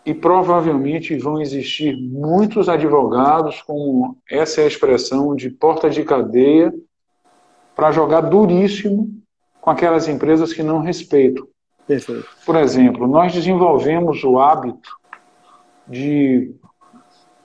E 0.10 0.14
provavelmente 0.16 1.16
vão 1.20 1.40
existir 1.40 1.96
muitos 1.96 2.68
advogados 2.68 3.62
com 3.62 4.16
essa 4.28 4.64
expressão 4.64 5.36
de 5.36 5.52
porta 5.52 5.88
de 5.88 6.04
cadeia 6.04 6.74
para 7.76 7.92
jogar 7.92 8.22
duríssimo 8.22 9.08
com 9.62 9.70
aquelas 9.70 10.08
empresas 10.08 10.52
que 10.52 10.64
não 10.64 10.80
respeitam. 10.80 11.46
Perfeito. 11.86 12.28
Por 12.44 12.56
exemplo, 12.56 13.06
nós 13.06 13.32
desenvolvemos 13.32 14.24
o 14.24 14.40
hábito 14.40 14.90
de. 15.88 16.56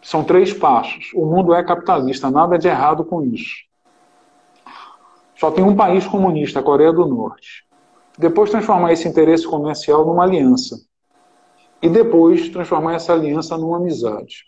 São 0.00 0.24
três 0.24 0.54
passos. 0.54 1.10
O 1.14 1.26
mundo 1.26 1.52
é 1.52 1.62
capitalista, 1.62 2.30
nada 2.30 2.56
de 2.56 2.66
errado 2.66 3.04
com 3.04 3.22
isso. 3.22 3.56
Só 5.36 5.50
tem 5.50 5.62
um 5.62 5.76
país 5.76 6.06
comunista, 6.06 6.60
a 6.60 6.62
Coreia 6.62 6.94
do 6.94 7.04
Norte. 7.04 7.66
Depois 8.18 8.48
transformar 8.48 8.94
esse 8.94 9.06
interesse 9.06 9.46
comercial 9.46 10.06
numa 10.06 10.24
aliança. 10.24 10.76
E 11.82 11.88
depois 11.88 12.48
transformar 12.48 12.94
essa 12.94 13.12
aliança 13.12 13.56
numa 13.56 13.76
amizade. 13.76 14.44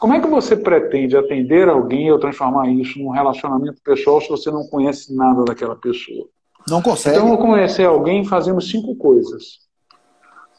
Como 0.00 0.14
é 0.14 0.20
que 0.20 0.26
você 0.26 0.56
pretende 0.56 1.16
atender 1.16 1.68
alguém 1.68 2.10
ou 2.10 2.18
transformar 2.18 2.68
isso 2.70 2.98
num 2.98 3.10
relacionamento 3.10 3.82
pessoal 3.84 4.20
se 4.20 4.30
você 4.30 4.50
não 4.50 4.66
conhece 4.66 5.14
nada 5.14 5.44
daquela 5.44 5.76
pessoa? 5.76 6.26
Não 6.68 6.80
consegue. 6.80 7.16
Então, 7.16 7.30
eu 7.30 7.38
conhecer 7.38 7.84
alguém 7.84 8.24
fazendo 8.24 8.60
cinco 8.62 8.94
coisas: 8.96 9.58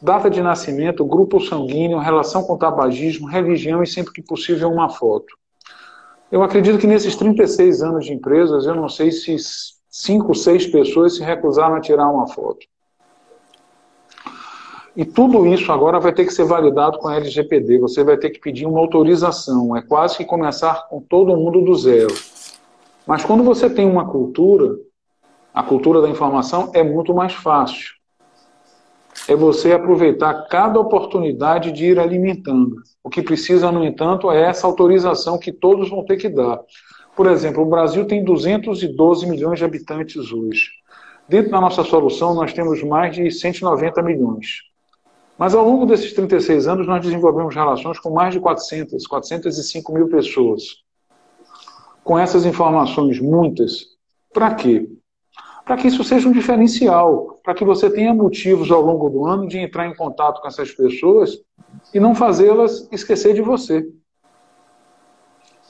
data 0.01 0.29
de 0.29 0.41
nascimento, 0.41 1.05
grupo 1.05 1.39
sanguíneo, 1.39 1.97
relação 1.97 2.43
com 2.43 2.57
tabagismo, 2.57 3.27
religião 3.27 3.81
e, 3.81 3.87
sempre 3.87 4.13
que 4.13 4.21
possível, 4.21 4.69
uma 4.69 4.89
foto. 4.89 5.35
Eu 6.31 6.43
acredito 6.43 6.77
que 6.77 6.87
nesses 6.87 7.15
36 7.15 7.81
anos 7.81 8.05
de 8.05 8.13
empresas, 8.13 8.65
eu 8.65 8.75
não 8.75 8.87
sei 8.87 9.11
se 9.11 9.35
cinco, 9.89 10.33
seis 10.33 10.65
pessoas 10.65 11.15
se 11.17 11.23
recusaram 11.23 11.75
a 11.75 11.81
tirar 11.81 12.07
uma 12.09 12.27
foto. 12.27 12.65
E 14.95 15.05
tudo 15.05 15.47
isso 15.47 15.71
agora 15.71 15.99
vai 15.99 16.13
ter 16.13 16.25
que 16.25 16.33
ser 16.33 16.43
validado 16.43 16.99
com 16.99 17.07
a 17.07 17.15
LGPD. 17.15 17.79
Você 17.79 18.03
vai 18.03 18.17
ter 18.17 18.29
que 18.29 18.39
pedir 18.39 18.65
uma 18.65 18.79
autorização. 18.79 19.75
É 19.75 19.81
quase 19.81 20.17
que 20.17 20.25
começar 20.25 20.87
com 20.89 20.99
todo 20.99 21.35
mundo 21.37 21.61
do 21.61 21.73
zero. 21.75 22.13
Mas 23.07 23.23
quando 23.23 23.43
você 23.43 23.69
tem 23.69 23.89
uma 23.89 24.05
cultura, 24.05 24.75
a 25.53 25.63
cultura 25.63 26.01
da 26.01 26.09
informação 26.09 26.71
é 26.73 26.83
muito 26.83 27.13
mais 27.13 27.33
fácil. 27.33 27.93
É 29.29 29.35
você 29.35 29.71
aproveitar 29.71 30.47
cada 30.49 30.79
oportunidade 30.79 31.71
de 31.71 31.85
ir 31.85 31.99
alimentando. 31.99 32.75
O 33.01 33.09
que 33.09 33.21
precisa, 33.21 33.71
no 33.71 33.85
entanto, 33.85 34.29
é 34.29 34.41
essa 34.41 34.67
autorização 34.67 35.39
que 35.39 35.53
todos 35.53 35.89
vão 35.89 36.03
ter 36.03 36.17
que 36.17 36.27
dar. 36.27 36.59
Por 37.15 37.27
exemplo, 37.27 37.63
o 37.63 37.69
Brasil 37.69 38.05
tem 38.05 38.23
212 38.23 39.25
milhões 39.25 39.59
de 39.59 39.65
habitantes 39.65 40.33
hoje. 40.33 40.69
Dentro 41.29 41.51
da 41.51 41.61
nossa 41.61 41.83
solução, 41.83 42.33
nós 42.33 42.51
temos 42.51 42.83
mais 42.83 43.15
de 43.15 43.31
190 43.31 44.01
milhões. 44.01 44.70
Mas 45.41 45.55
ao 45.55 45.65
longo 45.65 45.87
desses 45.87 46.13
36 46.13 46.67
anos, 46.67 46.85
nós 46.85 47.01
desenvolvemos 47.01 47.55
relações 47.55 47.97
com 47.97 48.11
mais 48.11 48.31
de 48.31 48.39
400, 48.39 49.07
405 49.07 49.91
mil 49.91 50.07
pessoas. 50.07 50.83
Com 52.03 52.19
essas 52.19 52.45
informações, 52.45 53.19
muitas, 53.19 53.87
para 54.31 54.53
quê? 54.53 54.87
Para 55.65 55.77
que 55.77 55.87
isso 55.87 56.03
seja 56.03 56.29
um 56.29 56.31
diferencial, 56.31 57.39
para 57.43 57.55
que 57.55 57.65
você 57.65 57.89
tenha 57.89 58.13
motivos 58.13 58.69
ao 58.69 58.83
longo 58.83 59.09
do 59.09 59.25
ano 59.25 59.47
de 59.47 59.57
entrar 59.57 59.87
em 59.87 59.95
contato 59.95 60.39
com 60.41 60.47
essas 60.47 60.69
pessoas 60.75 61.39
e 61.91 61.99
não 61.99 62.13
fazê-las 62.13 62.87
esquecer 62.91 63.33
de 63.33 63.41
você. 63.41 63.83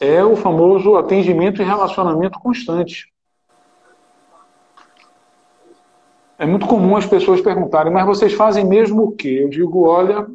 É 0.01 0.21
o 0.21 0.35
famoso 0.35 0.97
atendimento 0.97 1.61
e 1.61 1.65
relacionamento 1.65 2.37
constante. 2.41 3.05
É 6.41 6.45
muito 6.47 6.65
comum 6.65 6.97
as 6.97 7.05
pessoas 7.05 7.39
perguntarem, 7.39 7.93
mas 7.93 8.03
vocês 8.03 8.33
fazem 8.33 8.65
mesmo 8.65 9.03
o 9.03 9.11
quê? 9.11 9.41
Eu 9.43 9.47
digo, 9.47 9.87
olha, 9.87 10.25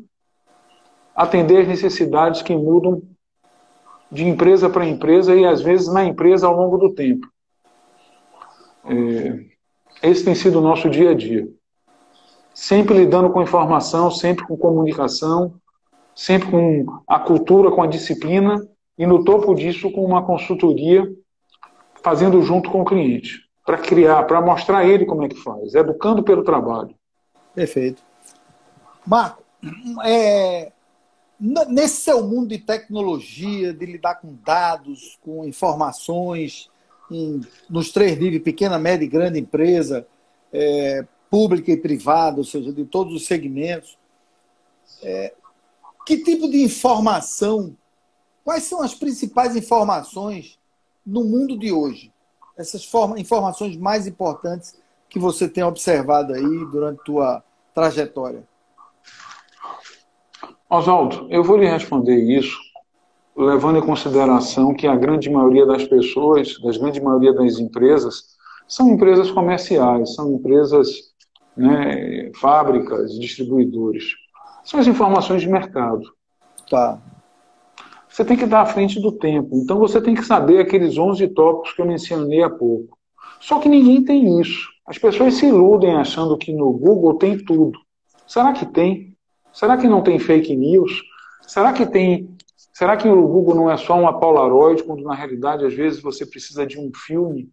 atender 1.17 1.63
as 1.63 1.67
necessidades 1.67 2.43
que 2.43 2.55
mudam 2.55 3.03
de 4.09 4.25
empresa 4.25 4.71
para 4.71 4.87
empresa 4.87 5.35
e 5.35 5.45
às 5.45 5.61
vezes 5.61 5.93
na 5.93 6.05
empresa 6.05 6.47
ao 6.47 6.57
longo 6.57 6.79
do 6.79 6.95
tempo. 6.95 7.27
É, 8.85 10.09
esse 10.09 10.25
tem 10.25 10.37
sido 10.37 10.61
o 10.61 10.63
nosso 10.63 10.89
dia 10.89 11.11
a 11.11 11.15
dia. 11.15 11.49
Sempre 12.55 12.97
lidando 12.97 13.31
com 13.31 13.43
informação, 13.43 14.09
sempre 14.09 14.47
com 14.47 14.57
comunicação, 14.57 15.55
sempre 16.15 16.49
com 16.49 16.87
a 17.09 17.19
cultura, 17.19 17.73
com 17.73 17.83
a 17.83 17.89
disciplina 17.89 18.65
e 18.97 19.05
no 19.09 19.25
topo 19.25 19.57
disso 19.57 19.91
com 19.91 20.05
uma 20.05 20.25
consultoria 20.25 21.05
fazendo 22.01 22.41
junto 22.43 22.71
com 22.71 22.83
o 22.83 22.85
cliente, 22.85 23.46
para 23.67 23.79
criar, 23.79 24.23
para 24.23 24.41
mostrar 24.41 24.79
a 24.79 24.87
ele 24.87 25.05
como 25.05 25.25
é 25.25 25.29
que 25.29 25.43
faz, 25.43 25.75
educando 25.75 26.23
pelo 26.23 26.45
trabalho. 26.45 26.95
Perfeito. 27.53 28.01
Marco, 29.05 29.43
é, 30.05 30.71
nesse 31.69 32.03
seu 32.03 32.23
mundo 32.23 32.49
de 32.49 32.59
tecnologia, 32.59 33.75
de 33.75 33.85
lidar 33.85 34.17
com 34.17 34.37
dados, 34.45 35.19
com 35.21 35.45
informações, 35.45 36.71
em, 37.11 37.41
nos 37.69 37.91
três 37.91 38.17
níveis, 38.17 38.43
pequena, 38.43 38.79
média 38.79 39.05
e 39.05 39.09
grande 39.09 39.41
empresa, 39.41 40.07
é, 40.53 41.05
pública 41.29 41.73
e 41.73 41.77
privada, 41.77 42.39
ou 42.39 42.45
seja, 42.45 42.73
de 42.73 42.85
todos 42.85 43.15
os 43.15 43.27
segmentos. 43.27 43.99
É, 45.03 45.35
que 46.07 46.19
tipo 46.19 46.49
de 46.49 46.63
informação, 46.63 47.77
quais 48.45 48.63
são 48.63 48.81
as 48.81 48.95
principais 48.95 49.57
informações 49.57 50.57
no 51.05 51.25
mundo 51.25 51.59
de 51.59 51.73
hoje? 51.73 52.13
Essas 52.57 52.85
forma, 52.85 53.19
informações 53.21 53.77
mais 53.77 54.07
importantes 54.07 54.81
que 55.09 55.19
você 55.19 55.49
tem 55.49 55.63
observado 55.63 56.33
aí 56.33 56.65
durante 56.71 57.05
tua 57.05 57.43
trajetória? 57.75 58.43
Oswaldo, 60.69 61.29
eu 61.31 61.45
vou 61.45 61.57
lhe 61.57 61.69
responder 61.69 62.17
isso 62.17 62.59
levando 63.37 63.79
em 63.79 63.87
consideração 63.87 64.73
que 64.73 64.87
a 64.87 64.97
grande 64.97 65.29
maioria 65.29 65.67
das 65.67 65.85
pessoas, 65.85 66.59
das 66.61 66.79
grande 66.79 67.01
maioria 67.01 67.35
das 67.35 67.59
empresas, 67.59 68.37
são 68.67 68.89
empresas 68.89 69.31
comerciais, 69.31 70.15
são 70.15 70.33
empresas, 70.33 70.89
né, 71.57 72.31
fábricas, 72.41 73.13
distribuidores. 73.19 74.15
São 74.65 74.81
as 74.81 74.87
informações 74.87 75.43
de 75.43 75.49
mercado. 75.49 76.03
Tá. 76.69 76.99
Você 78.17 78.25
tem 78.25 78.35
que 78.35 78.45
estar 78.45 78.63
à 78.63 78.65
frente 78.65 78.99
do 78.99 79.13
tempo. 79.13 79.55
Então 79.59 79.79
você 79.79 80.01
tem 80.01 80.15
que 80.15 80.25
saber 80.25 80.59
aqueles 80.59 80.97
11 80.97 81.29
tópicos 81.35 81.75
que 81.75 81.83
eu 81.83 81.87
mencionei 81.87 82.43
há 82.43 82.49
pouco. 82.49 82.97
Só 83.39 83.59
que 83.59 83.69
ninguém 83.69 84.03
tem 84.03 84.41
isso. 84.41 84.71
As 84.87 84.97
pessoas 84.97 85.35
se 85.35 85.45
iludem 85.45 85.95
achando 85.95 86.39
que 86.39 86.51
no 86.51 86.73
Google 86.73 87.19
tem 87.19 87.37
tudo. 87.37 87.79
Será 88.27 88.55
que 88.55 88.65
tem? 88.65 89.15
Será 89.53 89.77
que 89.77 89.87
não 89.87 90.03
tem 90.03 90.19
fake 90.19 90.57
news? 90.57 91.03
Será 91.43 91.75
que 91.75 91.85
tem? 91.85 92.35
Será 92.73 92.97
que 92.97 93.07
o 93.07 93.29
Google 93.29 93.55
não 93.55 93.71
é 93.71 93.77
só 93.77 94.01
uma 94.01 94.19
Polaroid, 94.19 94.83
quando 94.83 95.05
na 95.05 95.15
realidade 95.15 95.67
às 95.67 95.75
vezes 95.75 96.01
você 96.01 96.25
precisa 96.25 96.67
de 96.67 96.81
um 96.81 96.91
filme? 96.95 97.51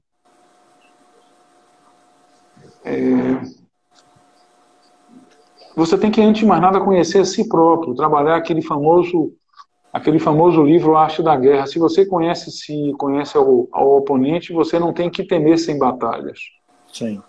É... 2.85 3.01
Você 5.75 5.97
tem 5.97 6.09
que 6.09 6.21
antes 6.21 6.39
de 6.39 6.45
mais 6.45 6.61
nada 6.61 6.79
conhecer 6.79 7.19
a 7.19 7.25
si 7.25 7.49
próprio, 7.49 7.93
trabalhar 7.93 8.37
aquele 8.37 8.61
famoso 8.61 9.33
aquele 9.93 10.17
famoso 10.17 10.63
livro 10.63 10.97
Arte 10.97 11.21
da 11.21 11.37
Guerra. 11.37 11.67
Se 11.67 11.77
você 11.77 12.03
conhece 12.03 12.51
se 12.51 12.91
conhece 12.97 13.37
ao, 13.37 13.67
ao 13.71 13.97
oponente, 13.97 14.51
você 14.51 14.79
não 14.79 14.91
tem 14.91 15.07
que 15.07 15.23
temer 15.23 15.59
sem 15.59 15.77
batalhas. 15.77 16.39
Sim. 16.91 17.21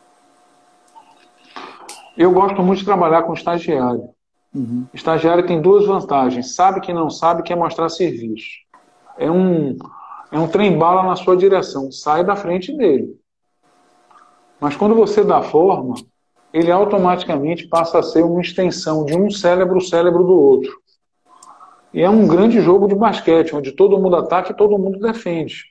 Eu 2.16 2.32
gosto 2.32 2.62
muito 2.62 2.78
de 2.78 2.84
trabalhar 2.86 3.24
com 3.24 3.34
estagiário. 3.34 4.08
Uhum. 4.54 4.86
Estagiário 4.94 5.46
tem 5.46 5.60
duas 5.60 5.84
vantagens. 5.84 6.54
Sabe 6.54 6.80
que 6.80 6.92
não 6.92 7.10
sabe, 7.10 7.42
quer 7.42 7.56
mostrar 7.56 7.88
serviço. 7.90 8.46
É 9.18 9.30
um, 9.30 9.76
é 10.32 10.38
um 10.38 10.48
trem-bala 10.48 11.02
na 11.02 11.16
sua 11.16 11.36
direção. 11.36 11.90
Sai 11.92 12.24
da 12.24 12.36
frente 12.36 12.74
dele. 12.74 13.18
Mas 14.60 14.76
quando 14.76 14.94
você 14.94 15.22
dá 15.22 15.42
forma, 15.42 15.96
ele 16.52 16.70
automaticamente 16.70 17.66
passa 17.66 17.98
a 17.98 18.02
ser 18.02 18.24
uma 18.24 18.40
extensão 18.40 19.04
de 19.04 19.18
um 19.18 19.28
cérebro, 19.28 19.78
o 19.78 19.82
cérebro 19.82 20.22
do 20.22 20.32
outro. 20.32 20.84
E 21.95 22.03
é 22.03 22.11
um 22.11 22.26
grande 22.26 22.61
jogo 22.61 22.88
de 22.88 22.95
basquete, 22.97 23.55
onde 23.55 23.70
todo 23.70 24.01
mundo 24.01 24.16
ataca 24.16 24.51
e 24.51 24.57
todo 24.57 24.76
mundo 24.76 24.99
defende. 24.99 25.64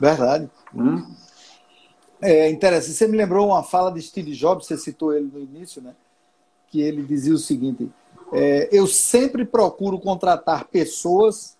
Verdade. 0.00 0.50
Hum? 0.74 1.06
É 2.22 2.48
interessante. 2.48 2.96
Você 2.96 3.06
me 3.06 3.18
lembrou 3.18 3.48
uma 3.48 3.62
fala 3.62 3.92
de 3.92 4.00
Steve 4.00 4.32
Jobs, 4.32 4.66
você 4.66 4.78
citou 4.78 5.12
ele 5.12 5.30
no 5.30 5.38
início, 5.38 5.82
né? 5.82 5.94
Que 6.68 6.80
ele 6.80 7.02
dizia 7.02 7.34
o 7.34 7.38
seguinte: 7.38 7.90
é, 8.32 8.70
eu 8.72 8.86
sempre 8.86 9.44
procuro 9.44 10.00
contratar 10.00 10.64
pessoas 10.64 11.58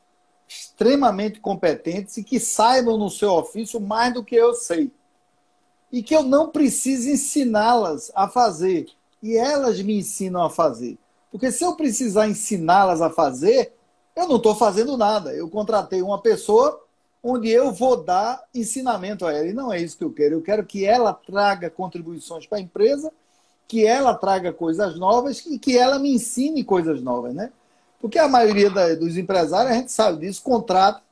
extremamente 0.49 1.39
competentes 1.39 2.17
e 2.17 2.25
que 2.25 2.41
saibam 2.41 2.97
no 2.97 3.11
seu 3.11 3.33
ofício 3.33 3.79
mais 3.79 4.15
do 4.15 4.25
que 4.25 4.35
eu 4.35 4.55
sei. 4.55 4.91
E 5.93 6.03
que 6.03 6.17
eu 6.17 6.23
não 6.23 6.49
preciso 6.49 7.11
ensiná-las 7.11 8.11
a 8.15 8.27
fazer. 8.29 8.87
E 9.23 9.37
elas 9.37 9.79
me 9.83 9.99
ensinam 9.99 10.43
a 10.43 10.49
fazer. 10.49 10.97
Porque 11.31 11.53
se 11.53 11.63
eu 11.63 11.77
precisar 11.77 12.27
ensiná-las 12.27 13.03
a 13.03 13.11
fazer, 13.11 13.75
eu 14.17 14.29
não 14.29 14.37
estou 14.37 14.55
fazendo 14.55 14.97
nada. 14.97 15.33
Eu 15.33 15.49
contratei 15.49 16.03
uma 16.03 16.21
pessoa 16.21 16.83
onde 17.23 17.51
eu 17.51 17.73
vou 17.73 18.03
dar 18.03 18.43
ensinamento 18.55 19.27
a 19.27 19.33
ela. 19.33 19.47
E 19.47 19.53
não 19.53 19.73
é 19.73 19.81
isso 19.81 19.97
que 19.97 20.05
eu 20.05 20.13
quero. 20.13 20.35
Eu 20.35 20.43
quero 20.43 20.65
que 20.65 20.85
ela 20.85 21.13
traga 21.13 21.71
contribuições 21.71 22.47
para 22.47 22.59
a 22.59 22.61
empresa, 22.61 23.13
que 23.69 23.87
ela 23.87 24.15
traga 24.15 24.53
coisas 24.53 24.99
novas 24.99 25.45
e 25.47 25.59
que 25.59 25.77
ela 25.77 25.99
me 25.99 26.15
ensine 26.15 26.65
coisas 26.65 27.03
novas, 27.03 27.35
né? 27.35 27.53
Porque 28.01 28.19
a 28.19 28.29
maioria 28.29 28.71
da, 28.71 28.95
dos 28.95 29.17
empresários, 29.17 29.73
a 29.73 29.77
gente 29.77 29.93
sabe 29.93 30.21
disso, 30.21 30.43
contrata 30.43 31.03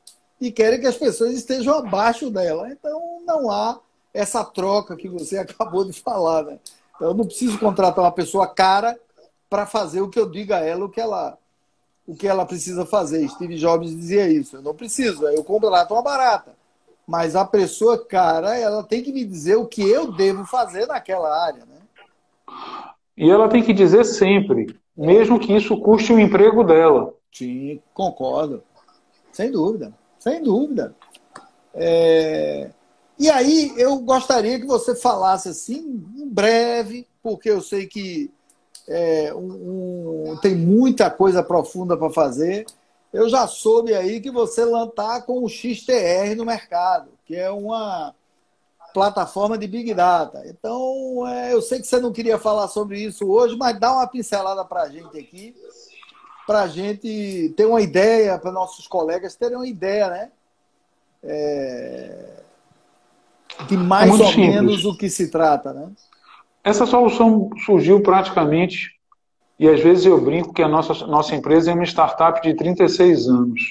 e 0.40 0.50
querem 0.50 0.80
que 0.80 0.86
as 0.86 0.96
pessoas 0.96 1.32
estejam 1.32 1.74
abaixo 1.74 2.30
dela. 2.30 2.70
Então 2.70 3.22
não 3.26 3.50
há 3.50 3.78
essa 4.12 4.44
troca 4.44 4.96
que 4.96 5.08
você 5.08 5.36
acabou 5.38 5.84
de 5.84 5.92
falar, 5.92 6.44
né? 6.44 6.58
Então, 6.96 7.08
eu 7.08 7.14
não 7.14 7.26
preciso 7.26 7.58
contratar 7.58 8.04
uma 8.04 8.10
pessoa 8.10 8.46
cara 8.46 8.98
para 9.48 9.66
fazer 9.66 10.00
o 10.00 10.08
que 10.08 10.18
eu 10.18 10.28
diga 10.28 10.56
a 10.56 10.64
ela, 10.64 10.84
o 10.84 10.90
que 10.90 11.00
ela 11.00 11.38
o 12.08 12.16
que 12.16 12.26
ela 12.26 12.46
precisa 12.46 12.86
fazer. 12.86 13.28
Steve 13.28 13.56
Jobs 13.56 13.94
dizia 13.94 14.26
isso. 14.26 14.56
Eu 14.56 14.62
não 14.62 14.74
preciso, 14.74 15.28
eu 15.28 15.44
contrato 15.44 15.92
uma 15.92 16.02
barata. 16.02 16.56
Mas 17.06 17.36
a 17.36 17.44
pessoa 17.44 18.02
cara, 18.02 18.56
ela 18.56 18.82
tem 18.82 19.02
que 19.02 19.12
me 19.12 19.24
dizer 19.24 19.56
o 19.56 19.66
que 19.66 19.82
eu 19.82 20.10
devo 20.10 20.46
fazer 20.46 20.86
naquela 20.86 21.44
área. 21.44 21.66
Né? 21.66 21.76
E 23.14 23.28
ela 23.30 23.46
tem 23.46 23.62
que 23.62 23.74
dizer 23.74 24.04
sempre, 24.04 24.74
mesmo 24.96 25.38
que 25.38 25.54
isso 25.54 25.78
custe 25.82 26.10
o 26.14 26.18
emprego 26.18 26.64
dela. 26.64 27.12
Sim, 27.30 27.78
concordo. 27.92 28.62
Sem 29.30 29.50
dúvida. 29.50 29.92
Sem 30.18 30.42
dúvida. 30.42 30.96
É... 31.74 32.70
E 33.18 33.28
aí, 33.28 33.72
eu 33.76 33.98
gostaria 33.98 34.58
que 34.58 34.66
você 34.66 34.94
falasse 34.94 35.50
assim, 35.50 36.02
em 36.16 36.26
breve, 36.26 37.06
porque 37.22 37.50
eu 37.50 37.60
sei 37.60 37.86
que 37.86 38.30
é, 38.88 39.34
um, 39.34 40.30
um, 40.32 40.36
tem 40.40 40.54
muita 40.54 41.10
coisa 41.10 41.42
profunda 41.42 41.96
para 41.96 42.10
fazer. 42.10 42.66
Eu 43.12 43.28
já 43.28 43.46
soube 43.46 43.94
aí 43.94 44.20
que 44.20 44.30
você 44.30 44.62
está 44.62 45.20
com 45.20 45.44
o 45.44 45.48
XTR 45.48 46.34
no 46.36 46.44
mercado, 46.44 47.10
que 47.24 47.36
é 47.36 47.50
uma 47.50 48.14
plataforma 48.92 49.58
de 49.58 49.66
Big 49.66 49.92
Data. 49.94 50.42
Então, 50.46 51.26
é, 51.28 51.52
eu 51.52 51.60
sei 51.60 51.80
que 51.80 51.86
você 51.86 52.00
não 52.00 52.12
queria 52.12 52.38
falar 52.38 52.68
sobre 52.68 53.00
isso 53.00 53.26
hoje, 53.28 53.56
mas 53.56 53.78
dá 53.78 53.92
uma 53.92 54.06
pincelada 54.06 54.64
para 54.64 54.82
a 54.82 54.88
gente 54.88 55.18
aqui, 55.18 55.54
para 56.46 56.62
a 56.62 56.66
gente 56.66 57.52
ter 57.56 57.66
uma 57.66 57.80
ideia, 57.80 58.38
para 58.38 58.50
nossos 58.50 58.86
colegas 58.86 59.36
terem 59.36 59.56
uma 59.56 59.66
ideia, 59.68 60.08
né? 60.08 60.32
É, 61.22 62.42
de 63.66 63.76
mais 63.76 64.08
é 64.08 64.12
ou 64.12 64.30
simples. 64.30 64.54
menos 64.54 64.84
o 64.84 64.96
que 64.96 65.10
se 65.10 65.30
trata, 65.30 65.72
né? 65.72 65.90
Essa 66.68 66.84
solução 66.84 67.48
surgiu 67.64 68.02
praticamente, 68.02 68.90
e 69.58 69.66
às 69.66 69.80
vezes 69.80 70.04
eu 70.04 70.20
brinco 70.20 70.52
que 70.52 70.62
a 70.62 70.68
nossa, 70.68 71.06
nossa 71.06 71.34
empresa 71.34 71.70
é 71.70 71.74
uma 71.74 71.86
startup 71.86 72.42
de 72.42 72.52
36 72.52 73.26
anos. 73.26 73.62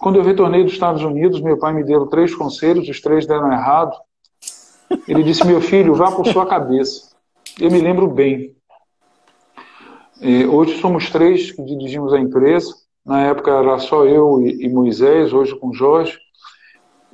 Quando 0.00 0.16
eu 0.16 0.22
retornei 0.22 0.64
dos 0.64 0.72
Estados 0.72 1.04
Unidos, 1.04 1.42
meu 1.42 1.58
pai 1.58 1.74
me 1.74 1.84
deu 1.84 2.06
três 2.06 2.34
conselhos, 2.34 2.88
os 2.88 3.02
três 3.02 3.26
deram 3.26 3.52
errado. 3.52 3.94
Ele 5.06 5.22
disse: 5.22 5.46
Meu 5.46 5.60
filho, 5.60 5.94
vá 5.94 6.10
por 6.10 6.26
sua 6.26 6.46
cabeça. 6.46 7.14
Eu 7.60 7.70
me 7.70 7.82
lembro 7.82 8.08
bem. 8.08 8.56
É, 10.22 10.46
hoje 10.46 10.80
somos 10.80 11.10
três 11.10 11.52
que 11.52 11.62
dirigimos 11.62 12.14
a 12.14 12.18
empresa. 12.18 12.74
Na 13.04 13.20
época 13.24 13.50
era 13.50 13.78
só 13.78 14.06
eu 14.06 14.40
e 14.40 14.70
Moisés, 14.70 15.34
hoje 15.34 15.54
com 15.54 15.70
Jorge. 15.70 16.18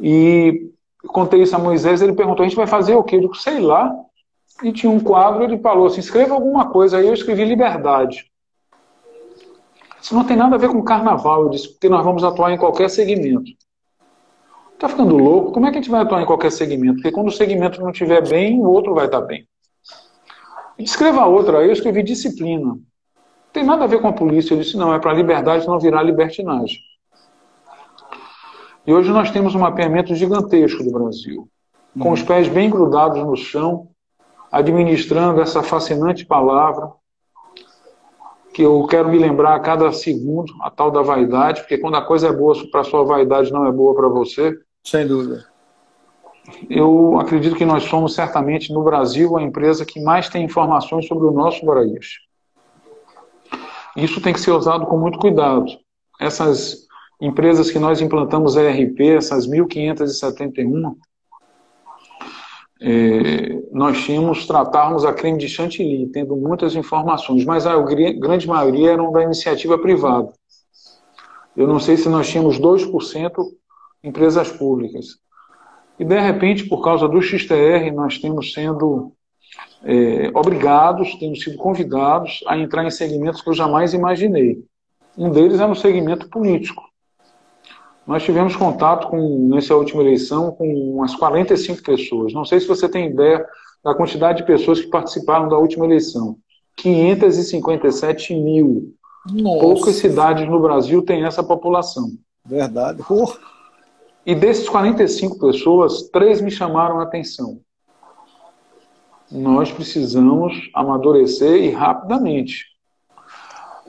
E 0.00 0.70
contei 1.08 1.42
isso 1.42 1.56
a 1.56 1.58
Moisés, 1.58 2.00
ele 2.00 2.12
perguntou: 2.12 2.44
a 2.44 2.48
gente 2.48 2.56
vai 2.56 2.68
fazer 2.68 2.94
o 2.94 3.02
quê? 3.02 3.16
Eu 3.16 3.22
digo: 3.22 3.34
sei 3.34 3.58
lá 3.58 3.92
e 4.62 4.72
tinha 4.72 4.90
um 4.90 5.00
quadro, 5.00 5.44
ele 5.44 5.58
falou 5.58 5.86
assim, 5.86 6.00
escreva 6.00 6.34
alguma 6.34 6.70
coisa. 6.70 6.98
Aí 6.98 7.06
eu 7.06 7.14
escrevi 7.14 7.44
liberdade. 7.44 8.30
Isso 10.00 10.14
não 10.14 10.24
tem 10.24 10.36
nada 10.36 10.56
a 10.56 10.58
ver 10.58 10.68
com 10.68 10.82
carnaval, 10.82 11.42
eu 11.42 11.48
disse, 11.50 11.68
porque 11.68 11.88
nós 11.88 12.04
vamos 12.04 12.24
atuar 12.24 12.52
em 12.52 12.58
qualquer 12.58 12.88
segmento. 12.88 13.50
Tá 14.78 14.88
ficando 14.88 15.16
louco? 15.16 15.52
Como 15.52 15.66
é 15.66 15.70
que 15.70 15.78
a 15.78 15.80
gente 15.80 15.90
vai 15.90 16.02
atuar 16.02 16.22
em 16.22 16.26
qualquer 16.26 16.52
segmento? 16.52 16.94
Porque 16.94 17.10
quando 17.10 17.28
o 17.28 17.32
segmento 17.32 17.80
não 17.80 17.90
estiver 17.90 18.26
bem, 18.26 18.60
o 18.60 18.70
outro 18.70 18.94
vai 18.94 19.06
estar 19.06 19.20
bem. 19.22 19.46
Escreva 20.78 21.26
outra. 21.26 21.58
Aí 21.58 21.66
eu 21.66 21.72
escrevi 21.72 22.02
disciplina. 22.04 22.66
Não 22.66 22.80
tem 23.52 23.64
nada 23.64 23.84
a 23.84 23.86
ver 23.88 24.00
com 24.00 24.06
a 24.06 24.12
polícia. 24.12 24.54
Eu 24.54 24.58
disse, 24.60 24.76
não, 24.76 24.94
é 24.94 25.00
para 25.00 25.10
a 25.10 25.14
liberdade 25.14 25.66
não 25.66 25.80
virar 25.80 26.04
libertinagem. 26.04 26.78
E 28.86 28.92
hoje 28.94 29.10
nós 29.10 29.30
temos 29.32 29.54
um 29.54 29.58
mapeamento 29.58 30.14
gigantesco 30.14 30.82
do 30.82 30.92
Brasil, 30.92 31.48
com 31.98 32.12
os 32.12 32.22
pés 32.22 32.48
bem 32.48 32.70
grudados 32.70 33.18
no 33.18 33.36
chão, 33.36 33.88
administrando 34.50 35.40
essa 35.40 35.62
fascinante 35.62 36.24
palavra, 36.24 36.90
que 38.52 38.62
eu 38.62 38.86
quero 38.86 39.08
me 39.08 39.18
lembrar 39.18 39.54
a 39.54 39.60
cada 39.60 39.92
segundo, 39.92 40.52
a 40.62 40.70
tal 40.70 40.90
da 40.90 41.02
vaidade, 41.02 41.60
porque 41.60 41.78
quando 41.78 41.96
a 41.96 42.02
coisa 42.02 42.28
é 42.28 42.32
boa 42.32 42.54
para 42.70 42.80
a 42.80 42.84
sua 42.84 43.04
vaidade, 43.04 43.52
não 43.52 43.66
é 43.66 43.70
boa 43.70 43.94
para 43.94 44.08
você. 44.08 44.58
Sem 44.84 45.06
dúvida. 45.06 45.46
Eu 46.68 47.18
acredito 47.20 47.56
que 47.56 47.64
nós 47.64 47.84
somos 47.84 48.14
certamente 48.14 48.72
no 48.72 48.82
Brasil 48.82 49.36
a 49.36 49.42
empresa 49.42 49.84
que 49.84 50.00
mais 50.00 50.28
tem 50.28 50.44
informações 50.44 51.06
sobre 51.06 51.26
o 51.26 51.30
nosso 51.30 51.64
Paraíso. 51.64 52.28
Isso 53.96 54.20
tem 54.20 54.32
que 54.32 54.40
ser 54.40 54.52
usado 54.52 54.86
com 54.86 54.96
muito 54.96 55.18
cuidado. 55.18 55.66
Essas 56.20 56.86
empresas 57.20 57.70
que 57.70 57.78
nós 57.78 58.00
implantamos 58.00 58.56
ERP, 58.56 59.00
essas 59.00 59.46
1.571, 59.46 60.96
é, 62.80 63.62
nós 63.72 64.02
tínhamos, 64.04 64.46
tratarmos 64.46 65.04
a 65.04 65.12
creme 65.12 65.38
de 65.38 65.48
chantilly, 65.48 66.06
tendo 66.08 66.36
muitas 66.36 66.74
informações, 66.74 67.44
mas 67.44 67.66
a 67.66 67.76
grande 67.80 68.46
maioria 68.46 68.92
eram 68.92 69.12
da 69.12 69.22
iniciativa 69.22 69.78
privada. 69.78 70.32
Eu 71.56 71.66
não 71.66 71.80
sei 71.80 71.96
se 71.96 72.08
nós 72.08 72.28
tínhamos 72.28 72.58
2% 72.58 73.32
empresas 74.02 74.50
públicas. 74.50 75.18
E, 75.98 76.04
de 76.04 76.20
repente, 76.20 76.68
por 76.68 76.82
causa 76.82 77.08
do 77.08 77.20
XTR, 77.20 77.90
nós 77.92 78.18
temos 78.18 78.52
sendo 78.52 79.12
é, 79.82 80.30
obrigados, 80.34 81.16
temos 81.16 81.42
sido 81.42 81.56
convidados 81.56 82.44
a 82.46 82.56
entrar 82.56 82.84
em 82.84 82.90
segmentos 82.90 83.42
que 83.42 83.48
eu 83.48 83.54
jamais 83.54 83.92
imaginei. 83.92 84.64
Um 85.16 85.30
deles 85.30 85.58
é 85.58 85.66
no 85.66 85.74
segmento 85.74 86.28
político. 86.28 86.87
Nós 88.08 88.22
tivemos 88.22 88.56
contato 88.56 89.08
com, 89.08 89.48
nessa 89.48 89.76
última 89.76 90.00
eleição 90.00 90.50
com 90.52 90.66
umas 90.94 91.14
45 91.14 91.82
pessoas. 91.82 92.32
Não 92.32 92.42
sei 92.42 92.58
se 92.58 92.66
você 92.66 92.88
tem 92.88 93.10
ideia 93.10 93.46
da 93.84 93.94
quantidade 93.94 94.38
de 94.38 94.46
pessoas 94.46 94.80
que 94.80 94.86
participaram 94.86 95.46
da 95.46 95.58
última 95.58 95.84
eleição. 95.84 96.38
557 96.74 98.34
mil. 98.34 98.94
Nossa. 99.30 99.60
Poucas 99.60 99.96
cidades 99.96 100.48
no 100.48 100.58
Brasil 100.58 101.02
têm 101.02 101.24
essa 101.24 101.42
população. 101.42 102.12
Verdade. 102.46 103.02
Porra. 103.02 103.36
E 104.24 104.34
desses 104.34 104.66
45 104.70 105.38
pessoas, 105.38 106.04
três 106.04 106.40
me 106.40 106.50
chamaram 106.50 107.00
a 107.00 107.02
atenção. 107.02 107.60
Nós 109.30 109.70
precisamos 109.70 110.70
amadurecer 110.74 111.62
e 111.62 111.68
rapidamente. 111.68 112.64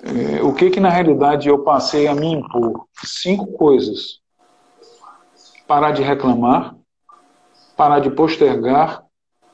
É, 0.04 0.42
o 0.42 0.54
que 0.54 0.70
que 0.70 0.80
na 0.80 0.90
realidade 0.90 1.50
eu 1.50 1.60
passei 1.60 2.08
a 2.08 2.16
me 2.16 2.28
impor? 2.28 2.86
Cinco 3.04 3.48
coisas. 3.54 4.20
Parar 5.68 5.92
de 5.92 6.02
reclamar, 6.02 6.76
parar 7.76 8.00
de 8.00 8.10
postergar, 8.10 9.04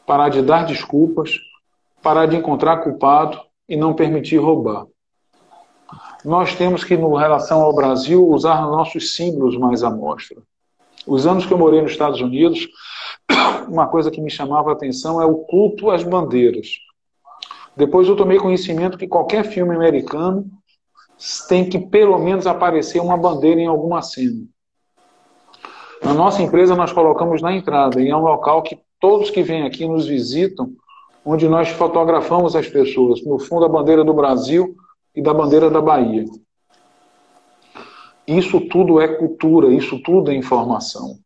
parar 0.05 0.29
de 0.29 0.41
dar 0.41 0.65
desculpas, 0.65 1.31
parar 2.01 2.27
de 2.27 2.35
encontrar 2.35 2.77
culpado 2.77 3.39
e 3.67 3.75
não 3.75 3.93
permitir 3.93 4.37
roubar. 4.37 4.85
Nós 6.23 6.55
temos 6.55 6.83
que, 6.83 6.93
em 6.93 7.17
relação 7.17 7.61
ao 7.61 7.73
Brasil, 7.73 8.27
usar 8.27 8.61
nossos 8.61 9.15
símbolos 9.15 9.57
mais 9.57 9.83
à 9.83 9.89
mostra. 9.89 10.41
Os 11.05 11.27
anos 11.27 11.45
que 11.45 11.53
eu 11.53 11.57
morei 11.57 11.81
nos 11.81 11.91
Estados 11.91 12.19
Unidos, 12.19 12.67
uma 13.69 13.87
coisa 13.87 14.09
que 14.09 14.21
me 14.21 14.29
chamava 14.29 14.69
a 14.69 14.73
atenção 14.73 15.21
é 15.21 15.25
o 15.25 15.37
culto 15.37 15.91
às 15.91 16.03
bandeiras. 16.03 16.67
Depois 17.75 18.07
eu 18.07 18.15
tomei 18.15 18.37
conhecimento 18.37 18.97
que 18.97 19.07
qualquer 19.07 19.43
filme 19.45 19.75
americano 19.75 20.45
tem 21.47 21.67
que 21.69 21.79
pelo 21.79 22.17
menos 22.19 22.47
aparecer 22.47 22.99
uma 22.99 23.17
bandeira 23.17 23.59
em 23.59 23.67
alguma 23.67 24.01
cena. 24.01 24.43
Na 26.03 26.13
nossa 26.13 26.41
empresa 26.41 26.75
nós 26.75 26.91
colocamos 26.91 27.41
na 27.41 27.53
entrada 27.53 28.01
e 28.01 28.09
é 28.09 28.15
um 28.15 28.21
local 28.21 28.61
que 28.61 28.79
todos 28.99 29.29
que 29.29 29.43
vêm 29.43 29.63
aqui 29.63 29.87
nos 29.87 30.07
visitam, 30.07 30.71
onde 31.25 31.47
nós 31.47 31.69
fotografamos 31.69 32.55
as 32.55 32.67
pessoas, 32.67 33.25
no 33.25 33.39
fundo 33.39 33.65
a 33.65 33.69
bandeira 33.69 34.03
do 34.03 34.13
Brasil 34.13 34.75
e 35.15 35.21
da 35.21 35.33
bandeira 35.33 35.69
da 35.69 35.81
Bahia. 35.81 36.25
Isso 38.27 38.59
tudo 38.61 38.99
é 38.99 39.07
cultura, 39.07 39.73
isso 39.73 39.99
tudo 39.99 40.31
é 40.31 40.35
informação. 40.35 41.17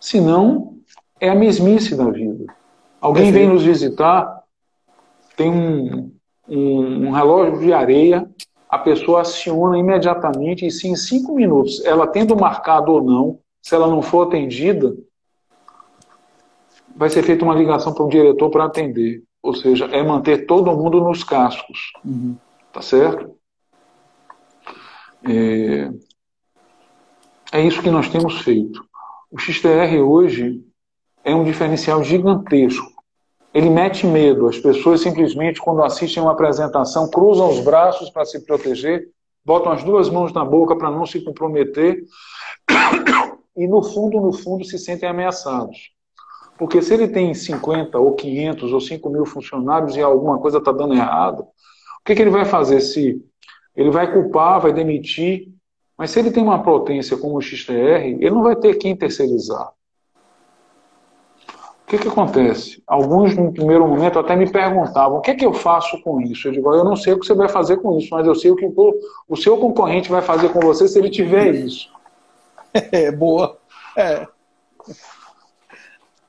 Senão, 0.00 0.74
é 1.20 1.28
a 1.28 1.34
mesmice 1.34 1.94
da 1.94 2.10
vida. 2.10 2.44
Alguém 3.00 3.32
vem 3.32 3.46
nos 3.46 3.62
visitar, 3.62 4.35
tem 5.36 5.50
um, 5.50 6.12
um, 6.48 7.08
um 7.08 7.10
relógio 7.10 7.60
de 7.60 7.72
areia, 7.72 8.28
a 8.68 8.78
pessoa 8.78 9.20
aciona 9.20 9.78
imediatamente 9.78 10.66
e 10.66 10.70
se 10.70 10.88
em 10.88 10.96
cinco 10.96 11.34
minutos, 11.34 11.84
ela 11.84 12.06
tendo 12.06 12.36
marcado 12.36 12.92
ou 12.92 13.02
não, 13.02 13.38
se 13.62 13.74
ela 13.74 13.86
não 13.86 14.02
for 14.02 14.26
atendida, 14.26 14.96
vai 16.94 17.10
ser 17.10 17.22
feita 17.22 17.44
uma 17.44 17.54
ligação 17.54 17.92
para 17.92 18.04
o 18.04 18.08
diretor 18.08 18.50
para 18.50 18.64
atender. 18.64 19.22
Ou 19.42 19.54
seja, 19.54 19.84
é 19.86 20.02
manter 20.02 20.46
todo 20.46 20.76
mundo 20.76 21.00
nos 21.00 21.22
cascos. 21.22 21.92
Uhum. 22.04 22.36
Tá 22.72 22.82
certo? 22.82 23.36
É, 25.24 25.90
é 27.52 27.60
isso 27.62 27.82
que 27.82 27.90
nós 27.90 28.08
temos 28.08 28.40
feito. 28.40 28.84
O 29.30 29.38
XTR 29.38 30.00
hoje 30.00 30.64
é 31.24 31.34
um 31.34 31.44
diferencial 31.44 32.02
gigantesco. 32.02 32.95
Ele 33.56 33.70
mete 33.70 34.06
medo. 34.06 34.48
As 34.48 34.58
pessoas 34.58 35.00
simplesmente, 35.00 35.62
quando 35.62 35.82
assistem 35.82 36.22
uma 36.22 36.32
apresentação, 36.32 37.08
cruzam 37.08 37.48
os 37.48 37.60
braços 37.60 38.10
para 38.10 38.26
se 38.26 38.44
proteger, 38.44 39.08
botam 39.42 39.72
as 39.72 39.82
duas 39.82 40.10
mãos 40.10 40.30
na 40.30 40.44
boca 40.44 40.76
para 40.76 40.90
não 40.90 41.06
se 41.06 41.24
comprometer 41.24 42.04
e, 43.56 43.66
no 43.66 43.82
fundo, 43.82 44.20
no 44.20 44.30
fundo, 44.30 44.62
se 44.62 44.78
sentem 44.78 45.08
ameaçados. 45.08 45.90
Porque 46.58 46.82
se 46.82 46.92
ele 46.92 47.08
tem 47.08 47.32
50 47.32 47.98
ou 47.98 48.12
500 48.14 48.72
ou 48.74 48.78
5 48.78 49.08
mil 49.08 49.24
funcionários 49.24 49.96
e 49.96 50.02
alguma 50.02 50.38
coisa 50.38 50.58
está 50.58 50.70
dando 50.70 50.92
errado, 50.92 51.40
o 51.40 52.04
que, 52.04 52.14
que 52.14 52.20
ele 52.20 52.30
vai 52.30 52.44
fazer? 52.44 52.82
Se 52.82 53.24
ele 53.74 53.90
vai 53.90 54.12
culpar, 54.12 54.60
vai 54.60 54.74
demitir, 54.74 55.48
mas 55.96 56.10
se 56.10 56.18
ele 56.18 56.30
tem 56.30 56.42
uma 56.42 56.62
potência 56.62 57.16
como 57.16 57.38
o 57.38 57.40
XTR, 57.40 58.04
ele 58.20 58.30
não 58.30 58.42
vai 58.42 58.54
ter 58.54 58.74
quem 58.74 58.94
terceirizar. 58.94 59.72
O 61.86 61.88
que, 61.88 61.98
que 61.98 62.08
acontece? 62.08 62.82
Alguns, 62.84 63.36
no 63.36 63.52
primeiro 63.52 63.86
momento, 63.86 64.18
até 64.18 64.34
me 64.34 64.50
perguntavam: 64.50 65.18
o 65.18 65.20
que, 65.20 65.36
que 65.36 65.46
eu 65.46 65.54
faço 65.54 66.02
com 66.02 66.20
isso? 66.20 66.48
Eu 66.48 66.52
digo: 66.52 66.74
eu 66.74 66.84
não 66.84 66.96
sei 66.96 67.12
o 67.12 67.20
que 67.20 67.24
você 67.24 67.32
vai 67.32 67.48
fazer 67.48 67.76
com 67.76 67.96
isso, 67.96 68.08
mas 68.10 68.26
eu 68.26 68.34
sei 68.34 68.50
o 68.50 68.56
que 68.56 68.68
o 69.28 69.36
seu 69.36 69.56
concorrente 69.56 70.10
vai 70.10 70.20
fazer 70.20 70.48
com 70.48 70.58
você 70.58 70.88
se 70.88 70.98
ele 70.98 71.08
tiver 71.08 71.54
isso. 71.54 71.88
É, 72.92 73.10
boa. 73.10 73.56
É. 73.96 74.26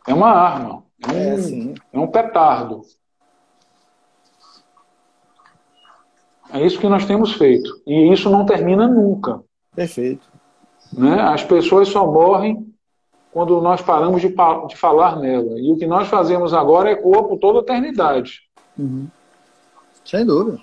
É 0.07 0.13
uma 0.13 0.29
arma. 0.29 0.83
É 1.05 1.11
um, 1.11 1.73
é, 1.73 1.75
é 1.91 1.99
um 1.99 2.07
petardo. 2.07 2.83
É 6.53 6.65
isso 6.65 6.79
que 6.79 6.87
nós 6.87 7.05
temos 7.05 7.33
feito. 7.33 7.81
E 7.85 8.13
isso 8.13 8.29
não 8.29 8.45
termina 8.45 8.87
nunca. 8.87 9.43
Perfeito. 9.75 10.25
Né? 10.93 11.19
As 11.19 11.43
pessoas 11.43 11.89
só 11.89 12.09
morrem 12.09 12.66
quando 13.37 13.61
nós 13.61 13.83
paramos 13.83 14.19
de, 14.19 14.29
de 14.29 14.75
falar 14.75 15.19
nela. 15.19 15.59
E 15.59 15.71
o 15.71 15.77
que 15.77 15.85
nós 15.85 16.07
fazemos 16.07 16.55
agora 16.55 16.89
é 16.89 16.95
corpo 16.95 17.37
toda 17.37 17.59
a 17.59 17.61
eternidade. 17.61 18.41
Uhum. 18.75 19.07
Sem 20.03 20.25
dúvida. 20.25 20.59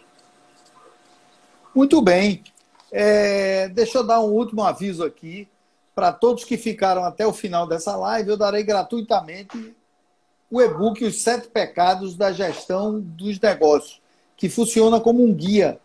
Muito 1.73 2.03
bem. 2.03 2.43
É, 2.91 3.69
deixa 3.69 3.99
eu 3.99 4.03
dar 4.05 4.19
um 4.19 4.33
último 4.33 4.65
aviso 4.65 5.05
aqui. 5.05 5.47
Para 5.95 6.13
todos 6.13 6.43
que 6.43 6.57
ficaram 6.57 7.05
até 7.05 7.25
o 7.25 7.33
final 7.33 7.65
dessa 7.65 7.95
live, 7.95 8.31
eu 8.31 8.37
darei 8.37 8.65
gratuitamente 8.65 9.73
o 10.51 10.61
e-book 10.61 11.05
Os 11.05 11.23
Sete 11.23 11.47
Pecados 11.47 12.17
da 12.17 12.33
Gestão 12.33 12.99
dos 13.01 13.39
Negócios, 13.39 14.03
que 14.37 14.49
funciona 14.49 14.99
como 14.99 15.23
um 15.23 15.33
guia. 15.33 15.79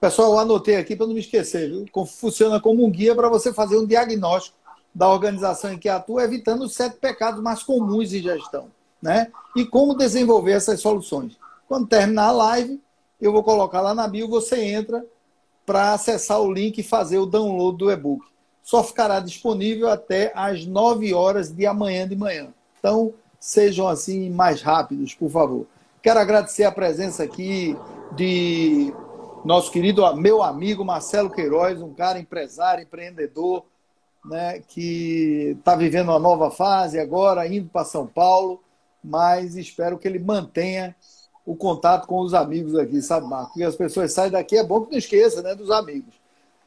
Pessoal, 0.00 0.32
eu 0.32 0.38
anotei 0.38 0.76
aqui 0.76 0.96
para 0.96 1.06
não 1.06 1.12
me 1.12 1.20
esquecer, 1.20 1.68
viu? 1.68 2.06
Funciona 2.06 2.58
como 2.58 2.82
um 2.82 2.90
guia 2.90 3.14
para 3.14 3.28
você 3.28 3.52
fazer 3.52 3.76
um 3.76 3.84
diagnóstico 3.84 4.55
da 4.96 5.10
organização 5.10 5.74
em 5.74 5.78
que 5.78 5.90
atua, 5.90 6.24
evitando 6.24 6.62
os 6.62 6.74
sete 6.74 6.96
pecados 6.96 7.42
mais 7.42 7.62
comuns 7.62 8.08
de 8.08 8.22
gestão. 8.22 8.70
Né? 9.02 9.30
E 9.54 9.66
como 9.66 9.94
desenvolver 9.94 10.52
essas 10.52 10.80
soluções. 10.80 11.36
Quando 11.68 11.86
terminar 11.86 12.28
a 12.28 12.32
live, 12.32 12.80
eu 13.20 13.30
vou 13.30 13.44
colocar 13.44 13.82
lá 13.82 13.94
na 13.94 14.08
bio, 14.08 14.26
você 14.26 14.58
entra 14.64 15.04
para 15.66 15.92
acessar 15.92 16.40
o 16.40 16.50
link 16.50 16.78
e 16.78 16.82
fazer 16.82 17.18
o 17.18 17.26
download 17.26 17.76
do 17.76 17.90
e-book. 17.90 18.24
Só 18.62 18.82
ficará 18.82 19.20
disponível 19.20 19.90
até 19.90 20.32
às 20.34 20.64
9 20.64 21.12
horas 21.12 21.50
de 21.50 21.66
amanhã 21.66 22.08
de 22.08 22.16
manhã. 22.16 22.48
Então, 22.78 23.12
sejam 23.38 23.86
assim 23.86 24.30
mais 24.30 24.62
rápidos, 24.62 25.12
por 25.12 25.30
favor. 25.30 25.66
Quero 26.02 26.18
agradecer 26.18 26.64
a 26.64 26.72
presença 26.72 27.22
aqui 27.22 27.76
de 28.16 28.94
nosso 29.44 29.70
querido 29.70 30.02
meu 30.16 30.42
amigo 30.42 30.82
Marcelo 30.86 31.28
Queiroz, 31.28 31.82
um 31.82 31.92
cara 31.92 32.18
empresário, 32.18 32.82
empreendedor, 32.82 33.62
né, 34.26 34.60
que 34.68 35.56
está 35.58 35.74
vivendo 35.76 36.08
uma 36.08 36.18
nova 36.18 36.50
fase 36.50 36.98
agora, 36.98 37.46
indo 37.46 37.68
para 37.68 37.84
São 37.84 38.06
Paulo, 38.06 38.60
mas 39.02 39.56
espero 39.56 39.98
que 39.98 40.08
ele 40.08 40.18
mantenha 40.18 40.94
o 41.44 41.54
contato 41.54 42.08
com 42.08 42.20
os 42.20 42.34
amigos 42.34 42.74
aqui, 42.74 43.00
sabe, 43.00 43.28
Marcos? 43.28 43.50
Porque 43.50 43.64
as 43.64 43.76
pessoas 43.76 44.12
saem 44.12 44.32
daqui, 44.32 44.56
é 44.56 44.64
bom 44.64 44.80
que 44.80 44.90
não 44.90 44.98
esqueça, 44.98 45.42
né, 45.42 45.54
dos 45.54 45.70
amigos. 45.70 46.12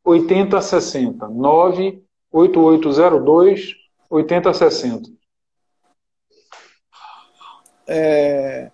8060. 0.04 1.28
98802 1.28 3.76
8060. 4.10 5.10
É... 7.86 8.70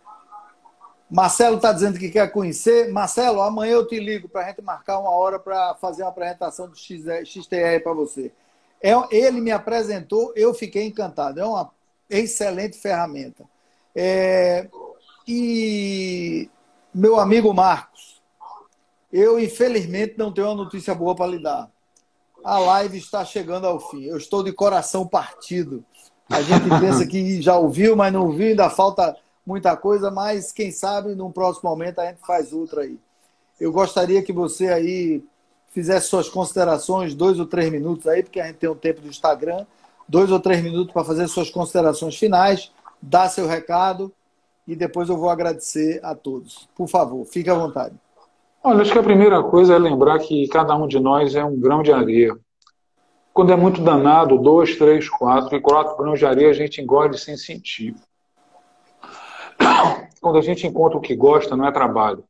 Marcelo 1.11 1.57
está 1.57 1.73
dizendo 1.73 1.99
que 1.99 2.09
quer 2.09 2.31
conhecer. 2.31 2.91
Marcelo, 2.93 3.43
amanhã 3.43 3.73
eu 3.73 3.87
te 3.87 3.99
ligo 3.99 4.29
para 4.29 4.43
a 4.43 4.49
gente 4.49 4.63
marcar 4.63 5.01
uma 5.01 5.11
hora 5.11 5.41
para 5.41 5.75
fazer 5.75 6.03
uma 6.03 6.11
apresentação 6.11 6.69
do 6.69 6.77
XTR 6.77 7.81
para 7.83 7.93
você. 7.93 8.31
É, 8.81 8.93
ele 9.11 9.41
me 9.41 9.51
apresentou, 9.51 10.33
eu 10.37 10.55
fiquei 10.55 10.87
encantado. 10.87 11.41
É 11.41 11.45
uma 11.45 11.69
excelente 12.09 12.79
ferramenta. 12.79 13.45
É, 13.95 14.69
E 15.27 16.49
meu 16.93 17.21
amigo 17.21 17.53
Marcos, 17.55 18.21
eu 19.13 19.39
infelizmente 19.39 20.15
não 20.17 20.33
tenho 20.33 20.49
uma 20.49 20.65
notícia 20.65 20.95
boa 20.95 21.15
para 21.15 21.27
lhe 21.27 21.43
dar. 21.43 21.71
A 22.45 22.59
live 22.59 22.99
está 22.99 23.25
chegando 23.25 23.67
ao 23.67 23.79
fim. 23.79 24.05
Eu 24.05 24.17
estou 24.17 24.43
de 24.43 24.53
coração 24.53 25.07
partido. 25.07 25.85
A 26.29 26.41
gente 26.43 26.69
pensa 26.81 27.07
que 27.07 27.41
já 27.43 27.57
ouviu, 27.59 27.97
mas 27.97 28.13
não 28.13 28.27
ouviu, 28.27 28.49
ainda 28.49 28.71
falta 28.71 29.17
muita 29.45 29.77
coisa, 29.77 30.11
mas 30.11 30.53
quem 30.53 30.71
sabe 30.71 31.15
num 31.15 31.33
próximo 31.33 31.69
momento 31.69 31.99
a 32.01 32.07
gente 32.07 32.21
faz 32.27 32.53
outra 32.53 32.83
aí. 32.83 32.99
Eu 33.59 33.73
gostaria 33.73 34.23
que 34.23 34.33
você 34.33 34.69
aí 34.69 35.25
fizesse 35.71 36.09
suas 36.09 36.29
considerações, 36.29 37.15
dois 37.15 37.39
ou 37.39 37.47
três 37.47 37.71
minutos 37.71 38.07
aí, 38.07 38.23
porque 38.23 38.41
a 38.41 38.47
gente 38.47 38.57
tem 38.57 38.71
um 38.71 38.75
tempo 38.75 39.01
do 39.01 39.09
Instagram, 39.09 39.67
dois 40.09 40.31
ou 40.31 40.41
três 40.41 40.63
minutos 40.63 40.93
para 40.93 41.05
fazer 41.05 41.29
suas 41.29 41.51
considerações 41.51 42.17
finais, 42.17 42.73
dar 43.03 43.29
seu 43.29 43.47
recado 43.47 44.13
e 44.71 44.77
depois 44.77 45.09
eu 45.09 45.17
vou 45.17 45.29
agradecer 45.29 45.99
a 46.01 46.15
todos. 46.15 46.69
Por 46.77 46.87
favor, 46.87 47.25
fique 47.27 47.51
à 47.51 47.55
vontade. 47.55 47.97
Olha, 48.63 48.83
acho 48.83 48.93
que 48.93 48.99
a 48.99 49.03
primeira 49.03 49.43
coisa 49.43 49.75
é 49.75 49.79
lembrar 49.79 50.21
que 50.21 50.47
cada 50.47 50.77
um 50.77 50.87
de 50.87 51.01
nós 51.01 51.35
é 51.35 51.45
um 51.45 51.59
grão 51.59 51.83
de 51.83 51.93
areia. 51.93 52.39
Quando 53.35 53.53
é 53.53 53.57
muito 53.57 53.83
danado, 53.83 54.39
dois, 54.39 54.77
três, 54.77 55.09
quatro, 55.09 55.57
e 55.57 55.61
quatro 55.61 55.97
grãos 55.97 56.21
de 56.21 56.27
areia 56.27 56.51
a 56.51 56.53
gente 56.53 56.81
engole 56.81 57.19
sem 57.19 57.37
sentir. 57.37 57.97
Quando 60.21 60.39
a 60.39 60.43
gente 60.43 60.65
encontra 60.69 60.99
o 60.99 61.01
que 61.01 61.17
gosta, 61.17 61.57
não 61.57 61.67
é 61.67 61.73
trabalho. 61.73 62.23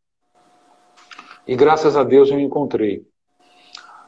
E 1.47 1.55
graças 1.55 1.95
a 1.95 2.03
Deus 2.03 2.31
eu 2.31 2.41
encontrei. 2.41 3.07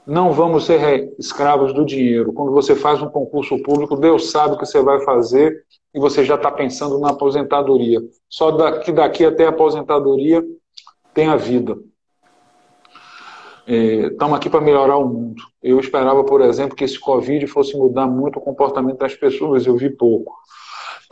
Não 0.06 0.32
vamos 0.32 0.64
ser 0.64 1.14
escravos 1.18 1.72
do 1.72 1.84
dinheiro. 1.84 2.32
Quando 2.32 2.50
você 2.50 2.74
faz 2.74 3.00
um 3.00 3.08
concurso 3.08 3.62
público, 3.62 3.96
Deus 3.96 4.30
sabe 4.30 4.54
o 4.54 4.58
que 4.58 4.66
você 4.66 4.82
vai 4.82 5.00
fazer 5.04 5.64
e 5.94 6.00
você 6.00 6.24
já 6.24 6.34
está 6.34 6.50
pensando 6.50 6.98
na 6.98 7.10
aposentadoria. 7.10 8.00
Só 8.28 8.50
daqui, 8.50 8.90
daqui 8.90 9.24
até 9.24 9.46
a 9.46 9.50
aposentadoria 9.50 10.42
tem 11.14 11.28
a 11.28 11.36
vida. 11.36 11.76
Estamos 13.64 14.34
é, 14.34 14.36
aqui 14.36 14.50
para 14.50 14.60
melhorar 14.60 14.96
o 14.96 15.08
mundo. 15.08 15.42
Eu 15.62 15.78
esperava, 15.78 16.24
por 16.24 16.40
exemplo, 16.40 16.74
que 16.74 16.82
esse 16.82 16.98
Covid 16.98 17.46
fosse 17.46 17.76
mudar 17.76 18.08
muito 18.08 18.40
o 18.40 18.42
comportamento 18.42 18.98
das 18.98 19.14
pessoas, 19.14 19.66
eu 19.66 19.76
vi 19.76 19.88
pouco. 19.88 20.36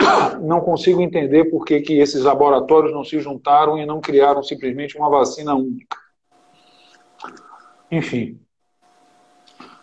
Não 0.43 0.61
consigo 0.61 1.01
entender 1.01 1.45
por 1.45 1.65
que, 1.65 1.81
que 1.81 1.99
esses 1.99 2.25
laboratórios 2.25 2.93
não 2.93 3.05
se 3.05 3.21
juntaram 3.21 3.79
e 3.79 3.87
não 3.87 4.01
criaram 4.01 4.43
simplesmente 4.43 4.97
uma 4.97 5.09
vacina 5.09 5.55
única. 5.55 5.97
Enfim, 7.91 8.41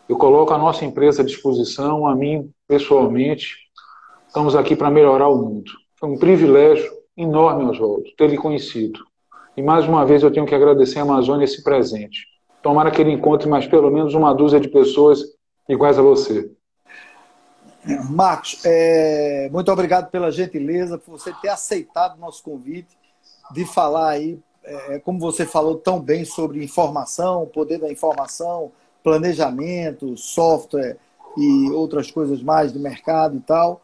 eu 0.07 0.17
coloco 0.17 0.53
a 0.53 0.57
nossa 0.57 0.85
empresa 0.85 1.21
à 1.21 1.25
disposição, 1.25 2.07
a 2.07 2.15
mim 2.15 2.49
pessoalmente. 2.67 3.55
Estamos 4.27 4.55
aqui 4.55 4.75
para 4.75 4.89
melhorar 4.89 5.27
o 5.27 5.37
mundo. 5.37 5.71
Foi 5.95 6.09
um 6.09 6.17
privilégio 6.17 6.91
enorme, 7.15 7.65
Oswaldo, 7.65 8.05
ter 8.17 8.29
lhe 8.29 8.37
conhecido. 8.37 8.99
E 9.55 9.61
mais 9.61 9.87
uma 9.87 10.05
vez 10.05 10.23
eu 10.23 10.31
tenho 10.31 10.45
que 10.45 10.55
agradecer 10.55 10.99
a 10.99 11.01
Amazônia 11.01 11.45
esse 11.45 11.63
presente. 11.63 12.25
Tomara 12.61 12.91
que 12.91 13.01
ele 13.01 13.11
encontre 13.11 13.49
mais 13.49 13.65
pelo 13.65 13.89
menos 13.89 14.13
uma 14.13 14.33
dúzia 14.33 14.59
de 14.59 14.67
pessoas 14.67 15.23
iguais 15.67 15.97
a 15.97 16.01
você. 16.01 16.51
Marcos, 18.09 18.59
é, 18.65 19.49
muito 19.51 19.71
obrigado 19.71 20.11
pela 20.11 20.31
gentileza, 20.31 20.97
por 20.97 21.11
você 21.11 21.33
ter 21.41 21.49
aceitado 21.49 22.17
o 22.17 22.19
nosso 22.19 22.43
convite 22.43 22.97
de 23.51 23.65
falar 23.65 24.09
aí, 24.09 24.39
é, 24.63 24.99
como 24.99 25.19
você 25.19 25.45
falou 25.45 25.77
tão 25.77 25.99
bem 25.99 26.25
sobre 26.25 26.63
informação, 26.63 27.43
o 27.43 27.47
poder 27.47 27.79
da 27.79 27.89
informação, 27.89 28.71
planejamento, 29.03 30.17
software 30.17 30.97
e 31.37 31.69
outras 31.71 32.11
coisas 32.11 32.41
mais 32.41 32.71
do 32.71 32.79
mercado 32.79 33.37
e 33.37 33.39
tal. 33.39 33.81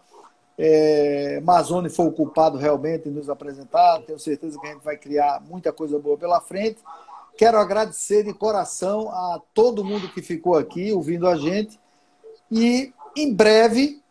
É, 0.57 1.41
Mazone 1.43 1.89
foi 1.89 2.07
o 2.07 2.11
culpado 2.11 2.57
realmente 2.57 3.09
em 3.09 3.11
nos 3.11 3.29
apresentar. 3.29 4.01
Tenho 4.01 4.19
certeza 4.19 4.59
que 4.59 4.67
a 4.67 4.71
gente 4.71 4.83
vai 4.83 4.97
criar 4.97 5.41
muita 5.41 5.71
coisa 5.71 5.97
boa 5.97 6.17
pela 6.17 6.39
frente. 6.41 6.79
Quero 7.37 7.57
agradecer 7.57 8.23
de 8.23 8.33
coração 8.33 9.09
a 9.09 9.41
todo 9.53 9.83
mundo 9.83 10.09
que 10.09 10.21
ficou 10.21 10.55
aqui 10.55 10.91
ouvindo 10.91 11.27
a 11.27 11.35
gente. 11.35 11.79
E 12.51 12.93
em 13.15 13.33
breve 13.33 14.01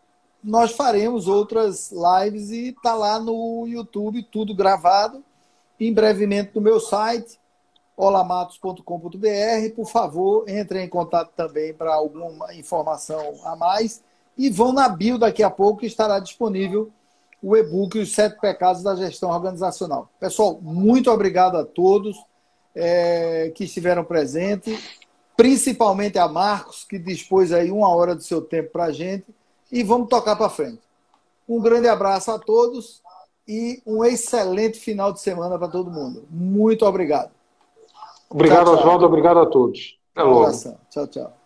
nós 0.42 0.72
faremos 0.72 1.28
outras 1.28 1.92
lives 1.92 2.50
e 2.50 2.70
está 2.70 2.94
lá 2.94 3.20
no 3.20 3.66
YouTube 3.68 4.24
tudo 4.24 4.54
gravado. 4.54 5.22
Em 5.78 5.92
brevemente 5.92 6.52
no 6.54 6.60
meu 6.60 6.78
site 6.78 7.38
olamatos.com.br. 7.96 9.74
Por 9.74 9.86
favor, 9.86 10.48
entrem 10.48 10.84
em 10.84 10.88
contato 10.88 11.32
também 11.36 11.72
para 11.72 11.94
alguma 11.94 12.54
informação 12.54 13.34
a 13.44 13.56
mais. 13.56 14.02
E 14.36 14.48
vão 14.48 14.72
na 14.72 14.88
bio 14.88 15.18
daqui 15.18 15.42
a 15.42 15.50
pouco 15.50 15.80
que 15.80 15.86
estará 15.86 16.18
disponível 16.18 16.90
o 17.42 17.56
e-book 17.56 17.98
Os 17.98 18.14
Sete 18.14 18.40
Pecados 18.40 18.82
da 18.82 18.94
Gestão 18.94 19.30
Organizacional. 19.30 20.08
Pessoal, 20.20 20.58
muito 20.62 21.10
obrigado 21.10 21.56
a 21.56 21.64
todos 21.64 22.16
é, 22.74 23.52
que 23.54 23.64
estiveram 23.64 24.04
presentes, 24.04 25.00
principalmente 25.36 26.18
a 26.18 26.28
Marcos, 26.28 26.84
que 26.84 26.98
dispôs 26.98 27.52
aí 27.52 27.70
uma 27.70 27.88
hora 27.88 28.14
do 28.14 28.22
seu 28.22 28.40
tempo 28.40 28.70
para 28.70 28.84
a 28.84 28.92
gente. 28.92 29.26
E 29.70 29.82
vamos 29.82 30.08
tocar 30.08 30.36
para 30.36 30.48
frente. 30.48 30.80
Um 31.48 31.60
grande 31.60 31.88
abraço 31.88 32.30
a 32.30 32.38
todos 32.38 33.02
e 33.48 33.82
um 33.84 34.04
excelente 34.04 34.78
final 34.78 35.12
de 35.12 35.20
semana 35.20 35.58
para 35.58 35.68
todo 35.68 35.90
mundo. 35.90 36.24
Muito 36.30 36.86
obrigado. 36.86 37.32
Obrigado, 38.32 38.72
Oswaldo. 38.72 39.06
Obrigado 39.06 39.40
a 39.40 39.46
todos. 39.46 39.98
Até 40.14 40.22
logo. 40.24 40.50
Tchau, 40.90 41.06
tchau. 41.08 41.41